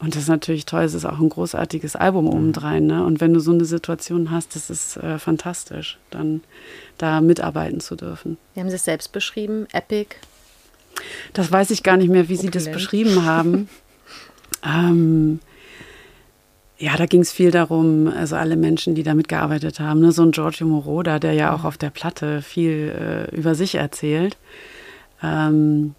und 0.00 0.14
das 0.14 0.24
ist 0.24 0.28
natürlich 0.28 0.66
toll, 0.66 0.82
es 0.82 0.92
ist 0.92 1.06
auch 1.06 1.18
ein 1.18 1.30
großartiges 1.30 1.96
Album 1.96 2.26
mhm. 2.26 2.32
obendrein. 2.32 2.86
Ne? 2.86 3.02
Und 3.02 3.22
wenn 3.22 3.32
du 3.32 3.40
so 3.40 3.52
eine 3.52 3.64
Situation 3.64 4.30
hast, 4.30 4.54
das 4.54 4.68
ist 4.68 4.98
äh, 4.98 5.18
fantastisch, 5.18 5.98
dann 6.10 6.42
da 6.98 7.22
mitarbeiten 7.22 7.80
zu 7.80 7.96
dürfen. 7.96 8.36
Wie 8.52 8.60
haben 8.60 8.68
Sie 8.68 8.76
es 8.76 8.84
selbst 8.84 9.12
beschrieben? 9.12 9.66
Epic? 9.72 10.16
Das 11.32 11.50
weiß 11.50 11.70
ich 11.70 11.82
gar 11.82 11.96
nicht 11.96 12.10
mehr, 12.10 12.28
wie 12.28 12.34
Opulent. 12.34 12.54
Sie 12.54 12.64
das 12.64 12.70
beschrieben 12.70 13.24
haben. 13.24 13.70
ähm, 14.62 15.40
ja, 16.80 16.96
da 16.96 17.04
ging 17.04 17.20
es 17.20 17.30
viel 17.30 17.50
darum, 17.50 18.08
also 18.08 18.36
alle 18.36 18.56
Menschen, 18.56 18.94
die 18.94 19.02
damit 19.02 19.28
gearbeitet 19.28 19.80
haben, 19.80 20.00
ne? 20.00 20.12
so 20.12 20.22
ein 20.22 20.30
Giorgio 20.30 20.66
Moroder, 20.66 21.20
der 21.20 21.34
ja 21.34 21.54
auch 21.54 21.64
auf 21.64 21.76
der 21.76 21.90
Platte 21.90 22.40
viel 22.40 23.28
äh, 23.30 23.36
über 23.36 23.54
sich 23.54 23.74
erzählt. 23.74 24.38
Ähm, 25.22 25.94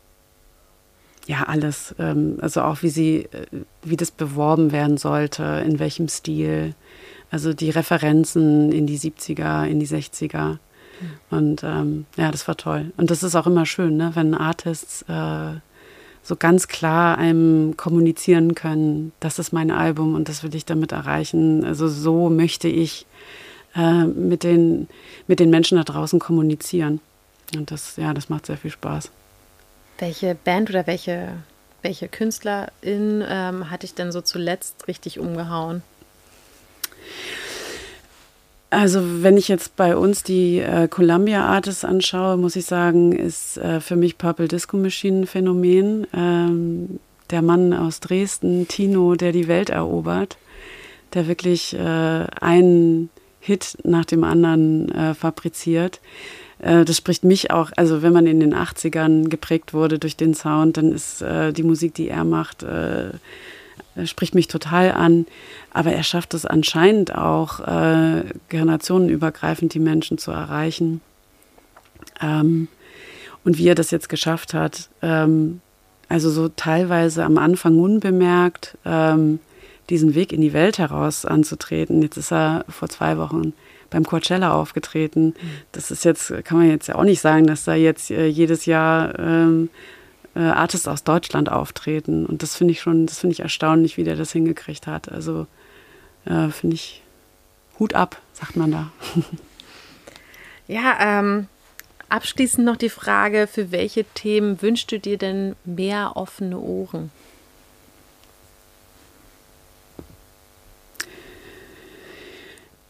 ja, 1.27 1.43
alles. 1.43 1.93
Ähm, 1.99 2.39
also 2.41 2.63
auch 2.63 2.81
wie 2.81 2.89
sie, 2.89 3.25
äh, 3.31 3.45
wie 3.83 3.95
das 3.95 4.09
beworben 4.09 4.71
werden 4.71 4.97
sollte, 4.97 5.63
in 5.63 5.77
welchem 5.77 6.07
Stil. 6.07 6.73
Also 7.29 7.53
die 7.53 7.69
Referenzen 7.69 8.71
in 8.71 8.87
die 8.87 8.97
70er, 8.97 9.65
in 9.65 9.79
die 9.79 9.87
60er. 9.87 10.57
Und 11.29 11.63
ähm, 11.63 12.07
ja, 12.17 12.31
das 12.31 12.47
war 12.47 12.57
toll. 12.57 12.91
Und 12.97 13.11
das 13.11 13.21
ist 13.21 13.35
auch 13.35 13.45
immer 13.45 13.67
schön, 13.67 13.97
ne? 13.97 14.11
wenn 14.15 14.33
Artists 14.33 15.03
äh, 15.03 15.59
so 16.23 16.35
ganz 16.35 16.67
klar 16.67 17.17
einem 17.17 17.75
kommunizieren 17.77 18.55
können, 18.55 19.11
das 19.19 19.39
ist 19.39 19.53
mein 19.53 19.71
Album 19.71 20.15
und 20.15 20.29
das 20.29 20.43
will 20.43 20.53
ich 20.55 20.65
damit 20.65 20.91
erreichen. 20.91 21.63
Also 21.65 21.87
so 21.87 22.29
möchte 22.29 22.67
ich 22.67 23.05
äh, 23.75 24.03
mit, 24.03 24.43
den, 24.43 24.87
mit 25.27 25.39
den 25.39 25.49
Menschen 25.49 25.77
da 25.77 25.83
draußen 25.83 26.19
kommunizieren. 26.19 26.99
Und 27.55 27.71
das, 27.71 27.97
ja, 27.97 28.13
das 28.13 28.29
macht 28.29 28.45
sehr 28.45 28.57
viel 28.57 28.71
Spaß. 28.71 29.09
Welche 29.97 30.35
Band 30.35 30.69
oder 30.69 30.87
welche, 30.87 31.33
welche 31.81 32.07
Künstlerin 32.07 33.23
ähm, 33.27 33.69
hatte 33.69 33.85
ich 33.85 33.93
denn 33.93 34.11
so 34.11 34.21
zuletzt 34.21 34.87
richtig 34.87 35.19
umgehauen? 35.19 35.83
Also 38.71 39.01
wenn 39.21 39.35
ich 39.35 39.49
jetzt 39.49 39.75
bei 39.75 39.97
uns 39.97 40.23
die 40.23 40.59
äh, 40.59 40.87
Columbia 40.87 41.45
Artists 41.45 41.83
anschaue, 41.83 42.37
muss 42.37 42.55
ich 42.55 42.65
sagen, 42.65 43.11
ist 43.11 43.57
äh, 43.57 43.81
für 43.81 43.97
mich 43.97 44.17
Purple 44.17 44.47
Disco 44.47 44.77
Machine 44.77 45.21
ein 45.21 45.27
Phänomen. 45.27 46.07
Ähm, 46.15 46.99
der 47.31 47.41
Mann 47.41 47.73
aus 47.73 47.99
Dresden, 47.99 48.67
Tino, 48.67 49.15
der 49.15 49.33
die 49.33 49.49
Welt 49.49 49.69
erobert, 49.69 50.37
der 51.13 51.27
wirklich 51.27 51.73
äh, 51.73 52.25
einen 52.39 53.09
Hit 53.41 53.77
nach 53.83 54.05
dem 54.05 54.23
anderen 54.23 54.89
äh, 54.91 55.13
fabriziert. 55.15 55.99
Äh, 56.59 56.85
das 56.85 56.95
spricht 56.95 57.25
mich 57.25 57.51
auch, 57.51 57.71
also 57.75 58.01
wenn 58.01 58.13
man 58.13 58.25
in 58.25 58.39
den 58.39 58.55
80ern 58.55 59.27
geprägt 59.27 59.73
wurde 59.73 59.99
durch 59.99 60.15
den 60.15 60.33
Sound, 60.33 60.77
dann 60.77 60.93
ist 60.93 61.21
äh, 61.21 61.51
die 61.51 61.63
Musik, 61.63 61.93
die 61.95 62.07
er 62.07 62.23
macht, 62.23 62.65
spricht 64.05 64.35
mich 64.35 64.47
total 64.47 64.91
an. 64.91 65.25
Aber 65.71 65.91
er 65.91 66.03
schafft 66.03 66.33
es 66.33 66.45
anscheinend 66.45 67.15
auch, 67.15 67.59
äh, 67.59 68.23
generationenübergreifend 68.49 69.73
die 69.73 69.79
Menschen 69.79 70.17
zu 70.17 70.31
erreichen. 70.31 71.01
Ähm, 72.21 72.67
und 73.43 73.57
wie 73.57 73.67
er 73.67 73.75
das 73.75 73.91
jetzt 73.91 74.09
geschafft 74.09 74.53
hat, 74.53 74.89
ähm, 75.01 75.61
also 76.09 76.29
so 76.29 76.49
teilweise 76.49 77.23
am 77.23 77.37
Anfang 77.37 77.79
unbemerkt, 77.79 78.77
ähm, 78.85 79.39
diesen 79.89 80.15
Weg 80.15 80.31
in 80.31 80.41
die 80.41 80.53
Welt 80.53 80.77
heraus 80.77 81.25
anzutreten. 81.25 82.01
Jetzt 82.01 82.17
ist 82.17 82.31
er 82.31 82.65
vor 82.69 82.89
zwei 82.89 83.17
Wochen 83.17 83.53
beim 83.89 84.05
Coachella 84.05 84.53
aufgetreten. 84.53 85.35
Das 85.71 85.91
ist 85.91 86.05
jetzt, 86.05 86.33
kann 86.43 86.57
man 86.57 86.69
jetzt 86.69 86.87
ja 86.87 86.95
auch 86.95 87.03
nicht 87.03 87.21
sagen, 87.21 87.45
dass 87.45 87.65
da 87.65 87.75
jetzt 87.75 88.09
äh, 88.11 88.25
jedes 88.25 88.65
Jahr 88.65 89.17
ähm, 89.19 89.69
äh, 90.35 90.39
Artists 90.39 90.87
aus 90.87 91.03
Deutschland 91.03 91.51
auftreten. 91.51 92.25
Und 92.25 92.43
das 92.43 92.55
finde 92.55 92.73
ich 92.73 92.81
schon, 92.81 93.05
das 93.05 93.19
finde 93.19 93.33
ich 93.33 93.41
erstaunlich, 93.41 93.97
wie 93.97 94.03
der 94.03 94.15
das 94.15 94.31
hingekriegt 94.31 94.87
hat. 94.87 95.11
Also 95.11 95.47
äh, 96.25 96.49
finde 96.49 96.75
ich 96.75 97.01
Hut 97.79 97.93
ab, 97.93 98.21
sagt 98.33 98.55
man 98.55 98.71
da. 98.71 98.91
ja, 100.67 100.97
ähm, 100.99 101.47
abschließend 102.09 102.65
noch 102.65 102.77
die 102.77 102.89
Frage, 102.89 103.47
für 103.47 103.71
welche 103.71 104.03
Themen 104.03 104.61
wünschst 104.61 104.91
du 104.91 104.99
dir 104.99 105.17
denn 105.17 105.55
mehr 105.65 106.15
offene 106.15 106.59
Ohren? 106.59 107.11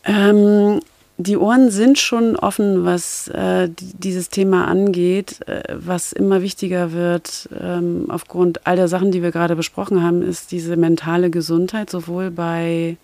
Ähm, 0.03 0.81
die 1.23 1.37
Ohren 1.37 1.71
sind 1.71 1.99
schon 1.99 2.35
offen, 2.35 2.85
was 2.85 3.27
äh, 3.29 3.69
dieses 3.77 4.29
Thema 4.29 4.67
angeht. 4.67 5.39
Äh, 5.47 5.63
was 5.73 6.13
immer 6.13 6.41
wichtiger 6.41 6.93
wird, 6.93 7.49
ähm, 7.59 8.05
aufgrund 8.09 8.65
all 8.67 8.75
der 8.75 8.87
Sachen, 8.87 9.11
die 9.11 9.21
wir 9.21 9.31
gerade 9.31 9.55
besprochen 9.55 10.03
haben, 10.03 10.21
ist 10.21 10.51
diese 10.51 10.77
mentale 10.77 11.29
Gesundheit, 11.29 11.89
sowohl 11.89 12.31
bei 12.31 12.97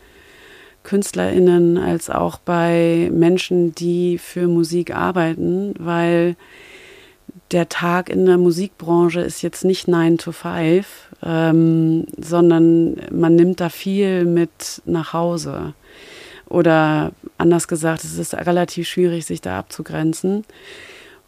KünstlerInnen 0.84 1.78
als 1.78 2.10
auch 2.10 2.38
bei 2.38 3.10
Menschen, 3.12 3.76
die 3.76 4.18
für 4.18 4.48
Musik 4.48 4.96
arbeiten, 4.96 5.74
weil 5.80 6.36
der 7.52 7.70
Tag 7.70 8.10
in 8.10 8.26
der 8.26 8.38
Musikbranche 8.38 9.22
ist 9.22 9.42
jetzt 9.42 9.64
nicht 9.64 9.88
9 9.88 10.18
to 10.18 10.32
5, 10.32 10.88
ähm, 11.24 12.06
sondern 12.18 12.98
man 13.12 13.36
nimmt 13.36 13.60
da 13.60 13.70
viel 13.70 14.26
mit 14.26 14.82
nach 14.86 15.14
Hause. 15.14 15.74
Oder 16.50 17.12
anders 17.38 17.68
gesagt, 17.68 18.04
es 18.04 18.18
ist 18.18 18.34
relativ 18.34 18.88
schwierig, 18.88 19.26
sich 19.26 19.42
da 19.42 19.60
abzugrenzen. 19.60 20.46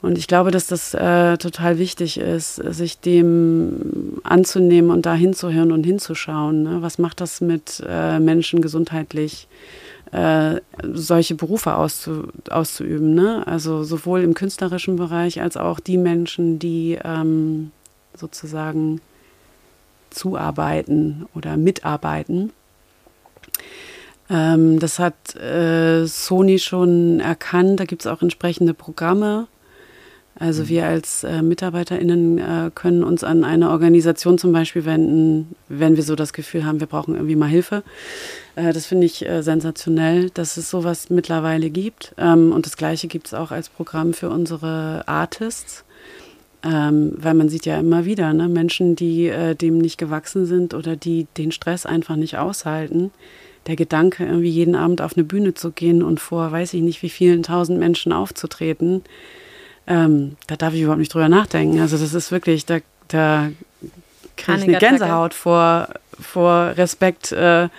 Und 0.02 0.18
ich 0.18 0.28
glaube, 0.28 0.52
dass 0.52 0.68
das 0.68 0.94
äh, 0.94 1.38
total 1.38 1.78
wichtig 1.78 2.18
ist, 2.18 2.56
sich 2.56 3.00
dem 3.00 4.22
anzunehmen 4.24 4.92
und 4.92 5.06
da 5.06 5.14
hinzuhören 5.14 5.74
und 5.74 5.84
hinzuschauen. 5.84 6.64
Ne? 6.64 6.82
Was 6.82 7.00
macht 7.00 7.20
das 7.20 7.42
mit 7.42 7.84
äh, 7.86 8.20
Menschen 8.20 8.62
gesundheitlich, 8.62 9.50
äh, 10.14 10.62
solche 10.84 11.36
Berufe 11.36 11.76
auszu, 11.76 12.30
auszuüben? 12.50 13.14
Ne? 13.14 13.46
Also 13.46 13.84
sowohl 13.84 14.22
im 14.22 14.36
künstlerischen 14.36 14.96
Bereich 14.96 15.42
als 15.42 15.58
auch 15.58 15.82
die 15.82 15.98
Menschen, 15.98 16.60
die 16.60 16.98
ähm, 17.04 17.72
sozusagen 18.16 19.02
zuarbeiten 20.12 21.26
oder 21.36 21.58
mitarbeiten. 21.58 22.54
Ähm, 24.30 24.80
das 24.80 25.00
hat 25.00 25.36
äh, 25.36 26.06
Sony 26.06 26.60
schon 26.60 27.20
erkannt. 27.20 27.80
Da 27.80 27.86
gibt 27.86 28.04
es 28.04 28.08
auch 28.08 28.22
entsprechende 28.22 28.74
Programme 28.74 29.48
also 30.40 30.70
wir 30.70 30.86
als 30.86 31.26
äh, 31.26 31.42
MitarbeiterInnen 31.42 32.38
äh, 32.38 32.72
können 32.74 33.04
uns 33.04 33.26
an 33.26 33.44
eine 33.44 33.72
Organisation 33.72 34.38
zum 34.38 34.54
Beispiel 34.54 34.86
wenden, 34.86 35.54
wenn 35.68 35.98
wir 35.98 36.04
so 36.04 36.16
das 36.16 36.32
Gefühl 36.32 36.66
haben, 36.66 36.80
wir 36.80 36.88
brauchen 36.88 37.16
irgendwie 37.16 37.36
mal 37.36 37.50
Hilfe. 37.50 37.84
Äh, 38.56 38.72
das 38.72 38.86
finde 38.86 39.06
ich 39.06 39.28
äh, 39.28 39.42
sensationell, 39.44 40.30
dass 40.30 40.56
es 40.56 40.70
sowas 40.70 41.10
mittlerweile 41.10 41.70
gibt. 41.70 42.14
Ähm, 42.18 42.54
und 42.54 42.66
das 42.66 42.78
Gleiche 42.78 43.10
gibt 43.10 43.28
es 43.28 43.34
auch 43.34 43.52
als 43.52 43.68
Programm 43.68 44.14
für 44.14 44.30
unsere 44.30 45.04
Artists. 45.08 45.84
Ähm, 46.62 47.14
weil 47.18 47.36
man 47.36 47.48
sieht 47.48 47.66
ja 47.66 47.78
immer 47.80 48.04
wieder 48.04 48.34
ne, 48.34 48.48
Menschen, 48.50 48.96
die 48.96 49.28
äh, 49.28 49.56
dem 49.56 49.78
nicht 49.78 49.98
gewachsen 49.98 50.46
sind 50.46 50.74
oder 50.74 50.96
die 50.96 51.28
den 51.38 51.52
Stress 51.52 51.86
einfach 51.86 52.16
nicht 52.18 52.38
aushalten. 52.38 53.12
Der 53.70 53.76
Gedanke, 53.76 54.26
irgendwie 54.26 54.50
jeden 54.50 54.76
Abend 54.76 55.00
auf 55.00 55.16
eine 55.16 55.24
Bühne 55.24 55.54
zu 55.54 55.72
gehen 55.72 56.02
und 56.02 56.20
vor 56.20 56.52
weiß 56.52 56.74
ich 56.74 56.82
nicht 56.82 57.04
wie 57.04 57.10
vielen 57.10 57.44
tausend 57.44 57.78
Menschen 57.78 58.12
aufzutreten, 58.12 59.04
ähm, 59.86 60.38
da 60.48 60.56
darf 60.56 60.74
ich 60.74 60.82
überhaupt 60.82 60.98
nicht 60.98 61.14
drüber 61.14 61.30
nachdenken. 61.30 61.80
Also 61.80 61.96
das 61.96 62.16
ist 62.16 62.32
wirklich, 62.32 62.66
da, 62.66 62.80
da 63.10 63.52
kriege 64.38 64.58
ich 64.58 64.64
eine 64.64 64.80
Gänsehaut 64.80 65.36
vor, 65.36 65.90
vor 66.20 66.74
Respekt, 66.78 67.32
äh, 67.32 67.70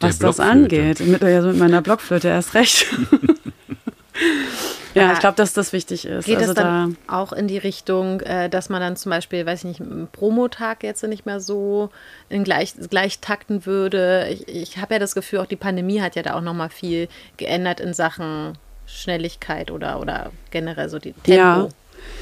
was 0.00 0.18
das 0.18 0.40
angeht. 0.40 1.00
Mit, 1.00 1.22
also 1.22 1.48
mit 1.48 1.58
meiner 1.58 1.82
Blockflöte 1.82 2.28
erst 2.28 2.54
recht. 2.54 2.86
ja, 4.94 5.12
ich 5.12 5.20
glaube, 5.20 5.36
dass 5.36 5.52
das 5.52 5.72
wichtig 5.72 6.04
ist. 6.04 6.26
Geht 6.26 6.38
also 6.38 6.50
es 6.50 6.54
dann 6.54 6.96
da 7.06 7.14
auch 7.14 7.32
in 7.32 7.48
die 7.48 7.58
Richtung, 7.58 8.20
äh, 8.20 8.48
dass 8.48 8.68
man 8.68 8.80
dann 8.80 8.96
zum 8.96 9.10
Beispiel, 9.10 9.46
weiß 9.46 9.60
ich 9.60 9.64
nicht, 9.64 9.80
einen 9.80 10.08
Promotag 10.10 10.82
jetzt 10.82 11.02
nicht 11.04 11.26
mehr 11.26 11.40
so 11.40 11.90
in 12.28 12.44
gleich, 12.44 12.74
gleich 12.90 13.20
takten 13.20 13.66
würde? 13.66 14.28
Ich, 14.30 14.48
ich 14.48 14.78
habe 14.78 14.94
ja 14.94 14.98
das 14.98 15.14
Gefühl, 15.14 15.40
auch 15.40 15.46
die 15.46 15.56
Pandemie 15.56 16.00
hat 16.00 16.16
ja 16.16 16.22
da 16.22 16.34
auch 16.34 16.40
nochmal 16.40 16.70
viel 16.70 17.08
geändert 17.36 17.80
in 17.80 17.94
Sachen 17.94 18.58
Schnelligkeit 18.86 19.70
oder, 19.70 20.00
oder 20.00 20.30
generell 20.50 20.88
so 20.88 20.98
die 20.98 21.12
Tempo. 21.12 21.32
Ja. 21.32 21.68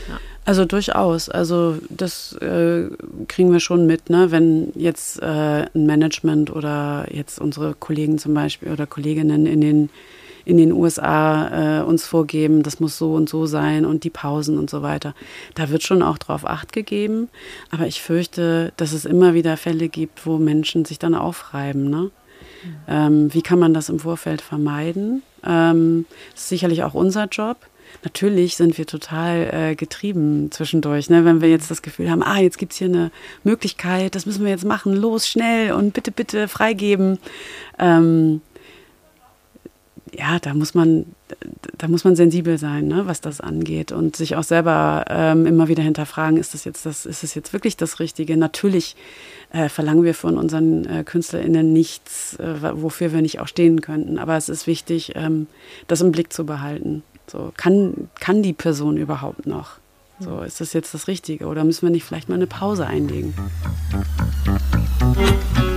ja. 0.08 0.20
Also 0.44 0.64
durchaus. 0.64 1.28
Also 1.28 1.76
das 1.90 2.32
äh, 2.40 2.88
kriegen 3.28 3.52
wir 3.52 3.60
schon 3.60 3.86
mit, 3.86 4.10
ne? 4.10 4.30
wenn 4.30 4.72
jetzt 4.74 5.20
äh, 5.22 5.66
ein 5.74 5.86
Management 5.86 6.50
oder 6.50 7.06
jetzt 7.10 7.40
unsere 7.40 7.74
Kollegen 7.74 8.18
zum 8.18 8.34
Beispiel 8.34 8.72
oder 8.72 8.86
Kolleginnen 8.86 9.46
in 9.46 9.60
den, 9.60 9.90
in 10.44 10.56
den 10.56 10.72
USA 10.72 11.80
äh, 11.80 11.82
uns 11.82 12.06
vorgeben, 12.06 12.62
das 12.62 12.80
muss 12.80 12.98
so 12.98 13.14
und 13.14 13.28
so 13.28 13.46
sein 13.46 13.84
und 13.84 14.04
die 14.04 14.10
Pausen 14.10 14.58
und 14.58 14.70
so 14.70 14.82
weiter. 14.82 15.14
Da 15.54 15.70
wird 15.70 15.82
schon 15.82 16.02
auch 16.02 16.18
drauf 16.18 16.46
acht 16.46 16.72
gegeben. 16.72 17.28
Aber 17.70 17.86
ich 17.86 18.02
fürchte, 18.02 18.72
dass 18.76 18.92
es 18.92 19.04
immer 19.04 19.34
wieder 19.34 19.56
Fälle 19.56 19.88
gibt, 19.88 20.26
wo 20.26 20.38
Menschen 20.38 20.84
sich 20.84 20.98
dann 20.98 21.14
aufreiben. 21.14 21.90
Ne? 21.90 22.10
Ähm, 22.88 23.32
wie 23.32 23.42
kann 23.42 23.58
man 23.58 23.74
das 23.74 23.88
im 23.88 24.00
Vorfeld 24.00 24.40
vermeiden? 24.42 25.22
Ähm, 25.44 26.06
ist 26.34 26.48
sicherlich 26.48 26.82
auch 26.82 26.94
unser 26.94 27.26
Job. 27.26 27.56
Natürlich 28.04 28.56
sind 28.56 28.78
wir 28.78 28.86
total 28.86 29.50
äh, 29.52 29.74
getrieben 29.74 30.50
zwischendurch, 30.52 31.10
ne? 31.10 31.24
wenn 31.24 31.40
wir 31.40 31.50
jetzt 31.50 31.70
das 31.70 31.82
Gefühl 31.82 32.10
haben, 32.10 32.22
ah, 32.22 32.38
jetzt 32.38 32.56
gibt 32.56 32.72
es 32.72 32.78
hier 32.78 32.88
eine 32.88 33.10
Möglichkeit, 33.44 34.14
das 34.14 34.26
müssen 34.26 34.44
wir 34.44 34.50
jetzt 34.50 34.64
machen, 34.64 34.94
los, 34.94 35.28
schnell 35.28 35.72
und 35.72 35.92
bitte, 35.92 36.12
bitte 36.12 36.48
freigeben. 36.48 37.18
Ähm, 37.78 38.40
ja, 40.16 40.38
da 40.38 40.54
muss 40.54 40.74
man, 40.74 41.06
da 41.78 41.88
muss 41.88 42.04
man 42.04 42.16
sensibel 42.16 42.58
sein, 42.58 42.88
ne, 42.88 43.06
was 43.06 43.20
das 43.20 43.40
angeht 43.40 43.92
und 43.92 44.16
sich 44.16 44.36
auch 44.36 44.42
selber 44.42 45.04
ähm, 45.08 45.46
immer 45.46 45.68
wieder 45.68 45.82
hinterfragen, 45.82 46.36
ist 46.38 46.54
das 46.54 46.64
jetzt 46.64 46.86
das, 46.86 47.06
ist 47.06 47.22
das 47.22 47.34
jetzt 47.34 47.52
wirklich 47.52 47.76
das 47.76 48.00
Richtige? 48.00 48.36
Natürlich 48.36 48.96
äh, 49.52 49.68
verlangen 49.68 50.04
wir 50.04 50.14
von 50.14 50.36
unseren 50.36 50.84
äh, 50.86 51.04
KünstlerInnen 51.04 51.72
nichts, 51.72 52.36
äh, 52.36 52.74
wofür 52.74 53.12
wir 53.12 53.22
nicht 53.22 53.40
auch 53.40 53.48
stehen 53.48 53.80
könnten. 53.80 54.18
Aber 54.18 54.36
es 54.36 54.48
ist 54.48 54.66
wichtig, 54.66 55.12
ähm, 55.14 55.46
das 55.86 56.00
im 56.00 56.12
Blick 56.12 56.32
zu 56.32 56.44
behalten. 56.44 57.02
So, 57.26 57.52
kann, 57.56 58.08
kann 58.18 58.42
die 58.42 58.52
Person 58.52 58.96
überhaupt 58.96 59.46
noch? 59.46 59.78
So, 60.18 60.40
ist 60.40 60.60
das 60.60 60.72
jetzt 60.72 60.92
das 60.92 61.08
Richtige? 61.08 61.46
Oder 61.46 61.64
müssen 61.64 61.82
wir 61.82 61.90
nicht 61.90 62.04
vielleicht 62.04 62.28
mal 62.28 62.34
eine 62.34 62.46
Pause 62.46 62.86
einlegen? 62.86 63.32
Musik 65.16 65.69